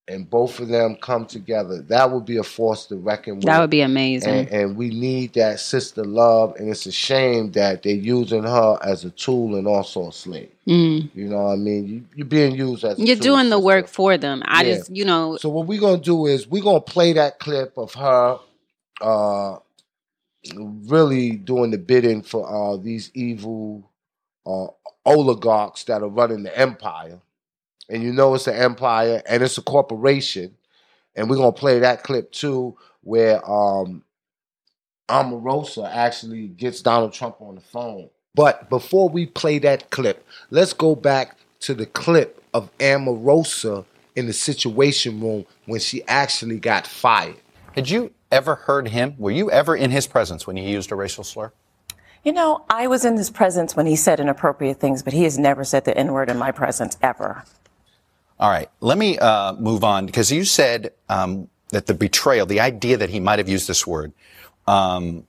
and 0.08 0.28
both 0.30 0.60
of 0.60 0.68
them 0.68 0.96
come 1.00 1.26
together, 1.26 1.82
that 1.82 2.10
would 2.10 2.24
be 2.24 2.36
a 2.36 2.42
force 2.42 2.86
to 2.86 2.96
reckon 2.96 3.36
with. 3.36 3.46
That 3.46 3.60
would 3.60 3.70
be 3.70 3.80
amazing. 3.80 4.30
And, 4.32 4.48
and 4.48 4.76
we 4.76 4.90
need 4.90 5.34
that 5.34 5.60
sister 5.60 6.04
love, 6.04 6.54
and 6.56 6.68
it's 6.70 6.86
a 6.86 6.92
shame 6.92 7.52
that 7.52 7.82
they're 7.82 7.94
using 7.94 8.44
her 8.44 8.78
as 8.82 9.04
a 9.04 9.10
tool 9.10 9.56
and 9.56 9.66
also 9.66 10.08
a 10.08 10.12
slave. 10.12 10.50
Mm. 10.66 11.10
You 11.14 11.28
know 11.28 11.42
what 11.44 11.52
I 11.52 11.56
mean? 11.56 11.86
You, 11.88 12.04
you're 12.14 12.26
being 12.26 12.54
used 12.54 12.84
as 12.84 12.98
a 12.98 13.04
You're 13.04 13.16
doing 13.16 13.50
the 13.50 13.58
work 13.58 13.88
for 13.88 14.16
them. 14.16 14.42
I 14.46 14.62
Yeah. 14.62 14.76
just, 14.76 14.90
you 14.94 15.04
know, 15.04 15.36
So 15.38 15.48
what 15.48 15.66
we're 15.66 15.80
gonna 15.80 16.00
do 16.00 16.26
is 16.26 16.46
we're 16.48 16.62
gonna 16.62 16.80
play 16.80 17.12
that 17.14 17.38
clip 17.38 17.76
of 17.76 17.94
her 17.94 18.38
uh 19.00 19.56
really 20.54 21.32
doing 21.32 21.70
the 21.70 21.78
bidding 21.78 22.22
for 22.22 22.48
uh 22.48 22.76
these 22.76 23.10
evil 23.14 23.90
uh 24.46 24.66
oligarchs 25.04 25.84
that 25.84 26.02
are 26.02 26.08
running 26.08 26.42
the 26.42 26.56
empire. 26.58 27.20
And 27.88 28.02
you 28.02 28.12
know 28.12 28.34
it's 28.34 28.46
an 28.46 28.54
empire 28.56 29.22
and 29.28 29.42
it's 29.42 29.58
a 29.58 29.62
corporation. 29.62 30.56
And 31.14 31.30
we're 31.30 31.36
gonna 31.36 31.52
play 31.52 31.78
that 31.80 32.02
clip 32.02 32.32
too, 32.32 32.76
where 33.02 33.48
um 33.48 34.02
Omarosa 35.08 35.88
actually 35.88 36.48
gets 36.48 36.82
Donald 36.82 37.12
Trump 37.12 37.36
on 37.40 37.54
the 37.54 37.60
phone. 37.60 38.10
But 38.34 38.68
before 38.68 39.08
we 39.08 39.26
play 39.26 39.58
that 39.60 39.90
clip, 39.90 40.26
let's 40.50 40.72
go 40.72 40.94
back 40.94 41.36
to 41.60 41.74
the 41.74 41.86
clip 41.86 42.42
of 42.52 42.76
Omarosa 42.78 43.84
in 44.16 44.26
the 44.26 44.32
situation 44.32 45.20
room 45.20 45.46
when 45.66 45.80
she 45.80 46.02
actually 46.08 46.58
got 46.58 46.86
fired. 46.86 47.36
Had 47.74 47.88
you 47.88 48.12
ever 48.32 48.54
heard 48.54 48.88
him? 48.88 49.14
Were 49.18 49.30
you 49.30 49.50
ever 49.50 49.76
in 49.76 49.90
his 49.90 50.06
presence 50.06 50.46
when 50.46 50.56
he 50.56 50.70
used 50.70 50.90
a 50.90 50.96
racial 50.96 51.24
slur? 51.24 51.52
You 52.24 52.32
know, 52.32 52.64
I 52.68 52.88
was 52.88 53.04
in 53.04 53.16
his 53.16 53.30
presence 53.30 53.76
when 53.76 53.86
he 53.86 53.94
said 53.94 54.18
inappropriate 54.18 54.80
things, 54.80 55.02
but 55.02 55.12
he 55.12 55.22
has 55.22 55.38
never 55.38 55.62
said 55.62 55.84
the 55.84 55.96
N 55.96 56.12
word 56.12 56.28
in 56.28 56.38
my 56.38 56.50
presence 56.50 56.96
ever. 57.00 57.44
All 58.38 58.50
right, 58.50 58.68
let 58.80 58.98
me 58.98 59.18
uh, 59.18 59.54
move 59.54 59.82
on 59.82 60.06
because 60.06 60.30
you 60.30 60.44
said 60.44 60.92
um, 61.08 61.48
that 61.70 61.86
the 61.86 61.94
betrayal, 61.94 62.46
the 62.46 62.60
idea 62.60 62.96
that 62.98 63.08
he 63.08 63.20
might 63.20 63.38
have 63.38 63.48
used 63.48 63.66
this 63.66 63.86
word, 63.86 64.12
um, 64.66 65.24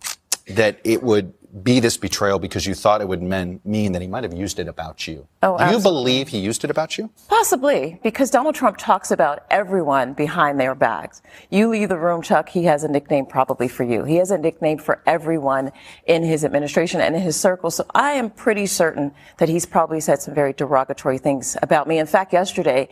that 0.48 0.80
it 0.84 1.04
would 1.04 1.34
be 1.63 1.79
this 1.79 1.97
betrayal 1.97 2.39
because 2.39 2.65
you 2.65 2.73
thought 2.73 3.01
it 3.01 3.07
would 3.07 3.21
men, 3.21 3.60
mean 3.63 3.91
that 3.93 4.01
he 4.01 4.07
might 4.07 4.23
have 4.23 4.33
used 4.33 4.60
it 4.60 4.67
about 4.67 5.07
you. 5.07 5.27
Oh, 5.41 5.57
Do 5.57 5.73
you 5.73 5.81
believe 5.81 6.27
he 6.27 6.39
used 6.39 6.63
it 6.63 6.69
about 6.69 6.97
you? 6.97 7.10
Possibly, 7.27 7.99
because 8.03 8.29
Donald 8.29 8.55
Trump 8.55 8.77
talks 8.77 9.12
about 9.12 9.45
everyone 9.49 10.13
behind 10.13 10.60
their 10.60 10.75
backs. 10.75 11.21
You 11.49 11.69
leave 11.69 11.89
the 11.89 11.97
room, 11.97 12.21
Chuck, 12.21 12.49
he 12.49 12.63
has 12.63 12.83
a 12.83 12.88
nickname 12.88 13.25
probably 13.25 13.67
for 13.67 13.83
you. 13.83 14.03
He 14.03 14.17
has 14.17 14.31
a 14.31 14.38
nickname 14.38 14.77
for 14.77 15.01
everyone 15.05 15.71
in 16.05 16.23
his 16.23 16.43
administration 16.43 17.01
and 17.01 17.15
in 17.15 17.21
his 17.21 17.39
circle. 17.39 17.71
So 17.71 17.86
I 17.95 18.12
am 18.13 18.29
pretty 18.29 18.65
certain 18.65 19.13
that 19.38 19.49
he's 19.49 19.65
probably 19.65 19.99
said 19.99 20.21
some 20.21 20.33
very 20.33 20.53
derogatory 20.53 21.17
things 21.17 21.57
about 21.62 21.88
me. 21.88 21.99
In 21.99 22.07
fact, 22.07 22.33
yesterday, 22.33 22.89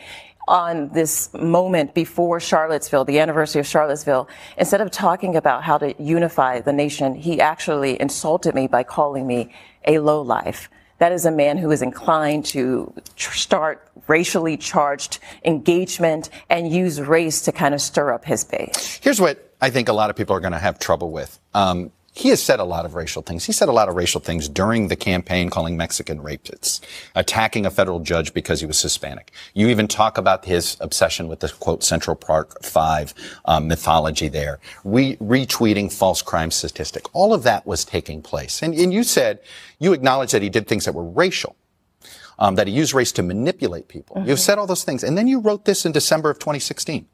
on 0.48 0.90
this 0.90 1.34
moment 1.34 1.94
before 1.94 2.40
Charlottesville, 2.40 3.06
the 3.06 3.20
anniversary 3.20 3.60
of 3.60 3.68
Charlottesville, 3.68 4.28
instead 4.58 4.82
of 4.82 4.92
talking 4.92 5.36
about 5.36 5.64
how 5.64 5.78
to 5.78 5.94
unify 6.02 6.62
the 6.62 6.74
nation, 6.74 7.16
he 7.16 7.42
actually 7.42 8.00
insulted 8.00 8.56
me 8.56 8.68
by 8.68 8.84
calling 8.84 9.26
me 9.26 9.54
a 9.86 10.00
lowlife. 10.00 10.70
That 11.00 11.12
is 11.12 11.26
a 11.26 11.32
man 11.32 11.58
who 11.58 11.72
is 11.72 11.82
inclined 11.82 12.46
to 12.48 12.94
tr- 13.16 13.34
start 13.34 13.88
racially 14.08 14.56
charged 14.56 15.20
engagement 15.44 16.30
and 16.50 16.72
use 16.72 17.02
race 17.02 17.42
to 17.42 17.52
kind 17.52 17.74
of 17.74 17.82
stir 17.82 18.14
up 18.14 18.24
his 18.24 18.44
base. 18.44 19.00
Here's 19.04 19.20
what 19.20 19.54
I 19.62 19.70
think 19.70 19.90
a 19.90 19.94
lot 19.94 20.10
of 20.10 20.16
people 20.16 20.36
are 20.36 20.40
going 20.40 20.54
to 20.54 20.60
have 20.60 20.80
trouble 20.80 21.12
with. 21.12 21.38
Um, 21.54 21.92
he 22.16 22.30
has 22.30 22.42
said 22.42 22.62
a 22.62 22.64
lot 22.64 22.86
of 22.86 22.96
racial 22.96 23.22
things. 23.22 23.44
He 23.44 23.52
said 23.52 23.68
a 23.68 23.74
lot 23.74 23.90
of 23.90 23.96
racial 23.96 24.22
things 24.22 24.48
during 24.48 24.88
the 24.88 24.96
campaign, 24.96 25.50
calling 25.50 25.76
Mexican 25.76 26.20
rapists, 26.20 26.80
attacking 27.14 27.66
a 27.66 27.70
federal 27.70 28.00
judge 28.00 28.34
because 28.34 28.62
he 28.62 28.66
was 28.66 28.82
Hispanic. 28.82 29.34
You 29.54 29.68
even 29.68 29.90
talk 29.90 30.18
about 30.18 30.46
his 30.46 30.78
obsession 30.80 31.28
with 31.28 31.42
the 31.42 31.50
quote 31.50 31.84
Central 31.84 32.16
Park 32.16 32.64
Five 32.64 33.14
um, 33.44 33.68
mythology 33.68 34.30
there, 34.30 34.60
re- 34.86 35.18
retweeting 35.18 35.92
false 35.92 36.22
crime 36.22 36.52
statistic. 36.52 37.04
All 37.14 37.34
of 37.34 37.44
that 37.44 37.68
was 37.68 37.84
taking 37.84 38.22
place, 38.22 38.64
and, 38.64 38.74
and 38.74 38.94
you 38.94 39.04
said 39.04 39.42
you 39.80 39.92
acknowledged 39.92 40.34
that 40.34 40.42
he 40.42 40.50
did 40.50 40.68
things 40.68 40.86
that 40.86 40.94
were 40.94 41.04
racial. 41.04 41.58
Um, 42.38 42.56
that 42.56 42.68
he 42.68 42.74
used 42.74 42.94
race 42.94 43.14
to 43.14 43.24
manipulate 43.24 43.88
people. 43.88 44.22
You've 44.26 44.42
said 44.42 44.58
all 44.58 44.68
those 44.68 44.84
things. 44.84 45.06
And 45.06 45.18
then 45.18 45.26
you 45.26 45.40
wrote 45.40 45.64
this 45.64 45.86
in 45.86 45.94
December 45.94 46.30
of 46.30 46.38
2016. 46.38 47.08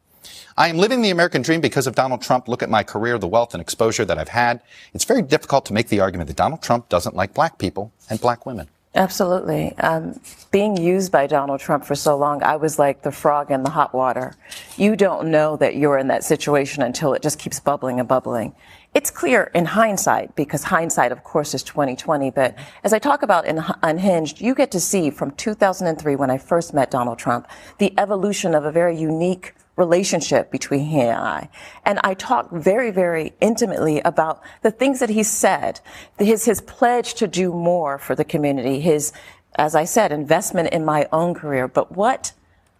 I 0.58 0.68
am 0.68 0.78
living 0.78 1.02
the 1.02 1.10
American 1.10 1.42
dream 1.42 1.62
because 1.62 1.88
of 1.88 1.96
Donald 1.96 2.22
Trump. 2.22 2.48
Look 2.48 2.64
at 2.64 2.70
my 2.70 2.84
career, 2.84 3.18
the 3.18 3.28
wealth 3.28 3.54
and 3.54 3.62
exposure 3.62 4.06
that 4.06 4.18
I've 4.18 4.30
had. 4.30 4.62
It's 4.94 5.06
very 5.06 5.22
difficult 5.22 5.66
to 5.66 5.74
make 5.74 5.90
the 5.90 6.00
argument 6.00 6.28
that 6.28 6.38
Donald 6.38 6.62
Trump 6.62 6.90
doesn't 6.90 7.16
like 7.16 7.34
black 7.34 7.58
people 7.58 7.92
and 8.10 8.20
black 8.20 8.46
women. 8.46 8.68
Absolutely. 8.94 9.74
Um, 9.78 10.20
being 10.52 10.76
used 10.76 11.14
by 11.14 11.26
Donald 11.26 11.62
Trump 11.62 11.86
for 11.86 11.96
so 11.96 12.18
long, 12.18 12.44
I 12.44 12.58
was 12.58 12.78
like 12.78 13.04
the 13.04 13.12
frog 13.12 13.50
in 13.50 13.64
the 13.64 13.70
hot 13.70 13.94
water. 13.94 14.36
You 14.76 14.98
don't 14.98 15.32
know 15.32 15.56
that 15.58 15.78
you're 15.78 15.98
in 15.98 16.10
that 16.10 16.26
situation 16.26 16.84
until 16.84 17.14
it 17.14 17.22
just 17.22 17.40
keeps 17.40 17.58
bubbling 17.58 18.00
and 18.00 18.08
bubbling. 18.08 18.54
It's 18.94 19.10
clear 19.10 19.44
in 19.56 19.64
hindsight, 19.64 20.36
because 20.36 20.64
hindsight, 20.64 21.14
of 21.14 21.24
course, 21.24 21.54
is 21.54 21.64
2020. 21.64 22.32
But 22.32 22.56
as 22.84 22.92
I 22.92 23.00
talk 23.00 23.24
about 23.24 23.46
in 23.46 23.64
Unhinged, 23.82 24.42
you 24.42 24.54
get 24.54 24.72
to 24.72 24.82
see 24.82 25.10
from 25.10 25.32
2003, 25.32 26.18
when 26.18 26.30
I 26.30 26.38
first 26.38 26.74
met 26.74 26.92
Donald 26.92 27.18
Trump, 27.18 27.48
the 27.78 27.98
evolution 27.98 28.54
of 28.54 28.66
a 28.66 28.72
very 28.74 28.98
unique 28.98 29.56
relationship 29.76 30.52
between 30.52 30.86
he 30.86 31.00
and 31.00 31.18
I. 31.18 31.50
And 31.86 32.00
I 32.04 32.14
talk 32.14 32.52
very, 32.52 32.92
very 32.92 33.34
intimately 33.40 34.00
about 34.02 34.42
the 34.62 34.72
things 34.72 35.00
that 35.00 35.10
he 35.10 35.24
said, 35.24 35.80
his, 36.18 36.46
his 36.46 36.62
pledge 36.62 37.14
to 37.16 37.28
do 37.28 37.54
more 37.54 37.98
for 37.98 38.16
the 38.16 38.26
community, 38.26 38.80
his, 38.80 39.14
as 39.56 39.76
I 39.76 39.86
said, 39.86 40.12
investment 40.12 40.70
in 40.70 40.86
my 40.86 41.08
own 41.12 41.34
career. 41.34 41.68
But 41.68 41.96
what 41.96 42.34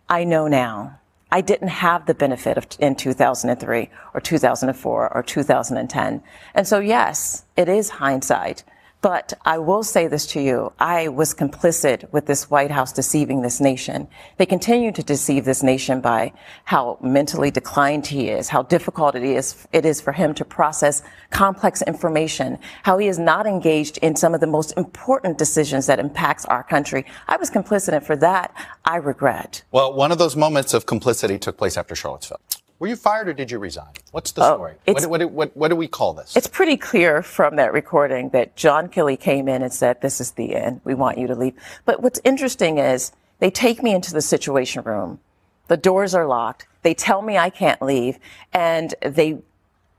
I 0.10 0.24
know 0.24 0.48
now, 0.48 1.00
I 1.32 1.40
didn't 1.40 1.70
have 1.70 2.06
the 2.06 2.14
benefit 2.14 2.58
of 2.58 2.68
in 2.80 2.96
2003 2.96 3.90
or 4.14 4.20
2004 4.20 5.14
or 5.16 5.24
2010. 5.24 6.24
And 6.54 6.68
so, 6.68 6.80
yes, 6.80 7.46
it 7.56 7.70
is 7.70 7.90
hindsight. 7.90 8.64
But 9.02 9.34
I 9.44 9.58
will 9.58 9.82
say 9.82 10.08
this 10.08 10.28
to 10.28 10.42
you. 10.42 10.74
I 10.78 11.08
was 11.08 11.34
complicit 11.34 12.12
with 12.14 12.28
this 12.28 12.52
White 12.52 12.70
House 12.70 12.94
deceiving 12.94 13.42
this 13.42 13.60
nation. 13.60 14.08
They 14.38 14.46
continue 14.46 14.92
to 14.92 15.02
deceive 15.02 15.44
this 15.44 15.64
nation 15.64 16.02
by 16.02 16.34
how 16.66 17.00
mentally 17.02 17.50
declined 17.50 18.06
he 18.06 18.30
is, 18.30 18.50
how 18.50 18.62
difficult 18.62 19.16
it 19.16 19.24
is, 19.24 19.68
it 19.74 19.86
is 19.86 20.00
for 20.00 20.12
him 20.12 20.36
to 20.36 20.46
process 20.46 21.02
complex 21.32 21.82
information, 21.82 22.60
how 22.84 23.00
he 23.00 23.08
is 23.08 23.18
not 23.18 23.48
engaged 23.48 23.98
in 24.00 24.16
some 24.16 24.36
of 24.36 24.40
the 24.40 24.46
most 24.46 24.72
important 24.78 25.40
decisions 25.40 25.88
that 25.88 25.98
impacts 25.98 26.46
our 26.46 26.64
country. 26.64 27.04
I 27.28 27.38
was 27.38 27.50
complicit 27.50 27.94
and 27.94 28.06
for 28.06 28.16
that, 28.18 28.54
I 28.86 28.98
regret. 28.98 29.64
Well, 29.72 29.94
one 29.94 30.12
of 30.12 30.20
those 30.20 30.36
moments 30.36 30.76
of 30.76 30.86
complicity 30.86 31.40
took 31.40 31.58
place 31.58 31.76
after 31.76 31.96
Charlottesville. 31.96 32.40
Were 32.82 32.88
you 32.88 32.96
fired 32.96 33.30
or 33.30 33.34
did 33.34 33.52
you 33.52 33.60
resign? 33.60 33.92
What's 34.10 34.32
the 34.32 34.42
Oh, 34.42 34.56
story? 34.56 34.74
What, 34.86 35.06
what, 35.06 35.32
what, 35.32 35.56
what 35.56 35.68
do 35.68 35.76
we 35.76 35.88
call 35.88 36.14
this? 36.14 36.36
It's 36.36 36.48
pretty 36.48 36.78
clear 36.78 37.22
from 37.22 37.56
that 37.58 37.74
recording 37.74 38.30
that 38.30 38.56
John 38.56 38.90
Kelly 38.90 39.18
came 39.18 39.48
in 39.48 39.62
and 39.62 39.72
said, 39.72 40.02
This 40.02 40.20
is 40.20 40.32
the 40.32 40.56
end. 40.56 40.82
We 40.84 40.96
want 40.96 41.20
you 41.20 41.28
to 41.28 41.36
leave. 41.36 41.54
But 41.86 42.02
what's 42.02 42.20
interesting 42.24 42.80
is 42.80 43.12
They 43.38 43.52
take 43.52 43.84
me 43.84 43.94
into 43.94 44.12
the 44.12 44.22
situation 44.22 44.82
room. 44.82 45.20
The 45.68 45.78
doors 45.78 46.16
are 46.16 46.26
locked. 46.26 46.66
They 46.82 46.96
tell 46.96 47.22
me 47.22 47.38
I 47.38 47.52
can't 47.52 47.84
leave 47.84 48.18
and 48.52 48.96
they 49.04 49.44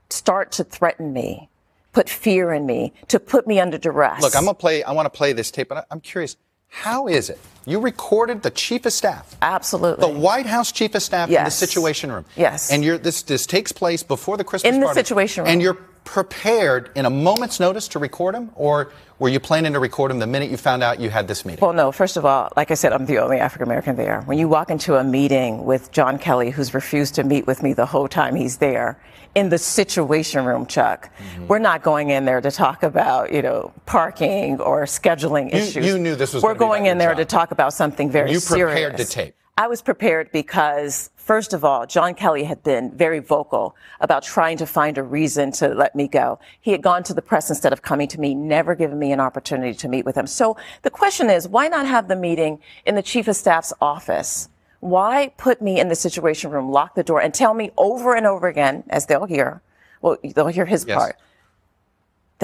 start 0.09 0.51
to 0.53 0.65
threaten 0.65 1.13
me, 1.13 1.47
put 1.93 2.09
fear 2.09 2.51
in 2.51 2.65
me, 2.65 2.91
to 3.07 3.17
put 3.17 3.47
me 3.47 3.61
under 3.61 3.77
duress. 3.77 4.21
Look, 4.21 4.35
I'm 4.35 4.43
gonna 4.43 4.55
play. 4.55 4.83
I 4.83 4.91
want 4.91 5.05
to 5.05 5.17
play 5.17 5.31
this 5.31 5.51
tape, 5.51 5.69
but 5.69 5.87
I'm 5.89 6.01
curious. 6.01 6.35
How 6.73 7.07
is 7.07 7.29
it 7.29 7.39
you 7.65 7.79
recorded 7.79 8.41
the 8.43 8.49
chief 8.49 8.85
of 8.85 8.91
staff, 8.91 9.37
Absolutely. 9.41 10.01
the 10.05 10.19
White 10.19 10.45
House 10.47 10.71
chief 10.71 10.95
of 10.95 11.01
staff, 11.03 11.29
in 11.29 11.35
the 11.43 11.49
Situation 11.49 12.11
Room? 12.11 12.25
Yes. 12.35 12.71
And 12.71 12.83
you're 12.83 12.97
this 12.97 13.21
this 13.21 13.45
takes 13.45 13.71
place 13.71 14.03
before 14.03 14.37
the 14.37 14.43
Christmas 14.43 14.73
In 14.73 14.79
the 14.81 14.87
party, 14.87 14.99
Situation 14.99 15.43
Room. 15.43 15.51
and 15.51 15.61
you're 15.61 15.77
prepared 16.03 16.89
in 16.95 17.05
a 17.05 17.09
moment's 17.09 17.59
notice 17.59 17.87
to 17.89 17.99
record 17.99 18.35
him, 18.35 18.51
or 18.55 18.91
were 19.19 19.29
you 19.29 19.39
planning 19.39 19.73
to 19.73 19.79
record 19.79 20.11
him 20.11 20.19
the 20.19 20.27
minute 20.27 20.49
you 20.51 20.57
found 20.57 20.83
out 20.83 20.99
you 20.99 21.09
had 21.09 21.27
this 21.27 21.45
meeting? 21.45 21.61
Well, 21.61 21.73
no, 21.73 21.91
first 21.91 22.17
of 22.17 22.25
all, 22.25 22.51
like 22.55 22.71
I 22.71 22.73
said, 22.73 22.93
I'm 22.93 23.05
the 23.05 23.19
only 23.19 23.37
African 23.39 23.67
American 23.67 23.95
there. 23.95 24.21
When 24.21 24.37
you 24.37 24.47
walk 24.47 24.69
into 24.69 24.95
a 24.95 25.03
meeting 25.03 25.65
with 25.65 25.91
John 25.91 26.19
Kelly, 26.19 26.49
who's 26.51 26.73
refused 26.73 27.15
to 27.15 27.23
meet 27.23 27.47
with 27.47 27.63
me 27.63 27.73
the 27.73 27.85
whole 27.85 28.07
time 28.07 28.35
he's 28.35 28.57
there, 28.57 28.99
in 29.35 29.49
the 29.49 29.57
situation 29.57 30.45
room, 30.45 30.65
Chuck, 30.67 31.09
Mm-hmm. 31.17 31.47
we're 31.47 31.59
not 31.59 31.81
going 31.83 32.09
in 32.09 32.25
there 32.25 32.41
to 32.41 32.51
talk 32.51 32.83
about, 32.83 33.31
you 33.33 33.41
know, 33.41 33.71
parking 33.85 34.59
or 34.59 34.83
scheduling 34.83 35.51
You- 35.51 35.57
issues. 35.59 35.85
you 35.85 35.97
knew 35.97 36.15
this 36.15 36.33
was 36.33 36.43
We're 36.43 36.53
be 36.53 36.87
in 36.87 36.97
there 36.99 37.15
to 37.15 37.25
talk 37.25 37.51
about 37.51 37.73
something 37.73 38.11
very 38.11 38.27
serious. 38.29 38.49
You 38.49 38.55
serious. 38.57 38.73
prepared 38.79 38.97
to 38.97 39.05
tape. 39.05 39.35
I 39.55 39.67
was 39.67 39.83
prepared 39.83 40.31
because, 40.31 41.11
first 41.15 41.53
of 41.53 41.63
all, 41.63 41.85
John 41.85 42.15
Kelly 42.15 42.43
had 42.43 42.63
been 42.63 42.89
very 42.89 43.19
vocal 43.19 43.75
about 43.99 44.23
trying 44.23 44.57
to 44.57 44.65
find 44.65 44.97
a 44.97 45.03
reason 45.03 45.51
to 45.53 45.67
let 45.67 45.93
me 45.93 46.07
go. 46.07 46.39
He 46.59 46.71
had 46.71 46.81
gone 46.81 47.03
to 47.03 47.13
the 47.13 47.21
press 47.21 47.49
instead 47.51 47.71
of 47.71 47.83
coming 47.83 48.07
to 48.09 48.19
me, 48.19 48.33
never 48.33 48.73
given 48.73 48.97
me 48.97 49.11
an 49.11 49.19
opportunity 49.19 49.75
to 49.75 49.87
meet 49.87 50.05
with 50.05 50.17
him. 50.17 50.25
So 50.25 50.57
the 50.81 50.89
question 50.89 51.29
is, 51.29 51.47
why 51.47 51.67
not 51.67 51.85
have 51.85 52.07
the 52.07 52.15
meeting 52.15 52.61
in 52.87 52.95
the 52.95 53.03
chief 53.03 53.27
of 53.27 53.35
staff's 53.35 53.73
office? 53.79 54.49
Why 54.79 55.31
put 55.37 55.61
me 55.61 55.79
in 55.79 55.87
the 55.87 55.95
situation 55.95 56.49
room, 56.49 56.71
lock 56.71 56.95
the 56.95 57.03
door, 57.03 57.21
and 57.21 57.31
tell 57.31 57.53
me 57.53 57.69
over 57.77 58.15
and 58.15 58.25
over 58.25 58.47
again, 58.47 58.83
as 58.89 59.05
they'll 59.05 59.25
hear, 59.25 59.61
well, 60.01 60.17
they'll 60.23 60.47
hear 60.47 60.65
his 60.65 60.83
Yes. 60.83 60.97
part, 60.97 61.15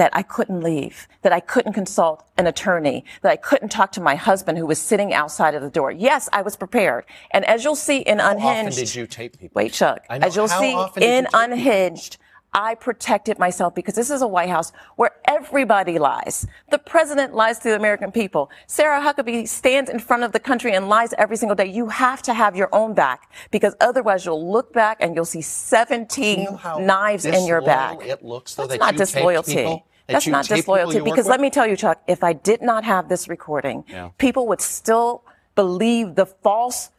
that 0.00 0.16
I 0.16 0.22
couldn't 0.22 0.62
leave, 0.62 1.06
that 1.20 1.30
I 1.30 1.40
couldn't 1.40 1.74
consult 1.74 2.24
an 2.38 2.46
attorney, 2.46 3.04
that 3.20 3.30
I 3.30 3.36
couldn't 3.36 3.68
talk 3.68 3.92
to 3.92 4.00
my 4.00 4.14
husband 4.14 4.56
who 4.56 4.64
was 4.64 4.80
sitting 4.80 5.12
outside 5.12 5.54
of 5.54 5.60
the 5.60 5.68
door. 5.68 5.92
Yes, 5.92 6.26
I 6.32 6.40
was 6.40 6.56
prepared. 6.56 7.04
And 7.32 7.44
as 7.44 7.64
you'll 7.64 7.76
see 7.76 7.98
in 7.98 8.18
How 8.18 8.30
Unhinged, 8.30 8.72
often 8.72 8.84
did 8.86 8.94
you 8.94 9.06
tape 9.06 9.38
people? 9.38 9.60
wait, 9.60 9.74
Chuck, 9.74 10.06
as 10.08 10.34
you'll 10.36 10.48
see 10.48 10.70
you 10.70 10.84
in 10.96 11.24
tape 11.24 11.26
people? 11.26 11.40
Unhinged, 11.40 12.16
I 12.52 12.74
protected 12.74 13.38
myself 13.38 13.74
because 13.74 13.94
this 13.94 14.10
is 14.10 14.22
a 14.22 14.26
White 14.26 14.48
House 14.48 14.72
where 14.96 15.12
everybody 15.26 15.98
lies. 15.98 16.46
The 16.70 16.78
president 16.78 17.34
lies 17.34 17.58
to 17.60 17.68
the 17.68 17.76
American 17.76 18.10
people. 18.10 18.50
Sarah 18.66 19.00
Huckabee 19.00 19.46
stands 19.46 19.88
in 19.88 20.00
front 20.00 20.24
of 20.24 20.32
the 20.32 20.40
country 20.40 20.72
and 20.72 20.88
lies 20.88 21.14
every 21.16 21.36
single 21.36 21.54
day. 21.54 21.66
You 21.66 21.88
have 21.88 22.22
to 22.22 22.34
have 22.34 22.56
your 22.56 22.68
own 22.72 22.94
back 22.94 23.30
because 23.50 23.76
otherwise 23.80 24.24
you'll 24.24 24.50
look 24.50 24.72
back 24.72 24.96
and 25.00 25.14
you'll 25.14 25.24
see 25.24 25.42
17 25.42 26.40
You 26.40 26.58
know 26.64 26.78
knives 26.78 27.24
in 27.24 27.46
your 27.46 27.62
back. 27.62 28.04
It 28.04 28.24
looks 28.24 28.54
though 28.54 28.66
That's 28.66 28.80
that 28.80 28.84
not 28.84 28.96
disloyalty. 28.96 29.84
That's 30.12 30.26
not 30.26 30.46
disloyalty 30.46 31.00
because 31.00 31.26
let 31.26 31.40
me 31.40 31.50
tell 31.50 31.66
you, 31.66 31.76
Chuck, 31.76 32.02
if 32.06 32.22
I 32.24 32.32
did 32.32 32.62
not 32.62 32.84
have 32.84 33.08
this 33.08 33.28
recording, 33.28 33.84
Yeah. 33.88 34.10
people 34.18 34.46
would 34.48 34.60
still 34.60 35.24
believe 35.54 36.14
the 36.14 36.26
false, 36.26 36.90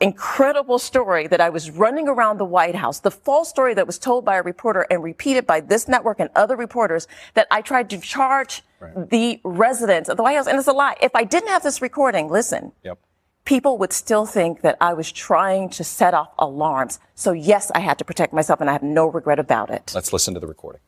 incredible 0.00 0.78
story 0.78 1.26
that 1.28 1.40
I 1.40 1.48
was 1.48 1.70
running 1.70 2.08
around 2.08 2.38
the 2.38 2.44
White 2.44 2.74
House, 2.74 2.98
the 3.00 3.10
false 3.10 3.48
story 3.48 3.72
that 3.74 3.86
was 3.86 3.98
told 3.98 4.24
by 4.24 4.36
a 4.36 4.42
reporter 4.42 4.86
and 4.90 5.02
repeated 5.02 5.46
by 5.46 5.60
this 5.60 5.86
network 5.86 6.18
and 6.18 6.28
other 6.34 6.56
reporters 6.56 7.06
that 7.34 7.46
I 7.50 7.62
tried 7.62 7.88
to 7.90 7.98
charge 7.98 8.62
the 8.96 9.40
residents 9.44 10.08
of 10.08 10.16
the 10.16 10.22
White 10.24 10.36
House. 10.36 10.48
And 10.48 10.58
it's 10.58 10.66
a 10.66 10.72
lie. 10.72 10.96
If 11.00 11.14
I 11.14 11.22
didn't 11.24 11.50
have 11.50 11.62
this 11.62 11.80
recording, 11.80 12.28
listen, 12.28 12.72
Yep. 12.82 12.98
people 13.44 13.78
would 13.78 13.92
still 13.92 14.26
think 14.26 14.62
that 14.62 14.76
I 14.80 14.92
was 14.92 15.12
trying 15.12 15.68
to 15.70 15.84
set 15.84 16.14
off 16.14 16.30
alarms. 16.38 16.98
So 17.14 17.30
yes, 17.30 17.70
I 17.74 17.78
had 17.78 17.96
to 17.98 18.04
protect 18.04 18.32
myself 18.32 18.60
and 18.60 18.68
I 18.68 18.72
have 18.72 18.82
no 18.82 19.06
regret 19.06 19.38
about 19.38 19.70
it. 19.70 19.92
Let's 19.94 20.12
listen 20.12 20.34
to 20.34 20.40
the 20.40 20.48
recording. 20.48 20.80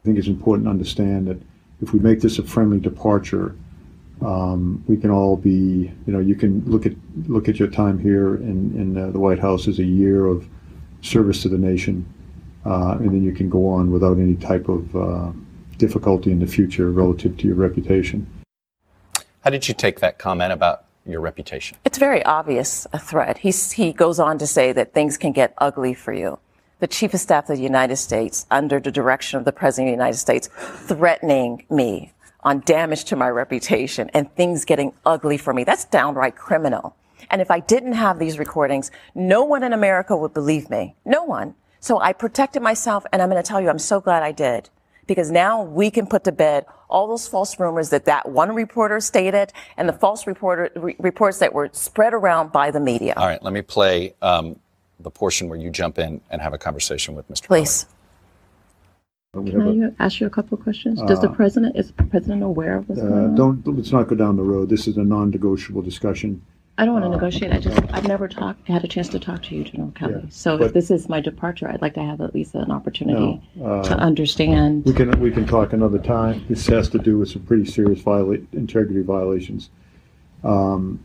I 0.00 0.06
think 0.06 0.18
it's 0.18 0.28
important 0.28 0.66
to 0.66 0.70
understand 0.70 1.28
that 1.28 1.40
if 1.82 1.92
we 1.92 2.00
make 2.00 2.20
this 2.20 2.38
a 2.38 2.42
friendly 2.42 2.80
departure, 2.80 3.54
um, 4.22 4.82
we 4.86 4.96
can 4.96 5.10
all 5.10 5.36
be, 5.36 5.92
you 6.06 6.12
know, 6.12 6.20
you 6.20 6.34
can 6.34 6.62
look 6.64 6.86
at 6.86 6.92
look 7.26 7.48
at 7.48 7.58
your 7.58 7.68
time 7.68 7.98
here 7.98 8.36
in 8.36 8.74
in 8.76 8.96
uh, 8.96 9.10
the 9.10 9.18
White 9.18 9.38
House 9.38 9.68
as 9.68 9.78
a 9.78 9.84
year 9.84 10.26
of 10.26 10.46
service 11.02 11.42
to 11.42 11.48
the 11.48 11.58
nation, 11.58 12.06
uh, 12.64 12.96
and 12.98 13.08
then 13.08 13.22
you 13.22 13.32
can 13.32 13.48
go 13.50 13.68
on 13.68 13.90
without 13.90 14.18
any 14.18 14.36
type 14.36 14.68
of 14.68 14.96
uh, 14.96 15.32
difficulty 15.76 16.30
in 16.30 16.38
the 16.38 16.46
future 16.46 16.90
relative 16.90 17.36
to 17.38 17.46
your 17.46 17.56
reputation. 17.56 18.26
How 19.42 19.50
did 19.50 19.68
you 19.68 19.74
take 19.74 20.00
that 20.00 20.18
comment 20.18 20.52
about 20.52 20.84
your 21.06 21.20
reputation? 21.20 21.78
It's 21.84 21.98
very 21.98 22.22
obvious 22.24 22.86
a 22.92 22.98
threat. 22.98 23.38
He's, 23.38 23.72
he 23.72 23.92
goes 23.92 24.20
on 24.20 24.36
to 24.38 24.46
say 24.46 24.72
that 24.72 24.92
things 24.92 25.16
can 25.16 25.32
get 25.32 25.54
ugly 25.56 25.94
for 25.94 26.12
you. 26.12 26.38
The 26.80 26.86
Chief 26.86 27.12
of 27.12 27.20
Staff 27.20 27.50
of 27.50 27.58
the 27.58 27.62
United 27.62 27.96
States, 27.96 28.46
under 28.50 28.80
the 28.80 28.90
direction 28.90 29.38
of 29.38 29.44
the 29.44 29.52
President 29.52 29.88
of 29.88 29.92
the 29.92 30.02
United 30.02 30.16
States, 30.16 30.48
threatening 30.86 31.66
me 31.70 32.12
on 32.42 32.60
damage 32.60 33.04
to 33.04 33.16
my 33.16 33.28
reputation 33.28 34.10
and 34.14 34.34
things 34.34 34.64
getting 34.64 34.94
ugly 35.04 35.36
for 35.36 35.52
me. 35.52 35.62
That's 35.62 35.84
downright 35.84 36.36
criminal. 36.36 36.96
And 37.30 37.42
if 37.42 37.50
I 37.50 37.60
didn't 37.60 37.92
have 37.92 38.18
these 38.18 38.38
recordings, 38.38 38.90
no 39.14 39.44
one 39.44 39.62
in 39.62 39.74
America 39.74 40.16
would 40.16 40.32
believe 40.32 40.70
me. 40.70 40.96
No 41.04 41.22
one. 41.22 41.54
So 41.80 42.00
I 42.00 42.14
protected 42.14 42.62
myself, 42.62 43.04
and 43.12 43.20
I'm 43.20 43.28
going 43.28 43.42
to 43.42 43.46
tell 43.46 43.60
you, 43.60 43.68
I'm 43.68 43.78
so 43.78 44.00
glad 44.00 44.22
I 44.22 44.32
did. 44.32 44.70
Because 45.06 45.30
now 45.30 45.62
we 45.62 45.90
can 45.90 46.06
put 46.06 46.24
to 46.24 46.32
bed 46.32 46.64
all 46.88 47.08
those 47.08 47.28
false 47.28 47.58
rumors 47.58 47.90
that 47.90 48.06
that 48.06 48.28
one 48.28 48.54
reporter 48.54 49.00
stated 49.00 49.52
and 49.76 49.88
the 49.88 49.92
false 49.92 50.26
reporter, 50.26 50.70
re- 50.76 50.96
reports 50.98 51.38
that 51.38 51.52
were 51.52 51.68
spread 51.72 52.14
around 52.14 52.52
by 52.52 52.70
the 52.70 52.80
media. 52.80 53.14
All 53.16 53.26
right, 53.26 53.42
let 53.42 53.52
me 53.52 53.60
play 53.60 54.14
um, 54.22 54.58
the 55.02 55.10
portion 55.10 55.48
where 55.48 55.58
you 55.58 55.70
jump 55.70 55.98
in 55.98 56.20
and 56.30 56.40
have 56.40 56.52
a 56.52 56.58
conversation 56.58 57.14
with 57.14 57.28
Mr. 57.28 57.46
Please. 57.46 57.86
We 59.34 59.50
Can 59.50 59.60
have 59.60 59.68
a- 59.92 59.94
I 60.00 60.04
ask 60.06 60.20
you 60.20 60.26
a 60.26 60.30
couple 60.30 60.58
of 60.58 60.64
questions? 60.64 61.00
Does 61.02 61.20
the 61.20 61.28
president, 61.28 61.76
is 61.76 61.92
the 61.92 62.02
president 62.04 62.42
aware 62.42 62.76
of 62.78 62.88
what's 62.88 63.00
uh, 63.00 63.04
going 63.04 63.24
on? 63.26 63.34
don't 63.36 63.76
let's 63.76 63.92
not 63.92 64.08
go 64.08 64.16
down 64.16 64.36
the 64.36 64.42
road. 64.42 64.68
This 64.68 64.88
is 64.88 64.96
a 64.96 65.04
non-negotiable 65.04 65.82
discussion. 65.82 66.42
I 66.78 66.84
don't 66.84 66.94
want 66.94 67.04
to 67.04 67.10
negotiate. 67.10 67.52
I 67.52 67.58
just, 67.58 67.78
I've 67.92 68.08
never 68.08 68.26
talked, 68.26 68.66
had 68.66 68.82
a 68.82 68.88
chance 68.88 69.08
to 69.10 69.18
talk 69.20 69.42
to 69.44 69.54
you, 69.54 69.64
General 69.64 69.90
Kelly. 69.92 70.14
Yeah, 70.14 70.30
So 70.30 70.56
but- 70.58 70.68
if 70.68 70.72
this 70.72 70.90
is 70.90 71.08
my 71.08 71.20
departure, 71.20 71.68
I'd 71.68 71.82
like 71.82 71.94
to 71.94 72.02
have 72.02 72.20
at 72.22 72.34
least 72.34 72.54
an 72.54 72.70
opportunity 72.72 73.40
No, 73.54 73.82
to 73.82 73.92
uh, 73.94 73.96
understand. 73.98 74.84
We 74.84 74.94
can, 74.94 75.10
we 75.20 75.30
can 75.30 75.46
talk 75.46 75.72
another 75.74 75.98
time. 75.98 76.44
This 76.48 76.66
has 76.68 76.88
to 76.90 76.98
do 76.98 77.18
with 77.18 77.28
some 77.30 77.42
pretty 77.42 77.66
serious 77.66 78.00
viola, 78.00 78.38
integrity 78.52 79.02
violations. 79.02 79.70
Um, 80.42 81.04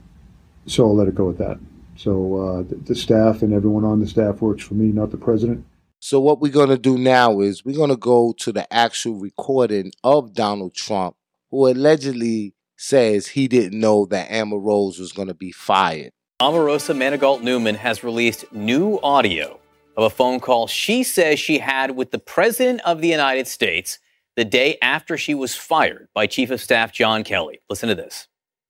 so 0.66 0.86
I'll 0.86 0.96
let 0.96 1.08
it 1.08 1.14
go 1.16 1.30
at 1.30 1.38
that. 1.38 1.60
So, 1.96 2.36
uh, 2.36 2.64
the, 2.64 2.76
the 2.76 2.96
staff 2.96 3.42
and 3.42 3.54
everyone 3.54 3.86
on 3.86 4.00
the 4.00 4.08
staff 4.08 4.42
works 4.42 4.64
for 4.64 4.74
me, 4.74 4.88
not 4.88 5.12
the 5.12 5.18
president. 5.18 5.66
So 6.00 6.20
what 6.20 6.40
we're 6.40 6.52
gonna 6.52 6.78
do 6.78 7.00
now 7.00 7.40
is 7.40 7.66
we're 7.66 7.76
gonna 7.76 7.98
go 7.98 8.32
to 8.38 8.52
the 8.52 8.72
actual 8.72 9.16
recording 9.16 9.92
of 10.04 10.36
Donald 10.36 10.76
Trump, 10.76 11.16
who 11.50 11.68
allegedly 11.68 12.54
says 12.78 13.26
he 13.26 13.48
didn't 13.48 13.80
know 13.80 14.06
that 14.08 14.30
Omarosa 14.30 15.00
was 15.00 15.14
gonna 15.14 15.34
be 15.34 15.52
fired. 15.52 16.12
Omarosa 16.40 16.96
Manigault 16.96 17.42
Newman 17.42 17.74
has 17.74 18.04
released 18.04 18.46
new 18.54 19.00
audio 19.02 19.60
of 19.98 20.04
a 20.04 20.10
phone 20.12 20.40
call 20.40 20.68
she 20.68 21.02
says 21.02 21.40
she 21.40 21.58
had 21.58 21.96
with 21.96 22.12
the 22.12 22.20
President 22.20 22.82
of 22.86 23.02
the 23.02 23.08
United 23.08 23.48
States 23.48 23.98
the 24.36 24.46
day 24.46 24.78
after 24.84 25.18
she 25.18 25.34
was 25.34 25.56
fired 25.56 26.10
by 26.14 26.28
Chief 26.28 26.52
of 26.52 26.62
Staff 26.62 26.92
John 26.92 27.24
Kelly. 27.24 27.62
Listen 27.68 27.90
to 27.90 27.96
this. 27.96 28.28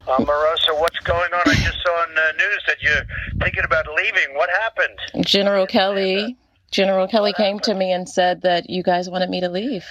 Omarosa, 0.08 0.80
what's 0.80 0.99
going 0.99 1.34
on? 1.34 1.41
I 1.45 1.53
just 1.56 1.82
saw 1.82 1.89
on 2.01 2.14
the 2.14 2.34
news 2.38 2.64
that 2.68 2.82
you're 2.82 3.03
thinking 3.39 3.64
about 3.64 3.86
leaving. 3.95 4.36
What 4.36 4.49
happened? 4.62 5.26
General 5.26 5.66
Kelly, 5.66 6.38
General 6.72 7.08
Kelly 7.08 7.34
came 7.34 7.60
to 7.62 7.74
me 7.74 7.91
and 7.91 8.08
said 8.08 8.41
that 8.43 8.70
you 8.70 8.84
guys 8.84 9.10
wanted 9.10 9.30
me 9.30 9.41
to 9.41 9.49
leave. 9.49 9.86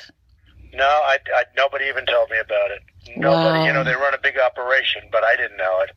No, 0.72 0.84
I, 0.84 1.18
I, 1.34 1.44
nobody 1.56 1.86
even 1.86 2.06
told 2.06 2.30
me 2.30 2.38
about 2.38 2.70
it. 2.70 2.82
Nobody, 3.16 3.58
Wow. 3.60 3.66
you 3.66 3.72
know, 3.72 3.84
they 3.84 3.94
run 3.94 4.14
a 4.14 4.18
big 4.18 4.38
operation, 4.38 5.02
but 5.12 5.22
I 5.24 5.36
didn't 5.36 5.56
know 5.56 5.80
it. 5.82 5.90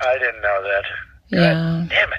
I 0.00 0.18
didn't 0.18 0.42
know 0.42 0.62
that. 0.62 0.84
Yeah. 1.28 1.86
Damn 1.88 2.12
it. 2.12 2.18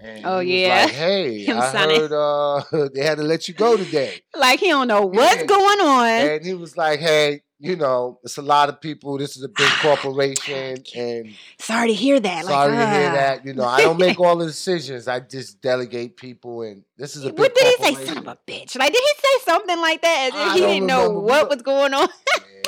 And 0.00 0.26
Oh, 0.26 0.38
he 0.40 0.52
was 0.52 0.60
yeah. 0.60 0.82
like, 0.84 0.90
hey, 0.94 1.46
I 1.48 1.70
heard 1.70 2.12
uh, 2.12 2.88
they 2.94 3.02
had 3.04 3.16
to 3.18 3.24
let 3.24 3.48
you 3.48 3.54
go 3.54 3.76
today. 3.76 4.20
Like 4.36 4.58
he 4.60 4.68
don't 4.68 4.88
know 4.88 5.06
what's 5.06 5.36
Yeah. 5.40 5.46
going 5.46 5.80
on. 5.80 6.06
And 6.06 6.44
he 6.44 6.54
was 6.54 6.76
like, 6.76 6.98
hey, 7.00 7.42
you 7.58 7.76
know, 7.76 8.18
it's 8.24 8.36
a 8.36 8.42
lot 8.42 8.68
of 8.68 8.80
people. 8.80 9.16
This 9.16 9.36
is 9.36 9.42
a 9.42 9.48
big 9.48 9.68
corporation, 9.80 10.82
and 10.96 11.34
Sorry 11.58 11.88
to 11.88 11.94
hear 11.94 12.20
that. 12.20 12.44
sorry 12.44 12.76
like, 12.76 12.86
to 12.86 12.94
hear 12.94 13.12
that. 13.12 13.46
You 13.46 13.54
know, 13.54 13.64
I 13.64 13.82
don't 13.82 13.98
make 13.98 14.18
all 14.20 14.36
the 14.36 14.46
decisions. 14.46 15.08
I 15.08 15.20
just 15.20 15.60
delegate 15.60 16.16
people, 16.16 16.62
and 16.62 16.82
this 16.96 17.16
is 17.16 17.24
a 17.24 17.30
big 17.30 17.38
What 17.38 17.54
did 17.54 17.78
he 17.78 17.94
say? 17.94 18.06
Son 18.06 18.18
of 18.18 18.26
a 18.26 18.38
bitch. 18.46 18.78
Like, 18.78 18.92
did 18.92 19.02
he 19.02 19.22
say 19.22 19.44
something 19.44 19.80
like 19.80 20.02
that? 20.02 20.30
As 20.32 20.46
if 20.46 20.52
he 20.54 20.60
didn't 20.60 20.86
know 20.86 21.10
what 21.10 21.48
was 21.48 21.62
going 21.62 21.94
on. 21.94 22.08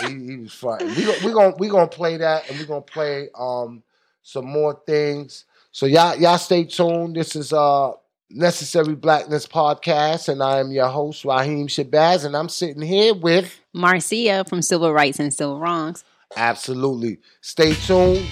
Yeah, 0.03 0.09
he, 0.09 0.27
he 0.27 0.37
was 0.37 0.53
funny. 0.53 0.87
We 0.87 1.07
we 1.25 1.33
gonna 1.33 1.55
we 1.59 1.69
gonna 1.69 1.89
play 1.89 2.17
that, 2.19 2.49
and 2.49 2.59
we 2.59 2.65
are 2.65 2.69
gonna 2.69 2.81
play 2.81 3.29
um 3.35 3.83
some 4.23 4.47
more 4.47 4.81
things. 4.87 5.45
So 5.73 5.87
y'all 5.87 6.17
y'all 6.17 6.39
stay 6.39 6.65
tuned. 6.65 7.17
This 7.17 7.37
is 7.37 7.53
uh 7.53 7.93
Necessary 8.31 8.97
Blackness 8.97 9.47
podcast, 9.47 10.29
and 10.29 10.43
I 10.43 10.59
am 10.59 10.73
your 10.73 10.89
host 10.89 11.25
Raheem 11.25 11.69
Shabazz, 11.69 12.25
and 12.25 12.37
I'm 12.37 12.49
sitting 12.49 12.83
here 12.83 13.15
with 13.15 13.61
Marcia 13.73 14.45
from 14.49 14.63
Civil 14.63 14.93
Rights 14.93 15.21
and 15.21 15.33
Civil 15.33 15.61
Wrongs. 15.61 16.03
absolutely. 16.37 17.19
Stay 17.41 17.75
tuned. 17.75 18.27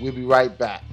We'll 0.00 0.12
be 0.12 0.24
right 0.24 0.56
back. 0.56 0.84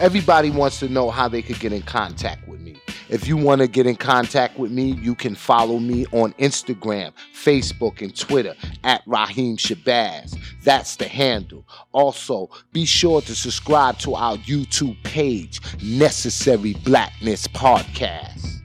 Everybody 0.00 0.50
wants 0.50 0.80
to 0.80 0.88
know 0.88 1.10
how 1.10 1.28
they 1.28 1.42
could 1.42 1.60
get 1.60 1.72
in 1.72 1.82
contact 1.82 2.48
with 2.48 2.60
me. 2.60 2.76
If 3.12 3.28
you 3.28 3.36
want 3.36 3.60
to 3.60 3.66
get 3.66 3.86
in 3.86 3.96
contact 3.96 4.58
with 4.58 4.70
me, 4.70 4.92
you 4.92 5.14
can 5.14 5.34
follow 5.34 5.78
me 5.78 6.06
on 6.12 6.32
Instagram, 6.38 7.12
Facebook, 7.34 8.00
and 8.00 8.16
Twitter 8.18 8.54
at 8.84 9.02
Raheem 9.04 9.58
Shabazz. 9.58 10.34
That's 10.64 10.96
the 10.96 11.08
handle. 11.08 11.66
Also, 11.92 12.48
be 12.72 12.86
sure 12.86 13.20
to 13.20 13.34
subscribe 13.34 13.98
to 13.98 14.14
our 14.14 14.38
YouTube 14.38 14.96
page, 15.02 15.60
Necessary 15.82 16.72
Blackness 16.84 17.46
Podcast. 17.48 18.61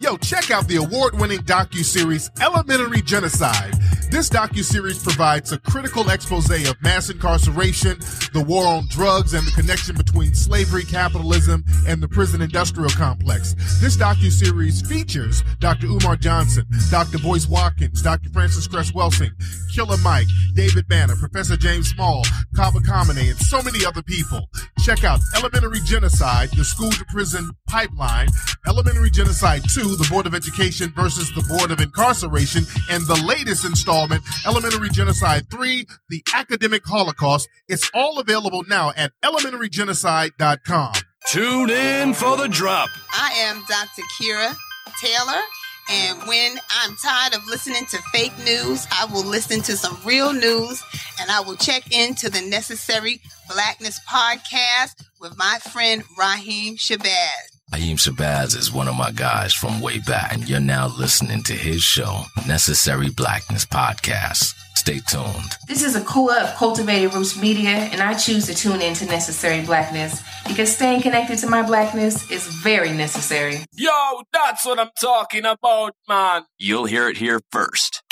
Yo, 0.00 0.16
check 0.16 0.52
out 0.52 0.68
the 0.68 0.76
award-winning 0.76 1.40
docu-series 1.40 2.30
Elementary 2.40 3.02
Genocide. 3.02 3.74
This 4.12 4.30
docu-series 4.30 5.02
provides 5.02 5.50
a 5.50 5.58
critical 5.58 6.08
expose 6.08 6.48
of 6.48 6.80
mass 6.80 7.10
incarceration, 7.10 7.98
the 8.32 8.44
war 8.46 8.64
on 8.64 8.86
drugs, 8.88 9.34
and 9.34 9.44
the 9.44 9.50
connection 9.50 9.96
between 9.96 10.34
slavery, 10.34 10.84
capitalism, 10.84 11.64
and 11.88 12.00
the 12.00 12.06
prison 12.06 12.40
industrial 12.40 12.90
complex. 12.90 13.54
This 13.80 13.96
docu-series 13.96 14.82
features 14.82 15.42
Dr. 15.58 15.88
Umar 15.88 16.14
Johnson, 16.14 16.64
Dr. 16.90 17.18
Boyce 17.18 17.48
Watkins, 17.48 18.00
Dr. 18.00 18.30
Frances 18.30 18.68
Cress 18.68 18.92
Welsing, 18.92 19.32
Killer 19.74 19.98
Mike, 19.98 20.28
David 20.54 20.86
Banner, 20.86 21.16
Professor 21.16 21.56
James 21.56 21.88
Small, 21.88 22.22
Kaba 22.54 22.80
Kamene, 23.08 23.30
and 23.30 23.38
so 23.40 23.62
many 23.62 23.84
other 23.84 24.02
people. 24.02 24.48
Check 24.80 25.04
out 25.04 25.20
Elementary 25.36 25.80
Genocide, 25.80 26.50
the 26.50 26.64
school 26.64 26.90
to 26.90 27.04
prison 27.06 27.50
pipeline, 27.68 28.28
Elementary 28.66 29.10
Genocide 29.10 29.62
2, 29.68 29.96
the 29.96 30.06
Board 30.10 30.26
of 30.26 30.34
Education 30.34 30.92
versus 30.94 31.32
the 31.34 31.42
Board 31.42 31.70
of 31.70 31.80
Incarceration, 31.80 32.64
and 32.90 33.06
the 33.06 33.20
latest 33.26 33.64
installment, 33.64 34.22
Elementary 34.46 34.90
Genocide 34.90 35.50
3, 35.50 35.86
the 36.10 36.22
Academic 36.34 36.84
Holocaust. 36.84 37.48
It's 37.68 37.90
all 37.94 38.18
available 38.18 38.64
now 38.68 38.92
at 38.96 39.12
elementarygenocide.com. 39.24 40.92
Tune 41.26 41.70
in 41.70 42.14
for 42.14 42.36
the 42.36 42.48
drop. 42.48 42.88
I 43.12 43.32
am 43.48 43.62
Dr. 43.68 44.02
Kira 44.20 44.54
Taylor, 45.00 45.42
and 45.90 46.18
when 46.26 46.58
I'm 46.70 46.96
tired 46.96 47.34
of 47.34 47.46
listening 47.46 47.86
to 47.86 47.98
fake 48.12 48.36
news, 48.44 48.86
I 48.92 49.06
will 49.06 49.24
listen 49.24 49.60
to 49.62 49.76
some 49.76 49.98
real 50.04 50.32
news 50.32 50.82
and 51.20 51.30
I 51.30 51.40
will 51.40 51.56
check 51.56 51.92
into 51.96 52.30
the 52.30 52.42
Necessary 52.42 53.20
Blackness 53.48 54.00
podcast 54.08 55.02
with 55.20 55.36
my 55.38 55.58
friend 55.72 56.04
Raheem 56.18 56.76
Shabazz. 56.76 57.58
Aheem 57.72 57.96
Shabazz 57.96 58.56
is 58.56 58.72
one 58.72 58.88
of 58.88 58.96
my 58.96 59.10
guys 59.10 59.52
from 59.52 59.82
way 59.82 59.98
back, 59.98 60.32
and 60.32 60.48
you're 60.48 60.58
now 60.58 60.88
listening 60.98 61.42
to 61.42 61.52
his 61.52 61.82
show, 61.82 62.22
Necessary 62.46 63.10
Blackness 63.10 63.66
Podcast. 63.66 64.54
Stay 64.78 65.00
tuned. 65.00 65.56
This 65.66 65.82
is 65.82 65.96
a 65.96 66.00
Akua 66.02 66.44
of 66.44 66.54
Cultivated 66.54 67.12
Roots 67.12 67.36
Media, 67.36 67.68
and 67.68 68.00
I 68.00 68.14
choose 68.14 68.46
to 68.46 68.54
tune 68.54 68.80
in 68.80 68.94
to 68.94 69.06
Necessary 69.06 69.60
Blackness 69.66 70.22
because 70.46 70.72
staying 70.72 71.02
connected 71.02 71.36
to 71.38 71.48
my 71.48 71.62
blackness 71.62 72.30
is 72.30 72.46
very 72.46 72.92
necessary. 72.92 73.56
Yo, 73.72 74.22
that's 74.32 74.64
what 74.64 74.78
I'm 74.78 74.90
talking 75.00 75.44
about, 75.44 75.96
man. 76.08 76.44
You'll 76.58 76.84
hear 76.84 77.08
it 77.08 77.16
here 77.16 77.40
first. 77.50 78.04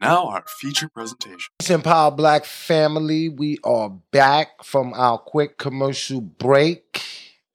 Now, 0.00 0.28
our 0.28 0.44
feature 0.46 0.88
presentation. 0.88 1.50
Empower 1.68 2.12
Black 2.12 2.44
family, 2.44 3.28
we 3.28 3.58
are 3.64 3.90
back 4.12 4.62
from 4.62 4.94
our 4.94 5.18
quick 5.18 5.58
commercial 5.58 6.20
break 6.20 7.02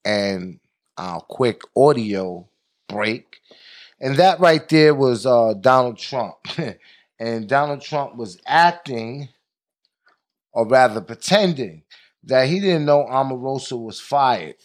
and 0.03 0.59
our 0.97 1.21
quick 1.21 1.61
audio 1.73 2.49
break. 2.89 3.37
And 4.01 4.17
that 4.17 4.41
right 4.41 4.67
there 4.67 4.93
was 4.93 5.25
uh, 5.25 5.53
Donald 5.53 5.97
Trump. 5.97 6.35
and 7.19 7.47
Donald 7.47 7.81
Trump 7.81 8.15
was 8.15 8.39
acting, 8.45 9.29
or 10.53 10.67
rather 10.67 11.01
pretending, 11.01 11.83
that 12.23 12.47
he 12.47 12.59
didn't 12.59 12.85
know 12.85 13.05
Omarosa 13.09 13.81
was 13.81 13.99
fired. 13.99 14.55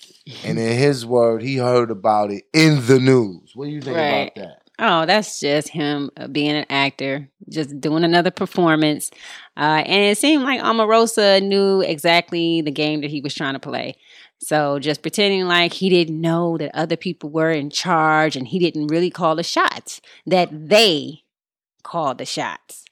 and 0.44 0.59
in 0.59 0.76
his 0.78 1.05
word, 1.07 1.42
he 1.42 1.57
heard 1.57 1.90
about 1.90 2.30
it 2.30 2.44
in 2.53 2.84
the 2.86 2.98
news. 2.98 3.53
What 3.55 3.66
do 3.66 3.70
you 3.70 3.80
think 3.80 3.96
Right. 3.96 4.32
about 4.32 4.34
that? 4.36 4.59
Oh, 4.78 5.07
that's 5.07 5.38
just 5.38 5.68
him 5.68 6.11
uh, 6.16 6.26
being 6.26 6.50
an 6.57 6.64
actor, 6.68 7.28
just 7.48 7.78
doing 7.80 8.03
another 8.05 8.30
performance. 8.32 9.11
Uh, 9.57 9.82
and 9.86 10.03
it 10.11 10.18
seemed 10.18 10.42
like 10.42 10.61
Omarosa 10.61 11.42
knew 11.42 11.82
exactly 11.82 12.62
the 12.62 12.70
game 12.72 13.03
that 13.03 13.11
he 13.11 13.20
was 13.20 13.34
trying 13.34 13.53
to 13.53 13.61
play. 13.61 13.94
So 14.38 14.80
just 14.80 15.03
pretending 15.03 15.46
like 15.46 15.72
he 15.72 15.88
didn't 15.88 16.20
know 16.20 16.59
that 16.59 16.74
other 16.74 16.96
people 16.96 17.30
were 17.30 17.50
in 17.53 17.70
charge 17.70 18.34
and 18.34 18.48
he 18.48 18.59
didn't 18.59 18.88
really 18.88 19.11
call 19.11 19.36
the 19.36 19.44
shots, 19.44 20.00
that 20.26 20.48
they 20.68 21.22
called 21.83 22.18
the 22.18 22.24
shots. 22.24 22.85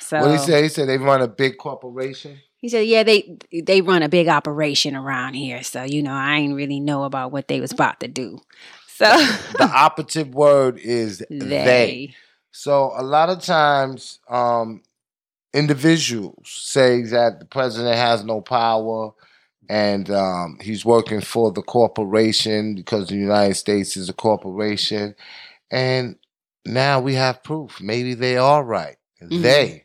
So 0.00 0.20
what 0.20 0.28
did 0.28 0.40
he 0.40 0.46
say? 0.46 0.62
He 0.62 0.68
said 0.68 0.88
they 0.88 0.98
run 0.98 1.22
a 1.22 1.28
big 1.28 1.58
corporation. 1.58 2.38
He 2.58 2.68
said, 2.68 2.86
"Yeah, 2.86 3.02
they 3.02 3.38
they 3.52 3.80
run 3.80 4.02
a 4.02 4.08
big 4.08 4.28
operation 4.28 4.96
around 4.96 5.34
here, 5.34 5.62
so 5.62 5.82
you 5.84 6.02
know 6.02 6.12
I 6.12 6.36
ain't 6.36 6.54
really 6.54 6.80
know 6.80 7.04
about 7.04 7.32
what 7.32 7.48
they 7.48 7.60
was 7.60 7.72
about 7.72 8.00
to 8.00 8.08
do." 8.08 8.40
So 8.88 9.04
the 9.06 9.70
operative 9.72 10.34
word 10.34 10.78
is 10.78 11.18
they. 11.30 11.46
They. 11.46 12.14
So 12.50 12.92
a 12.96 13.02
lot 13.04 13.28
of 13.28 13.40
times, 13.40 14.18
um, 14.28 14.82
individuals 15.52 16.48
say 16.48 17.02
that 17.02 17.38
the 17.40 17.46
president 17.46 17.96
has 17.96 18.24
no 18.24 18.40
power 18.40 19.12
and 19.68 20.10
um, 20.10 20.58
he's 20.60 20.84
working 20.84 21.20
for 21.20 21.52
the 21.52 21.62
corporation 21.62 22.74
because 22.74 23.08
the 23.08 23.16
United 23.16 23.54
States 23.54 23.96
is 23.96 24.08
a 24.08 24.14
corporation. 24.14 25.14
And 25.70 26.16
now 26.68 27.00
we 27.00 27.14
have 27.14 27.42
proof. 27.42 27.80
Maybe 27.80 28.14
they 28.14 28.36
are 28.36 28.62
right. 28.62 28.96
Mhm. 29.22 29.42
They. 29.42 29.84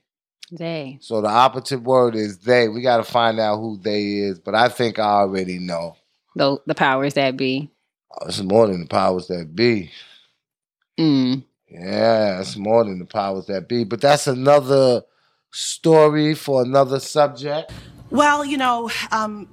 they. 0.52 0.98
So 1.02 1.22
the 1.22 1.30
operative 1.30 1.84
word 1.84 2.16
is 2.16 2.40
they. 2.40 2.68
We 2.68 2.82
got 2.82 2.98
to 2.98 3.04
find 3.04 3.40
out 3.40 3.58
who 3.58 3.78
they 3.78 4.14
is, 4.18 4.40
but 4.40 4.54
I 4.56 4.70
think 4.70 5.00
I 5.00 5.04
already 5.04 5.60
know. 5.60 5.96
the 6.36 6.58
the 6.66 6.76
powers 6.76 7.14
that 7.16 7.38
be. 7.38 7.72
Oh, 8.12 8.28
it's 8.28 8.42
more 8.42 8.68
than 8.68 8.82
the 8.82 8.88
powers 8.88 9.28
that 9.28 9.56
be. 9.56 9.92
Mm. 11.00 11.44
Yeah, 11.70 12.40
it's 12.40 12.56
more 12.56 12.84
than 12.84 13.00
the 13.00 13.06
powers 13.06 13.48
that 13.48 13.68
be. 13.68 13.84
But 13.84 14.02
that's 14.02 14.28
another 14.28 15.02
story 15.52 16.36
for 16.36 16.62
another 16.62 17.00
subject. 17.00 17.72
Well, 18.12 18.46
you 18.46 18.58
know, 18.58 18.92
um, 19.12 19.48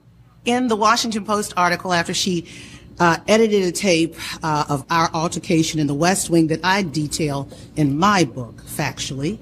in 0.44 0.68
the 0.68 0.76
Washington 0.76 1.24
Post 1.24 1.54
article, 1.56 1.92
after 1.94 2.12
she 2.12 2.46
uh, 3.00 3.16
edited 3.26 3.64
a 3.64 3.72
tape 3.72 4.14
uh, 4.44 4.66
of 4.68 4.84
our 4.90 5.10
altercation 5.12 5.80
in 5.80 5.86
the 5.86 5.94
West 5.94 6.30
Wing 6.30 6.46
that 6.48 6.60
I 6.62 6.82
detail 6.82 7.48
in 7.74 7.98
my 7.98 8.24
book, 8.24 8.62
factually, 8.66 9.38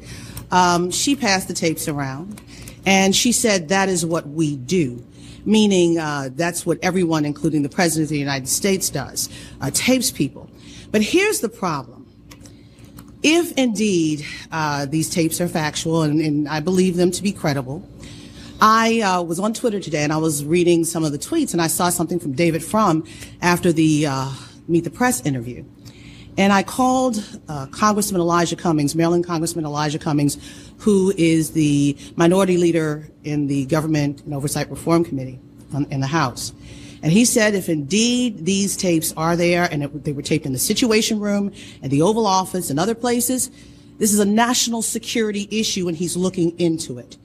um, 0.51 0.91
she 0.91 1.15
passed 1.15 1.49
the 1.49 1.55
tapes 1.55 1.89
around 1.89 2.41
and 2.87 3.15
she 3.15 3.33
said 3.33 3.69
that 3.69 3.89
is 3.89 4.07
what 4.07 4.27
we 4.29 4.57
do. 4.57 5.05
Meaning, 5.45 5.99
uh, 5.99 6.31
that's 6.33 6.65
what 6.65 6.79
everyone, 6.83 7.25
including 7.25 7.63
the 7.63 7.69
President 7.69 8.05
of 8.05 8.11
the 8.11 8.19
United 8.19 8.49
States, 8.49 8.91
does, 8.91 9.29
uh, 9.61 9.71
tapes 9.73 10.11
people. 10.11 10.49
But 10.91 11.03
here's 11.03 11.41
the 11.41 11.49
problem. 11.49 12.07
If 13.23 13.53
indeed 13.53 14.25
uh, 14.53 14.87
these 14.87 15.11
tapes 15.11 15.41
are 15.41 15.49
factual, 15.49 16.03
and, 16.03 16.21
and 16.21 16.49
I 16.49 16.61
believe 16.61 16.97
them 16.97 17.11
to 17.13 17.23
be 17.23 17.33
credible, 17.33 17.87
I 18.61 19.01
uh, 19.03 19.23
was 19.23 19.39
on 19.39 19.55
Twitter 19.55 19.79
today 19.79 20.03
and 20.03 20.13
I 20.13 20.17
was 20.17 20.45
reading 20.45 20.85
some 20.85 21.05
of 21.05 21.13
the 21.13 21.19
tweets 21.19 21.53
and 21.53 21.63
I 21.63 21.69
saw 21.69 21.91
something 21.91 22.19
from 22.19 22.33
David 22.33 22.65
Frum 22.65 23.05
after 23.41 23.73
the 23.73 24.07
uh, 24.07 24.33
Meet 24.67 24.83
the 24.83 24.91
Press 24.91 25.25
interview. 25.25 25.65
And 26.37 26.53
I 26.53 26.65
called 26.65 27.25
uh, 27.49 27.67
Congressman 27.67 28.21
Elijah 28.21 28.57
Cummings, 28.57 28.97
Maryland 28.97 29.25
Congressman 29.25 29.65
Elijah 29.65 30.01
Cummings, 30.01 30.39
who 30.79 31.13
is 31.17 31.53
the 31.53 31.97
minority 32.17 32.57
leader 32.57 33.09
in 33.23 33.47
the 33.47 33.65
Government 33.67 34.25
and 34.25 34.35
Oversight 34.35 34.69
Reform 34.71 35.05
Committee 35.05 35.39
on, 35.73 35.87
in 35.91 36.01
the 36.01 36.09
House. 36.09 36.53
And 37.01 37.13
he 37.13 37.25
said 37.25 37.55
if 37.55 37.69
indeed 37.69 38.45
these 38.45 38.77
tapes 38.77 39.15
are 39.17 39.37
there 39.37 39.69
and 39.71 39.85
it, 39.85 40.05
they 40.05 40.13
were 40.13 40.23
taped 40.23 40.47
in 40.47 40.53
the 40.53 40.59
Situation 40.59 41.21
Room 41.21 41.53
and 41.81 41.93
the 41.93 42.03
Oval 42.03 42.27
Office 42.27 42.71
and 42.71 42.81
other 42.81 42.97
places, 42.97 43.53
this 43.99 44.13
is 44.13 44.19
a 44.19 44.25
national 44.25 44.83
security 44.83 45.47
issue 45.51 45.87
and 45.87 45.97
he's 45.97 46.17
looking 46.17 46.59
into 46.59 46.99
it. 46.99 47.17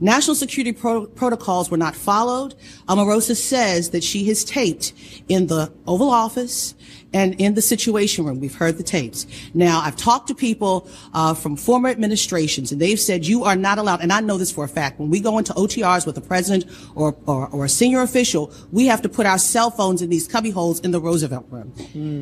National 0.00 0.34
security 0.34 0.72
pro- 0.72 1.06
protocols 1.06 1.70
were 1.70 1.76
not 1.76 1.94
followed. 1.94 2.54
Omarosa 2.88 3.36
says 3.36 3.90
that 3.90 4.02
she 4.02 4.24
has 4.24 4.44
taped 4.44 4.92
in 5.28 5.46
the 5.48 5.72
Oval 5.86 6.08
Office 6.10 6.74
and 7.12 7.40
in 7.40 7.54
the 7.54 7.62
Situation 7.62 8.24
Room. 8.24 8.40
We've 8.40 8.54
heard 8.54 8.78
the 8.78 8.82
tapes. 8.82 9.26
Now, 9.54 9.80
I've 9.80 9.96
talked 9.96 10.28
to 10.28 10.34
people 10.34 10.88
uh, 11.12 11.34
from 11.34 11.56
former 11.56 11.88
administrations, 11.88 12.72
and 12.72 12.80
they've 12.80 13.00
said 13.00 13.26
you 13.26 13.44
are 13.44 13.56
not 13.56 13.78
allowed. 13.78 14.00
And 14.00 14.12
I 14.12 14.20
know 14.20 14.38
this 14.38 14.52
for 14.52 14.64
a 14.64 14.68
fact. 14.68 15.00
When 15.00 15.10
we 15.10 15.20
go 15.20 15.38
into 15.38 15.52
OTRs 15.54 16.06
with 16.06 16.14
the 16.14 16.20
president 16.20 16.70
or, 16.94 17.16
or, 17.26 17.48
or 17.48 17.64
a 17.64 17.68
senior 17.68 18.02
official, 18.02 18.52
we 18.70 18.86
have 18.86 19.02
to 19.02 19.08
put 19.08 19.26
our 19.26 19.38
cell 19.38 19.70
phones 19.70 20.02
in 20.02 20.10
these 20.10 20.28
cubby 20.28 20.50
holes 20.50 20.80
in 20.80 20.90
the 20.90 21.00
Roosevelt 21.00 21.46
Room. 21.50 21.72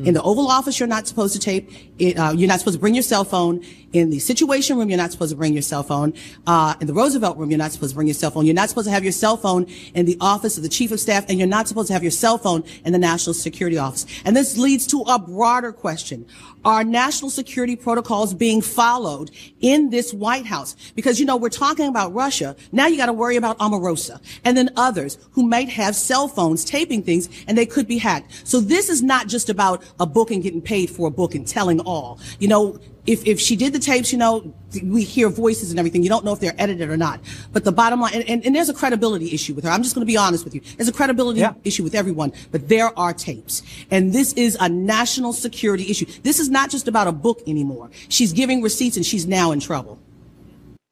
In 0.05 0.13
the 0.13 0.21
Oval 0.21 0.47
Office, 0.47 0.79
you're 0.79 0.87
not 0.87 1.07
supposed 1.07 1.33
to 1.33 1.39
tape. 1.39 1.71
It, 1.99 2.17
uh, 2.17 2.33
you're 2.35 2.47
not 2.47 2.59
supposed 2.59 2.77
to 2.77 2.81
bring 2.81 2.95
your 2.95 3.03
cell 3.03 3.23
phone. 3.23 3.63
In 3.91 4.11
the 4.11 4.19
Situation 4.19 4.77
Room, 4.77 4.89
you're 4.89 4.97
not 4.97 5.11
supposed 5.11 5.31
to 5.31 5.35
bring 5.35 5.53
your 5.53 5.63
cell 5.63 5.81
phone. 5.81 6.13
Uh, 6.45 6.75
in 6.79 6.85
the 6.85 6.93
Roosevelt 6.93 7.37
Room, 7.37 7.49
you're 7.49 7.57
not 7.57 7.71
supposed 7.71 7.91
to 7.91 7.95
bring 7.95 8.07
your 8.07 8.13
cell 8.13 8.29
phone. 8.29 8.45
You're 8.45 8.53
not 8.53 8.69
supposed 8.69 8.87
to 8.87 8.91
have 8.91 9.03
your 9.03 9.11
cell 9.11 9.35
phone 9.35 9.65
in 9.95 10.05
the 10.05 10.15
office 10.21 10.57
of 10.57 10.63
the 10.63 10.69
Chief 10.69 10.91
of 10.91 10.99
Staff, 10.99 11.25
and 11.27 11.39
you're 11.39 11.47
not 11.47 11.67
supposed 11.67 11.87
to 11.87 11.93
have 11.93 12.03
your 12.03 12.11
cell 12.11 12.37
phone 12.37 12.63
in 12.85 12.93
the 12.93 12.99
National 12.99 13.33
Security 13.33 13.79
Office. 13.79 14.05
And 14.25 14.35
this 14.35 14.57
leads 14.57 14.78
leads 14.79 14.87
to 14.87 15.01
a 15.01 15.19
broader 15.19 15.73
question. 15.73 16.25
Are 16.63 16.83
national 16.83 17.29
security 17.31 17.75
protocols 17.75 18.33
being 18.33 18.61
followed 18.61 19.31
in 19.59 19.89
this 19.89 20.13
White 20.13 20.45
House? 20.45 20.75
Because, 20.95 21.19
you 21.19 21.25
know, 21.25 21.35
we're 21.35 21.49
talking 21.49 21.87
about 21.87 22.13
Russia. 22.13 22.55
Now 22.71 22.87
you 22.87 22.95
got 22.97 23.07
to 23.07 23.13
worry 23.13 23.35
about 23.35 23.57
Omarosa 23.59 24.21
and 24.45 24.55
then 24.55 24.69
others 24.77 25.17
who 25.31 25.45
might 25.45 25.69
have 25.69 25.95
cell 25.95 26.27
phones 26.27 26.63
taping 26.63 27.03
things 27.03 27.29
and 27.47 27.57
they 27.57 27.65
could 27.65 27.87
be 27.87 27.97
hacked. 27.97 28.47
So 28.47 28.59
this 28.61 28.89
is 28.89 29.01
not 29.01 29.27
just 29.27 29.49
about 29.49 29.83
a 29.99 30.05
book 30.05 30.31
and 30.31 30.41
getting 30.41 30.61
paid 30.61 30.89
for 30.89 31.07
a 31.07 31.11
book 31.11 31.35
and 31.35 31.47
telling 31.47 31.81
all. 31.81 32.19
You 32.39 32.47
know, 32.47 32.79
if, 33.09 33.25
if 33.25 33.39
she 33.39 33.55
did 33.55 33.73
the 33.73 33.79
tapes, 33.79 34.11
you 34.11 34.19
know, 34.19 34.53
we 34.83 35.03
hear 35.03 35.29
voices 35.29 35.71
and 35.71 35.79
everything. 35.79 36.03
You 36.03 36.09
don't 36.09 36.23
know 36.23 36.31
if 36.31 36.39
they're 36.39 36.53
edited 36.59 36.91
or 36.91 36.97
not. 36.97 37.19
But 37.51 37.63
the 37.63 37.71
bottom 37.71 37.99
line, 37.99 38.13
and, 38.13 38.29
and, 38.29 38.45
and 38.45 38.55
there's 38.55 38.69
a 38.69 38.73
credibility 38.73 39.33
issue 39.33 39.55
with 39.55 39.63
her. 39.63 39.71
I'm 39.71 39.81
just 39.81 39.95
going 39.95 40.05
to 40.05 40.11
be 40.11 40.15
honest 40.15 40.43
with 40.43 40.53
you. 40.53 40.61
There's 40.77 40.87
a 40.87 40.93
credibility 40.93 41.43
issue 41.63 41.83
with 41.83 41.95
everyone, 41.95 42.33
but 42.51 42.69
there 42.69 42.97
are 42.97 43.11
tapes. 43.11 43.63
And 43.89 44.13
this 44.13 44.33
is 44.33 44.55
a 44.59 44.69
national 44.69 45.33
security 45.33 45.89
issue. 45.89 46.05
This 46.21 46.39
is 46.39 46.49
not 46.49 46.69
just 46.69 46.87
about 46.87 47.07
a 47.07 47.11
book 47.11 47.41
anymore. 47.47 47.89
She's 48.09 48.31
giving 48.31 48.61
receipts 48.61 48.95
and 48.95 49.05
she's 49.05 49.25
now 49.25 49.51
in 49.51 49.59
trouble. 49.59 49.97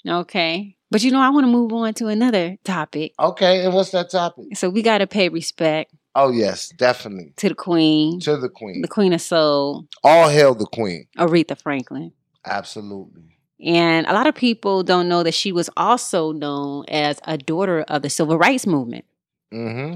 Okay. 0.07 0.75
But 0.89 1.03
you 1.03 1.11
know, 1.11 1.19
I 1.19 1.29
want 1.29 1.43
to 1.43 1.51
move 1.51 1.71
on 1.73 1.93
to 1.95 2.07
another 2.07 2.57
topic. 2.63 3.13
Okay, 3.19 3.65
and 3.65 3.73
what's 3.73 3.91
that 3.91 4.09
topic? 4.09 4.55
So 4.55 4.69
we 4.69 4.81
got 4.81 4.99
to 4.99 5.07
pay 5.07 5.27
respect 5.29 5.93
Oh 6.19 6.31
yes, 6.31 6.69
definitely. 6.69 7.33
to 7.37 7.49
the 7.49 7.55
queen, 7.55 8.19
To 8.21 8.37
the 8.37 8.49
queen. 8.49 8.81
the 8.81 8.87
queen 8.87 9.13
of 9.13 9.21
soul, 9.21 9.87
All 10.03 10.29
hail 10.29 10.55
the 10.55 10.65
queen. 10.65 11.05
Aretha 11.17 11.61
Franklin. 11.61 12.11
Absolutely. 12.43 13.21
And 13.63 14.07
a 14.07 14.13
lot 14.13 14.25
of 14.27 14.33
people 14.35 14.81
don't 14.83 15.07
know 15.07 15.21
that 15.23 15.33
she 15.35 15.51
was 15.51 15.69
also 15.77 16.31
known 16.31 16.85
as 16.87 17.19
a 17.25 17.37
daughter 17.37 17.81
of 17.87 18.01
the 18.01 18.09
civil 18.09 18.37
rights 18.37 18.65
movement. 18.65 19.05
Mm-hmm. 19.53 19.95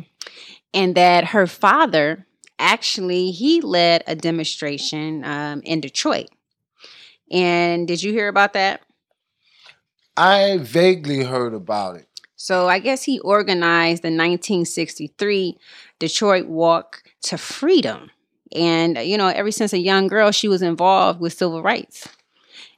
and 0.74 0.96
that 0.96 1.26
her 1.26 1.46
father 1.48 2.26
actually 2.58 3.32
he 3.32 3.60
led 3.60 4.02
a 4.08 4.16
demonstration 4.16 5.26
um, 5.26 5.62
in 5.66 5.82
Detroit. 5.82 6.30
And 7.32 7.88
did 7.88 8.02
you 8.04 8.14
hear 8.14 8.28
about 8.30 8.54
that? 8.54 8.82
I 10.16 10.58
vaguely 10.62 11.24
heard 11.24 11.54
about 11.54 11.96
it. 11.98 12.08
So 12.42 12.68
I 12.68 12.80
guess 12.80 13.04
he 13.04 13.20
organized 13.20 14.02
the 14.02 14.08
1963 14.08 15.60
Detroit 16.00 16.48
Walk 16.48 17.04
to 17.22 17.38
Freedom. 17.38 18.10
And, 18.56 18.98
you 18.98 19.16
know, 19.16 19.28
ever 19.28 19.52
since 19.52 19.74
a 19.74 19.78
young 19.78 20.08
girl, 20.08 20.32
she 20.32 20.48
was 20.48 20.64
involved 20.64 21.22
with 21.22 21.34
civil 21.34 21.62
rights. 21.62 22.10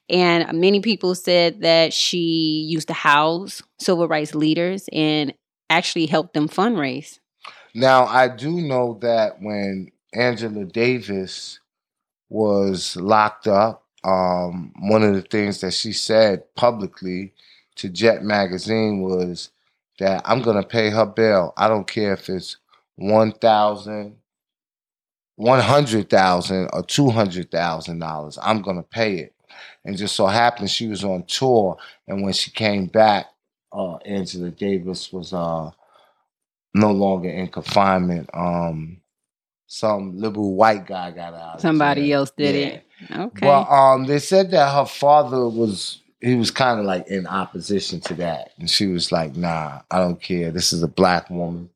And 0.10 0.60
many 0.60 0.82
people 0.82 1.16
said 1.16 1.62
that 1.62 1.94
she 1.94 2.68
used 2.68 2.90
to 2.90 2.94
house 2.94 3.64
civil 3.80 4.10
rights 4.10 4.36
leaders 4.36 4.90
and 4.92 5.34
actually 5.70 6.08
helped 6.08 6.34
them 6.34 6.50
fundraise. 6.50 7.20
Now 7.74 8.04
I 8.04 8.28
do 8.28 8.60
know 8.60 9.00
that 9.02 9.42
when 9.42 9.94
Angela 10.14 10.66
Davis 10.66 11.62
was 12.28 12.98
locked 12.98 13.48
up, 13.48 13.86
um, 14.04 14.74
one 14.82 15.04
of 15.04 15.16
the 15.16 15.22
things 15.22 15.62
that 15.62 15.74
she 15.74 15.94
said 15.94 16.54
publicly 16.56 17.34
to 17.78 17.90
Jet 17.90 18.24
Magazine 18.24 19.02
was 19.02 19.52
that 20.00 20.22
I'm 20.26 20.42
gonna 20.42 20.64
pay 20.64 20.90
her 20.90 21.06
bill. 21.06 21.54
I 21.58 21.68
don't 21.68 21.88
care 21.88 22.14
if 22.14 22.30
it's 22.30 22.58
one 22.96 23.32
thousand, 23.34 24.18
one 25.36 25.60
hundred 25.60 26.10
thousand, 26.10 26.70
or 26.74 26.84
two 26.84 27.10
hundred 27.10 27.52
thousand 27.52 28.00
dollars. 28.00 28.38
I'm 28.42 28.62
gonna 28.62 28.84
pay 28.84 29.18
it. 29.18 29.34
And 29.86 29.98
just 29.98 30.16
so 30.16 30.26
happened 30.28 30.72
she 30.72 30.88
was 30.88 31.04
on 31.04 31.24
tour, 31.26 31.78
and 32.08 32.24
when 32.24 32.34
she 32.34 32.52
came 32.52 32.88
back, 32.88 33.28
uh, 33.72 33.96
Angela 33.98 34.50
Davis 34.52 35.12
was 35.12 35.34
uh, 35.34 35.72
no 36.74 36.92
longer 36.92 37.30
in 37.30 37.48
confinement. 37.50 38.30
Um, 38.34 39.02
some 39.68 40.18
liberal 40.20 40.56
white 40.56 40.86
guy 40.86 41.12
got 41.12 41.34
out. 41.34 41.62
Somebody 41.62 42.14
else 42.14 42.32
did 42.32 42.56
Yeah. 42.56 42.68
it. 42.68 42.86
Okay. 43.12 43.48
Well, 43.48 43.68
um, 43.72 44.06
they 44.06 44.20
said 44.20 44.52
that 44.52 44.74
her 44.74 44.86
father 44.86 45.50
was 45.50 46.03
he 46.24 46.36
was 46.36 46.52
kind 46.52 46.80
of 46.80 46.86
like 46.86 47.08
in 47.08 47.28
opposition 47.28 48.00
to 48.02 48.14
that, 48.16 48.52
and 48.58 48.70
she 48.70 48.88
was 48.88 49.12
like, 49.12 49.36
"Nah, 49.36 49.82
I 49.92 50.00
don't 50.00 50.22
care. 50.22 50.52
This 50.52 50.74
is 50.74 50.84
a 50.84 50.88
black 50.88 51.30
woman. 51.30 51.70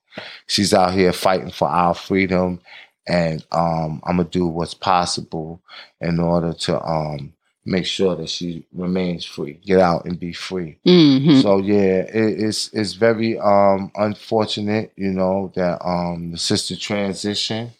She's 0.47 0.73
out 0.73 0.93
here 0.93 1.13
fighting 1.13 1.51
for 1.51 1.67
our 1.67 1.93
freedom, 1.93 2.61
and 3.07 3.45
um, 3.51 4.01
I'm 4.05 4.17
gonna 4.17 4.29
do 4.29 4.47
what's 4.47 4.73
possible 4.73 5.61
in 6.01 6.19
order 6.19 6.53
to 6.53 6.81
um 6.83 7.33
make 7.65 7.85
sure 7.85 8.15
that 8.15 8.29
she 8.29 8.65
remains 8.73 9.25
free, 9.25 9.59
get 9.65 9.79
out 9.79 10.05
and 10.05 10.19
be 10.19 10.33
free." 10.33 10.77
Mhm. 10.87 11.41
So 11.41 11.57
yeah, 11.59 12.01
it, 12.07 12.39
it's 12.41 12.73
it's 12.73 12.93
very 12.93 13.37
um 13.39 13.91
unfortunate, 13.95 14.93
you 14.95 15.11
know, 15.11 15.51
that 15.55 15.85
um 15.85 16.31
the 16.31 16.37
sister 16.37 16.75
transition. 16.77 17.71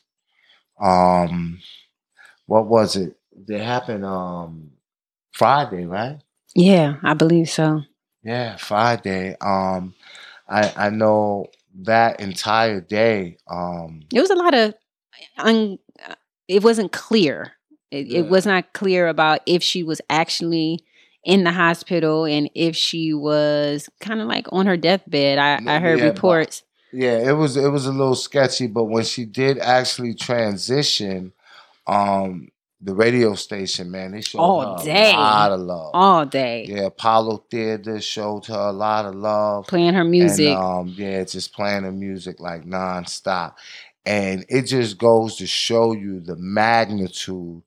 Um, 0.81 1.59
what 2.47 2.67
was 2.67 2.95
it? 2.95 3.15
They 3.35 3.59
happened 3.59 4.05
um 4.05 4.71
Friday, 5.33 5.85
right? 5.85 6.19
Yeah, 6.57 6.95
I 7.03 7.13
believe 7.13 7.49
so. 7.49 7.83
Yeah, 8.23 8.57
Friday. 8.57 9.37
Um, 9.39 9.93
I 10.49 10.73
I 10.75 10.89
know 10.89 11.47
that 11.83 12.19
entire 12.19 12.81
day. 12.81 13.37
Um, 13.47 14.01
It 14.11 14.19
was 14.19 14.31
a 14.31 14.35
lot 14.35 14.55
of 14.55 14.73
un, 15.37 15.77
it 16.47 16.63
wasn't 16.63 16.91
clear. 16.91 17.53
It, 17.91 18.11
it 18.11 18.27
was 18.27 18.45
not 18.45 18.73
clear 18.73 19.07
about 19.07 19.41
if 19.45 19.61
she 19.61 19.83
was 19.83 20.01
actually 20.09 20.79
in 21.23 21.43
the 21.43 21.51
hospital 21.51 22.25
and 22.25 22.49
if 22.55 22.75
she 22.75 23.13
was 23.13 23.87
kind 24.01 24.19
of 24.19 24.27
like 24.27 24.47
on 24.51 24.65
her 24.65 24.77
deathbed. 24.77 25.37
I, 25.37 25.61
I 25.65 25.79
heard 25.79 25.99
yeah, 25.99 26.05
reports. 26.05 26.63
Yeah, 26.91 27.19
it 27.19 27.33
was 27.33 27.55
it 27.55 27.69
was 27.69 27.85
a 27.85 27.91
little 27.91 28.15
sketchy, 28.15 28.65
but 28.65 28.85
when 28.85 29.03
she 29.03 29.25
did 29.25 29.59
actually 29.59 30.15
transition, 30.15 31.33
um, 31.85 32.49
the 32.79 32.93
radio 32.93 33.33
station, 33.33 33.89
man, 33.89 34.11
they 34.11 34.21
showed 34.21 34.39
All 34.39 34.77
her 34.77 34.85
day. 34.85 35.11
a 35.11 35.17
lot 35.17 35.51
of 35.51 35.59
love. 35.61 35.91
All 35.93 36.25
day. 36.25 36.65
Yeah, 36.67 36.85
Apollo 36.85 37.45
Theater 37.49 37.99
showed 37.99 38.45
her 38.47 38.53
a 38.69 38.71
lot 38.71 39.05
of 39.05 39.15
love. 39.15 39.65
Playing 39.67 39.95
her 39.95 40.03
music. 40.03 40.49
And, 40.49 40.57
um, 40.57 40.93
yeah, 40.95 41.23
just 41.23 41.53
playing 41.53 41.83
her 41.83 41.91
music 41.91 42.39
like 42.39 42.65
nonstop. 42.65 43.55
And 44.05 44.45
it 44.47 44.63
just 44.63 44.97
goes 44.97 45.37
to 45.37 45.47
show 45.47 45.93
you 45.93 46.19
the 46.19 46.35
magnitude 46.37 47.63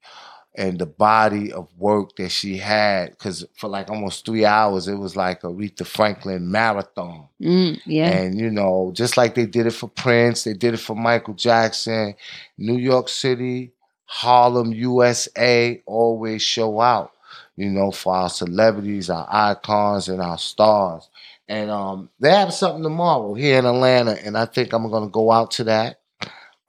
and 0.57 0.79
the 0.79 0.87
body 0.87 1.53
of 1.53 1.69
work 1.77 2.17
that 2.17 2.31
she 2.31 2.57
had. 2.57 3.11
Because 3.11 3.45
for 3.57 3.69
like 3.69 3.91
almost 3.91 4.25
three 4.25 4.45
hours, 4.45 4.89
it 4.89 4.95
was 4.95 5.17
like 5.17 5.43
a 5.43 5.49
Aretha 5.49 5.87
Franklin 5.87 6.51
marathon. 6.51 7.29
Mm, 7.43 7.81
yeah. 7.85 8.11
And 8.11 8.39
you 8.39 8.51
know, 8.51 8.93
just 8.95 9.17
like 9.17 9.35
they 9.35 9.47
did 9.47 9.67
it 9.67 9.73
for 9.73 9.89
Prince, 9.89 10.45
they 10.45 10.55
did 10.55 10.75
it 10.75 10.81
for 10.81 10.95
Michael 10.95 11.35
Jackson, 11.35 12.15
New 12.57 12.79
York 12.79 13.09
City, 13.09 13.73
Harlem, 14.13 14.73
USA 14.73 15.81
always 15.87 16.43
show 16.43 16.81
out, 16.81 17.13
you 17.57 17.71
know, 17.71 17.93
for 17.93 18.13
our 18.13 18.29
celebrities, 18.29 19.09
our 19.09 19.27
icons, 19.31 20.09
and 20.09 20.21
our 20.21 20.37
stars. 20.37 21.09
And 21.49 21.71
um, 21.71 22.11
they 22.19 22.31
have 22.33 22.53
something 22.53 22.83
tomorrow 22.83 23.35
here 23.35 23.61
in 23.61 23.67
Atlanta, 23.67 24.19
and 24.25 24.37
I 24.37 24.47
think 24.47 24.73
I'm 24.73 24.91
gonna 24.91 25.09
go 25.11 25.31
out 25.31 25.53
to 25.53 25.65
that. 25.65 26.01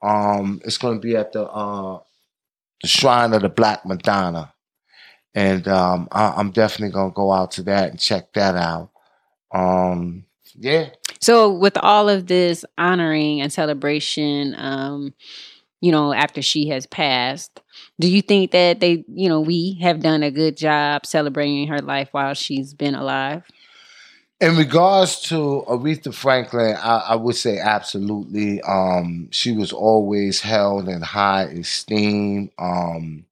Um, 0.00 0.60
it's 0.64 0.78
gonna 0.78 1.00
be 1.00 1.16
at 1.16 1.32
the 1.32 1.42
uh, 1.44 1.98
the 2.80 2.88
Shrine 2.88 3.32
of 3.32 3.42
the 3.42 3.48
Black 3.48 3.84
Madonna, 3.84 4.54
and 5.34 5.66
um, 5.66 6.08
I, 6.12 6.34
I'm 6.36 6.52
definitely 6.52 6.92
gonna 6.94 7.12
go 7.12 7.32
out 7.32 7.50
to 7.52 7.64
that 7.64 7.90
and 7.90 7.98
check 7.98 8.32
that 8.34 8.54
out. 8.54 8.90
Um, 9.52 10.26
yeah, 10.54 10.90
So 11.20 11.52
with 11.52 11.76
all 11.78 12.08
of 12.08 12.28
this 12.28 12.64
honoring 12.78 13.40
and 13.40 13.52
celebration, 13.52 14.54
um, 14.56 15.14
you 15.82 15.90
know, 15.90 16.14
after 16.14 16.40
she 16.40 16.68
has 16.68 16.86
passed, 16.86 17.60
do 17.98 18.08
you 18.08 18.22
think 18.22 18.52
that 18.52 18.78
they, 18.78 19.04
you 19.08 19.28
know, 19.28 19.40
we 19.40 19.78
have 19.82 20.00
done 20.00 20.22
a 20.22 20.30
good 20.30 20.56
job 20.56 21.04
celebrating 21.04 21.66
her 21.66 21.80
life 21.80 22.08
while 22.12 22.34
she's 22.34 22.72
been 22.72 22.94
alive? 22.94 23.42
In 24.40 24.56
regards 24.56 25.20
to 25.22 25.64
Aretha 25.68 26.14
Franklin, 26.14 26.76
I, 26.76 27.06
I 27.10 27.14
would 27.16 27.34
say 27.34 27.58
absolutely. 27.58 28.62
Um, 28.62 29.28
she 29.32 29.52
was 29.52 29.72
always 29.72 30.40
held 30.40 30.88
in 30.88 31.02
high 31.02 31.44
esteem. 31.44 32.50
Um, 32.58 33.26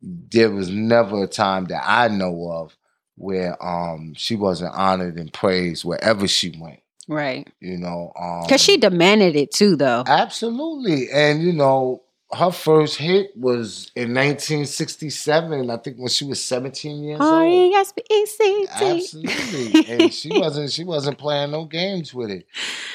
there 0.00 0.50
was 0.50 0.70
never 0.70 1.24
a 1.24 1.28
time 1.28 1.66
that 1.66 1.84
I 1.86 2.08
know 2.08 2.50
of 2.50 2.76
where 3.16 3.62
um, 3.62 4.14
she 4.16 4.36
wasn't 4.36 4.74
honored 4.74 5.16
and 5.16 5.32
praised 5.32 5.84
wherever 5.84 6.26
she 6.26 6.56
went. 6.58 6.80
Right. 7.08 7.48
You 7.60 7.78
know, 7.78 8.12
um, 8.18 8.42
Because 8.42 8.62
she 8.62 8.76
demanded 8.76 9.36
it 9.36 9.50
too, 9.52 9.76
though. 9.76 10.04
Absolutely. 10.06 11.10
And 11.12 11.42
you 11.42 11.52
know, 11.52 12.02
her 12.32 12.50
first 12.50 12.96
hit 12.96 13.36
was 13.36 13.90
in 13.94 14.14
1967, 14.14 15.70
I 15.70 15.76
think 15.76 15.98
when 15.98 16.08
she 16.08 16.24
was 16.24 16.44
17 16.44 17.04
years 17.04 17.20
old. 17.20 17.32
R-E-S-P-E-C-T. 17.32 18.66
Absolutely. 18.72 19.90
and 19.92 20.12
she 20.12 20.30
wasn't 20.38 20.72
she 20.72 20.84
wasn't 20.84 21.18
playing 21.18 21.52
no 21.52 21.64
games 21.64 22.12
with 22.12 22.30
it. 22.30 22.46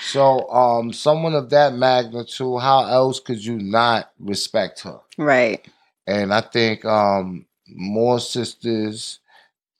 So 0.02 0.50
um 0.50 0.92
someone 0.92 1.36
of 1.36 1.50
that 1.52 1.74
magnitude, 1.74 2.60
how 2.60 2.86
else 2.86 3.20
could 3.20 3.44
you 3.44 3.60
not 3.60 4.12
respect 4.20 4.82
her? 4.82 5.00
Right. 5.18 5.66
And 6.08 6.34
I 6.34 6.42
think 6.42 6.84
um 6.86 7.46
more 7.68 8.20
sisters 8.20 9.19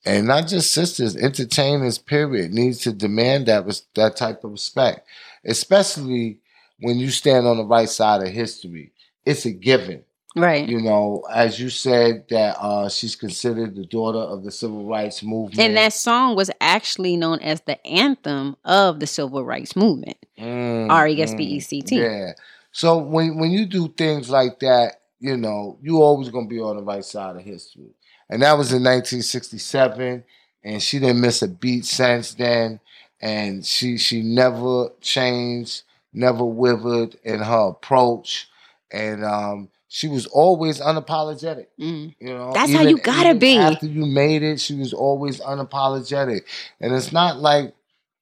and 0.06 0.28
not 0.28 0.48
just 0.48 0.74
sisters, 0.74 1.16
entertainers, 1.16 1.98
period, 1.98 2.54
needs 2.54 2.80
to 2.80 2.94
demand 2.94 3.48
that 3.48 3.66
res- 3.66 3.86
that 3.96 4.16
type 4.16 4.44
of 4.44 4.52
respect, 4.52 5.08
especially 5.46 6.40
when 6.80 6.98
you 6.98 7.10
stand 7.10 7.46
on 7.46 7.58
the 7.58 7.66
right 7.66 7.90
side 7.90 8.22
of 8.22 8.30
history. 8.30 8.92
It's 9.26 9.46
a 9.46 9.52
given. 9.52 10.04
Right. 10.36 10.70
You 10.70 10.82
know, 10.82 11.24
as 11.32 11.60
you 11.60 11.70
said 11.70 12.26
that 12.30 12.58
uh, 12.60 12.88
she's 12.88 13.16
considered 13.16 13.76
the 13.76 13.86
daughter 13.86 14.20
of 14.20 14.44
the 14.44 14.52
civil 14.52 14.86
rights 14.86 15.24
movement. 15.24 15.60
And 15.60 15.76
that 15.76 15.94
song 15.94 16.36
was 16.36 16.52
actually 16.62 17.18
known 17.18 17.40
as 17.40 17.62
the 17.62 17.86
anthem 17.86 18.56
of 18.64 19.00
the 19.00 19.08
civil 19.08 19.44
rights 19.44 19.76
movement. 19.76 20.18
Mm, 20.38 20.90
R 20.90 21.08
E 21.08 21.22
S 21.22 21.34
P 21.34 21.44
E 21.44 21.60
C 21.60 21.82
T. 21.82 21.98
Yeah. 21.98 22.34
So 22.72 23.00
when 23.00 23.40
when 23.40 23.52
you 23.52 23.66
do 23.66 23.88
things 23.90 24.30
like 24.30 24.60
that, 24.60 25.02
you 25.20 25.36
know, 25.36 25.78
you 25.82 26.02
always 26.02 26.30
gonna 26.30 26.48
be 26.48 26.60
on 26.60 26.78
the 26.78 26.84
right 26.84 27.04
side 27.04 27.36
of 27.36 27.42
history. 27.42 27.90
And 28.30 28.42
that 28.44 28.58
was 28.58 28.72
in 28.72 28.84
1967, 28.84 30.24
and 30.64 30.84
she 30.84 31.00
didn't 31.00 31.22
miss 31.22 31.42
a 31.42 31.48
beat 31.48 31.86
since 31.86 32.34
then. 32.34 32.80
And 33.22 33.66
she 33.66 33.98
she 33.98 34.22
never 34.22 34.90
changed, 35.02 35.84
never 36.14 36.46
withered 36.46 37.18
in 37.24 37.40
her 37.40 37.70
approach, 37.70 38.48
and 38.92 39.26
um, 39.26 39.70
she 39.90 40.08
was 40.08 40.26
always 40.28 40.80
unapologetic. 40.80 41.68
You 41.78 42.14
know, 42.22 42.50
Mm. 42.50 42.54
That's 42.54 42.72
how 42.72 42.82
you 42.84 42.98
gotta 42.98 43.36
be. 43.36 43.58
After 43.58 43.88
you 43.88 44.06
made 44.06 44.44
it, 44.44 44.60
she 44.62 44.76
was 44.76 44.94
always 44.94 45.42
unapologetic, 45.42 46.42
and 46.80 46.94
it's 46.94 47.12
not 47.12 47.40
like 47.40 47.74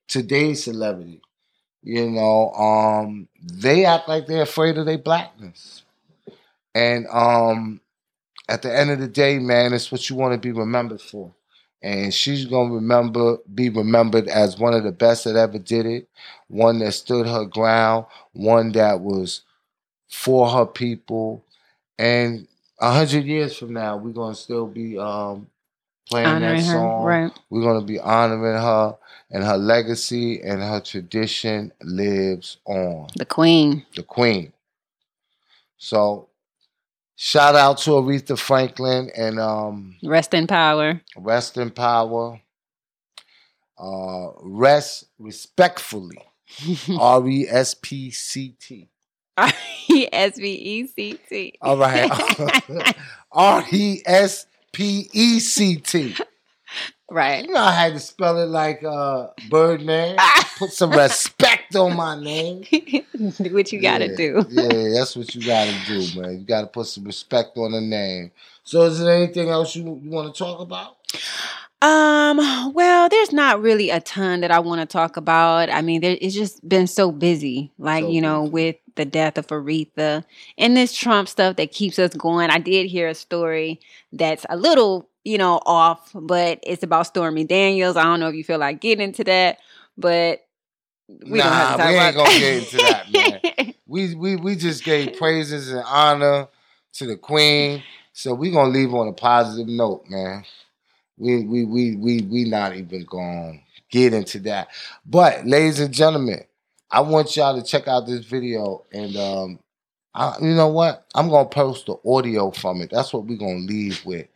today's 0.08 0.64
celebrity. 0.64 1.22
You 1.84 2.10
know, 2.10 2.52
um, 2.54 3.28
they 3.42 3.86
act 3.86 4.10
like 4.10 4.26
they're 4.28 4.42
afraid 4.42 4.78
of 4.78 4.86
their 4.86 4.98
blackness, 4.98 5.84
and 6.74 7.06
um, 7.12 7.82
at 8.50 8.62
the 8.62 8.76
end 8.76 8.92
of 8.92 9.00
the 9.00 9.08
day, 9.08 9.40
man, 9.40 9.74
it's 9.74 9.92
what 9.92 10.10
you 10.10 10.16
want 10.16 10.34
to 10.34 10.40
be 10.40 10.52
remembered 10.52 11.02
for. 11.02 11.34
And 11.84 12.14
she's 12.14 12.46
gonna 12.46 12.74
remember, 12.74 13.38
be 13.54 13.70
remembered 13.70 14.28
as 14.28 14.58
one 14.58 14.74
of 14.74 14.84
the 14.84 14.92
best 14.92 15.26
that 15.26 15.36
ever 15.36 15.60
did 15.60 15.86
it, 15.86 16.10
one 16.48 16.80
that 16.80 16.94
stood 16.94 17.28
her 17.28 17.46
ground, 17.46 18.06
one 18.34 18.72
that 18.74 19.02
was 19.02 19.42
for 20.10 20.50
her 20.50 20.66
people, 20.66 21.44
and 22.00 22.48
a 22.80 22.92
hundred 22.94 23.26
years 23.26 23.58
from 23.58 23.74
now, 23.74 23.98
we're 23.98 24.12
gonna 24.14 24.36
still 24.36 24.68
be 24.68 24.98
um, 24.98 25.48
playing 26.10 26.28
Honoring 26.28 26.58
that 26.58 26.62
her, 26.64 26.74
song. 26.74 27.06
right. 27.06 27.32
We're 27.50 27.64
gonna 27.64 27.86
be 27.86 28.00
honoring 28.00 28.62
her, 28.62 28.98
and 29.32 29.44
her 29.44 29.58
legacy 29.58 30.42
and 30.42 30.62
her 30.62 30.82
tradition 30.82 31.72
lives 31.84 32.58
on. 32.66 33.08
The 33.16 33.26
Queen. 33.26 33.86
The 33.96 34.04
Queen. 34.04 34.54
So, 35.78 36.30
shout 37.18 37.56
out 37.56 37.80
to 37.80 37.92
Aretha 37.92 38.38
Franklin 38.40 39.10
and 39.18 39.40
um, 39.40 39.98
Rest 40.04 40.34
in 40.34 40.48
power. 40.48 41.02
rest 41.18 41.58
in 41.58 41.72
power. 41.72 42.40
Uh, 43.78 44.30
rest 44.42 45.06
respectfully. 45.20 46.18
R 47.00 47.28
E 47.28 47.46
S 47.50 47.74
P 47.76 48.10
C 48.12 48.56
T. 48.60 48.88
R 49.36 49.52
E 49.90 50.08
S 50.12 50.38
V 50.40 50.50
E 50.52 50.88
C 50.88 51.20
T. 51.30 51.54
All 51.62 51.78
right. 51.78 52.10
R 53.32 53.66
E 53.72 54.02
S 54.06 54.46
P 54.72 55.10
E 55.12 55.40
C 55.40 55.76
T. 55.76 56.16
Right. 57.10 57.46
You 57.46 57.54
know 57.54 57.62
I 57.62 57.72
had 57.72 57.94
to 57.94 58.00
spell 58.00 58.38
it 58.40 58.48
like 58.48 58.84
uh 58.84 59.28
Birdman. 59.50 60.18
Put 60.58 60.72
some 60.74 60.92
respect 60.92 61.76
on 61.76 61.96
my 61.96 62.20
name. 62.22 62.64
what 63.52 63.72
you 63.72 63.82
gotta 63.82 64.10
Yeah, 64.10 64.16
do. 64.18 64.46
Yeah, 64.50 64.90
that's 64.98 65.16
what 65.16 65.34
you 65.34 65.46
gotta 65.46 65.74
do, 65.88 66.20
man. 66.20 66.40
You 66.40 66.46
gotta 66.46 66.68
put 66.68 66.88
some 66.88 67.06
respect 67.06 67.58
on 67.58 67.72
the 67.72 67.82
name. 67.82 68.32
So 68.64 68.82
is 68.84 69.00
there 69.00 69.16
anything 69.16 69.50
else 69.50 69.76
you, 69.76 69.84
you 70.04 70.10
want 70.10 70.34
to 70.34 70.38
talk 70.38 70.60
about? 70.60 70.98
Um, 71.82 72.74
well, 72.74 73.08
there's 73.08 73.32
not 73.32 73.62
really 73.62 73.92
a 73.92 74.00
ton 74.02 74.42
that 74.42 74.50
I 74.50 74.60
want 74.60 74.82
to 74.82 74.88
talk 74.88 75.16
about. 75.16 75.70
I 75.70 75.82
mean, 75.82 76.02
there, 76.02 76.18
it's 76.20 76.34
just 76.34 76.68
been 76.68 76.88
so 76.88 77.12
busy, 77.12 77.72
like, 77.78 78.06
you 78.06 78.20
know, 78.20 78.44
with 78.44 78.78
the 78.96 79.06
death 79.06 79.38
of 79.38 79.46
Aretha 79.48 80.24
and 80.58 80.76
this 80.76 80.96
Trump 80.96 81.30
stuff 81.30 81.56
that 81.58 81.72
keeps 81.72 82.00
us 82.00 82.14
going. 82.16 82.50
I 82.50 82.58
did 82.58 82.88
hear 82.88 83.08
a 83.08 83.14
story 83.14 83.80
that's 84.12 84.44
a 84.50 84.58
little, 84.58 85.08
you 85.28 85.38
know, 85.38 85.60
off, 85.66 86.12
but 86.14 86.60
it's 86.64 86.84
about 86.84 87.06
Stormy 87.06 87.44
Daniels. 87.44 87.98
I 87.98 88.04
don't 88.04 88.22
know 88.22 88.30
if 88.30 88.36
you 88.36 88.46
feel 88.46 88.60
like 88.60 88.80
getting 88.80 89.04
into 89.04 89.26
that, 89.26 89.58
but 89.98 90.40
we 91.10 91.40
don't 91.40 91.52
have 91.52 91.78
nah, 91.78 91.84
to 91.84 91.84
talk 91.84 91.90
we 91.90 91.98
ain't 91.98 92.16
about 92.16 92.26
gonna 92.26 92.40
get 92.40 92.64
into 92.64 92.78
that, 92.78 93.12
man. 93.12 93.74
we 93.88 94.16
we 94.16 94.36
we 94.38 94.56
just 94.56 94.86
gave 94.86 95.18
praises 95.18 95.70
and 95.70 95.84
honor 95.86 96.48
to 96.94 97.06
the 97.06 97.18
Queen, 97.18 97.84
so 98.14 98.34
we 98.34 98.52
gonna 98.52 98.70
leave 98.70 98.94
on 98.94 99.10
a 99.10 99.14
positive 99.14 99.68
note, 99.68 100.06
man. 100.08 100.46
We 101.18 101.44
we 101.44 101.66
we 101.66 101.96
we 101.98 102.22
we 102.22 102.46
not 102.46 102.78
even 102.78 103.04
gonna 103.04 103.60
get 103.92 104.14
into 104.14 104.40
that. 104.40 104.70
But 105.06 105.46
ladies 105.46 105.82
and 105.82 105.94
gentlemen, 105.94 106.40
I 106.90 107.02
want 107.02 107.36
y'all 107.36 107.60
to 107.60 107.68
check 107.68 107.90
out 107.90 108.08
this 108.08 108.24
video 108.24 108.86
and 108.94 109.18
um 109.18 109.60
I, 110.18 110.36
you 110.42 110.56
know 110.56 110.70
what? 110.70 111.06
I'm 111.14 111.30
gonna 111.30 111.48
post 111.48 111.86
the 111.86 111.98
audio 112.06 112.50
from 112.50 112.82
it. 112.82 112.90
That's 112.90 113.14
what 113.14 113.26
we're 113.26 113.38
gonna 113.38 113.60
leave 113.60 114.04
with. 114.06 114.28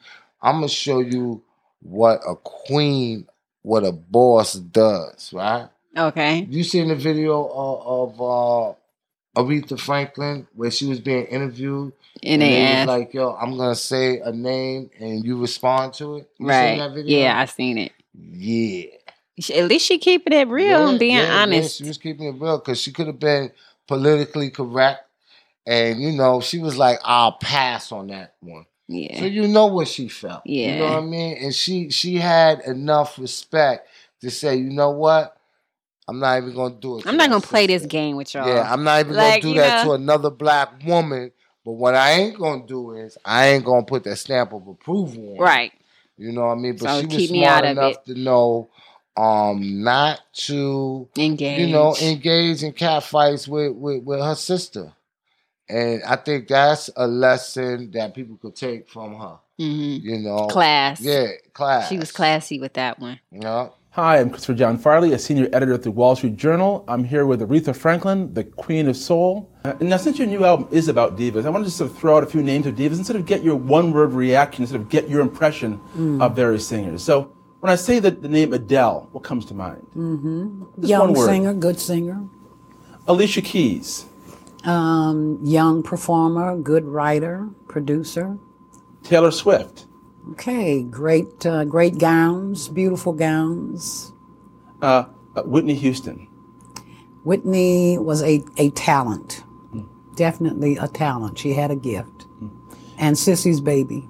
I'm 0.41 0.55
gonna 0.55 0.67
show 0.69 0.99
you 0.99 1.43
what 1.81 2.21
a 2.27 2.35
queen, 2.35 3.27
what 3.61 3.83
a 3.83 3.91
boss 3.91 4.53
does, 4.55 5.31
right? 5.33 5.69
Okay. 5.95 6.47
You 6.49 6.63
seen 6.63 6.87
the 6.87 6.95
video 6.95 7.45
of, 7.47 8.17
of 8.19 8.75
uh, 9.37 9.41
Aretha 9.41 9.79
Franklin 9.79 10.47
where 10.55 10.71
she 10.71 10.85
was 10.85 10.99
being 10.99 11.25
interviewed, 11.25 11.93
And 12.23 12.41
they 12.41 12.49
they 12.49 12.61
asked- 12.63 12.87
like, 12.87 13.13
"Yo, 13.13 13.31
I'm 13.33 13.57
gonna 13.57 13.75
say 13.75 14.19
a 14.19 14.31
name 14.31 14.89
and 14.99 15.23
you 15.25 15.39
respond 15.39 15.93
to 15.95 16.17
it." 16.17 16.29
You 16.37 16.47
right. 16.47 16.71
Seen 16.71 16.79
that 16.79 16.93
video? 16.95 17.19
Yeah, 17.19 17.39
I 17.39 17.45
seen 17.45 17.77
it. 17.77 17.91
Yeah. 18.13 18.85
At 19.55 19.67
least 19.69 19.85
she 19.85 19.97
keeping 19.97 20.33
it 20.33 20.47
real 20.49 20.87
and 20.89 20.99
being 20.99 21.17
yeah, 21.17 21.23
yeah, 21.25 21.41
honest. 21.41 21.77
she 21.77 21.85
was 21.85 21.97
keeping 21.97 22.27
it 22.27 22.39
real 22.41 22.57
because 22.59 22.79
she 22.79 22.91
could 22.91 23.07
have 23.07 23.19
been 23.19 23.51
politically 23.87 24.49
correct, 24.49 25.05
and 25.65 25.99
you 26.01 26.11
know, 26.11 26.41
she 26.41 26.59
was 26.59 26.77
like, 26.77 26.99
"I'll 27.03 27.33
pass 27.33 27.91
on 27.91 28.07
that 28.07 28.35
one." 28.41 28.65
Yeah. 28.91 29.19
So 29.19 29.25
you 29.25 29.47
know 29.47 29.67
what 29.67 29.87
she 29.87 30.07
felt. 30.09 30.41
Yeah. 30.45 30.73
You 30.73 30.79
know 30.79 30.85
what 30.89 30.97
I 30.97 31.01
mean? 31.01 31.37
And 31.41 31.55
she 31.55 31.89
she 31.89 32.15
had 32.17 32.59
enough 32.61 33.17
respect 33.17 33.87
to 34.21 34.29
say, 34.29 34.55
you 34.55 34.69
know 34.69 34.91
what? 34.91 35.37
I'm 36.07 36.19
not 36.19 36.37
even 36.39 36.53
gonna 36.53 36.75
do 36.75 36.99
it. 36.99 37.07
I'm 37.07 37.15
not 37.15 37.29
gonna 37.29 37.41
play 37.41 37.67
this 37.67 37.85
game 37.85 38.17
with 38.17 38.33
y'all. 38.33 38.47
yeah, 38.47 38.71
I'm 38.71 38.83
not 38.83 38.99
even 38.99 39.15
Like, 39.15 39.41
gonna 39.41 39.53
do 39.53 39.59
that 39.61 39.85
know- 39.85 39.91
to 39.91 40.01
another 40.01 40.29
black 40.29 40.83
woman. 40.85 41.31
But 41.63 41.73
what 41.73 41.93
I 41.95 42.13
ain't 42.13 42.37
gonna 42.39 42.65
do 42.65 42.93
is 42.93 43.17
I 43.23 43.49
ain't 43.49 43.63
gonna 43.63 43.83
put 43.85 44.03
that 44.05 44.15
stamp 44.17 44.51
of 44.51 44.67
approval 44.67 45.33
on. 45.33 45.37
Right. 45.37 45.71
You 46.17 46.31
know 46.31 46.41
what 46.47 46.53
I 46.53 46.55
mean? 46.55 46.75
But 46.75 46.89
So 46.89 47.01
she 47.01 47.05
was 47.07 47.27
smart 47.29 47.65
enough 47.65 48.03
to 48.05 48.15
know 48.15 48.69
um 49.15 49.83
not 49.83 50.21
to 50.33 51.07
Engage. 51.17 51.59
you 51.59 51.67
know 51.67 51.95
engage 52.01 52.63
in 52.63 52.71
cat 52.73 53.03
fights 53.03 53.47
with, 53.47 53.73
with 53.73 54.03
with 54.03 54.19
her 54.21 54.35
sister. 54.35 54.91
And 55.71 56.03
I 56.03 56.17
think 56.17 56.47
that's 56.49 56.89
a 56.97 57.07
lesson 57.07 57.91
that 57.91 58.13
people 58.13 58.37
could 58.41 58.55
take 58.55 58.89
from 58.89 59.15
her. 59.15 59.35
Mhm. 59.59 60.01
You 60.03 60.17
know, 60.19 60.47
Class. 60.47 60.99
Yeah, 61.01 61.27
class. 61.53 61.87
She 61.87 61.97
was 61.97 62.11
classy 62.11 62.59
with 62.59 62.73
that 62.73 62.99
one. 62.99 63.19
Yeah. 63.31 63.67
Hi, 63.91 64.19
I'm 64.19 64.29
Christopher 64.29 64.53
John 64.53 64.77
Farley, 64.77 65.11
a 65.13 65.19
senior 65.19 65.49
editor 65.53 65.73
at 65.73 65.83
the 65.83 65.91
Wall 65.91 66.15
Street 66.15 66.35
Journal. 66.37 66.83
I'm 66.87 67.03
here 67.03 67.25
with 67.25 67.41
Aretha 67.41 67.75
Franklin, 67.75 68.33
the 68.33 68.43
Queen 68.45 68.87
of 68.87 68.95
Soul. 68.95 69.49
Uh, 69.65 69.73
now, 69.81 69.97
since 69.97 70.17
your 70.17 70.27
new 70.27 70.45
album 70.45 70.67
is 70.71 70.87
about 70.87 71.17
divas, 71.17 71.45
I 71.45 71.49
want 71.49 71.65
to 71.65 71.71
sort 71.71 71.91
of 71.91 71.97
throw 71.97 72.15
out 72.17 72.23
a 72.23 72.25
few 72.25 72.41
names 72.41 72.65
of 72.67 72.75
divas 72.75 72.95
and 72.97 73.05
sort 73.05 73.17
of 73.19 73.25
get 73.25 73.43
your 73.43 73.55
one-word 73.57 74.13
reaction, 74.13 74.65
sort 74.65 74.79
of 74.81 74.89
get 74.89 75.09
your 75.09 75.19
impression 75.21 75.79
Mm. 75.97 76.21
of 76.21 76.35
various 76.37 76.65
singers. 76.67 77.03
So, 77.03 77.31
when 77.59 77.71
I 77.71 77.75
say 77.75 77.99
the, 77.99 78.11
the 78.11 78.29
name 78.29 78.53
Adele, 78.53 79.09
what 79.11 79.23
comes 79.23 79.45
to 79.47 79.53
mind? 79.53 79.81
hmm 79.93 80.63
Just 80.79 80.87
Young 80.89 81.01
one 81.09 81.13
word. 81.13 81.25
singer, 81.29 81.53
good 81.53 81.77
singer. 81.79 82.21
Alicia 83.07 83.41
Keys, 83.41 84.05
Um, 84.63 85.39
young 85.43 85.81
performer, 85.83 86.55
good 86.57 86.85
writer, 86.85 87.49
producer. 87.67 88.37
Taylor 89.03 89.31
Swift, 89.31 89.87
Okay, 90.33 90.83
great, 90.83 91.43
uh, 91.47 91.65
great 91.65 91.97
gowns, 91.97 92.67
beautiful 92.67 93.11
gowns. 93.13 94.13
uh, 94.83 95.05
uh, 95.35 95.41
Whitney 95.43 95.73
Houston, 95.73 96.27
Whitney 97.23 97.97
was 97.97 98.21
a, 98.21 98.43
a 98.57 98.69
talent, 98.71 99.43
definitely 100.15 100.77
a 100.77 100.87
talent. 100.87 101.39
She 101.39 101.53
had 101.53 101.71
a 101.71 101.75
gift. 101.75 102.27
And 102.99 103.15
Sissy's 103.15 103.59
baby. 103.61 104.07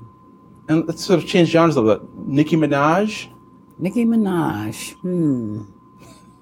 and 0.67 0.85
let's 0.85 1.05
sort 1.05 1.19
of 1.23 1.25
change 1.29 1.47
genres 1.47 1.77
a 1.77 1.81
little 1.81 2.05
bit. 2.05 2.27
Nicki 2.27 2.57
Minaj, 2.57 3.29
Nicki 3.79 4.03
Minaj. 4.05 4.93
Hmm. 4.95 5.63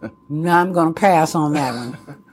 no, 0.29 0.51
I'm 0.51 0.73
going 0.73 0.91
to 0.95 0.99
pass 0.99 1.35
on 1.35 1.53
that 1.53 1.75
one. 1.75 2.23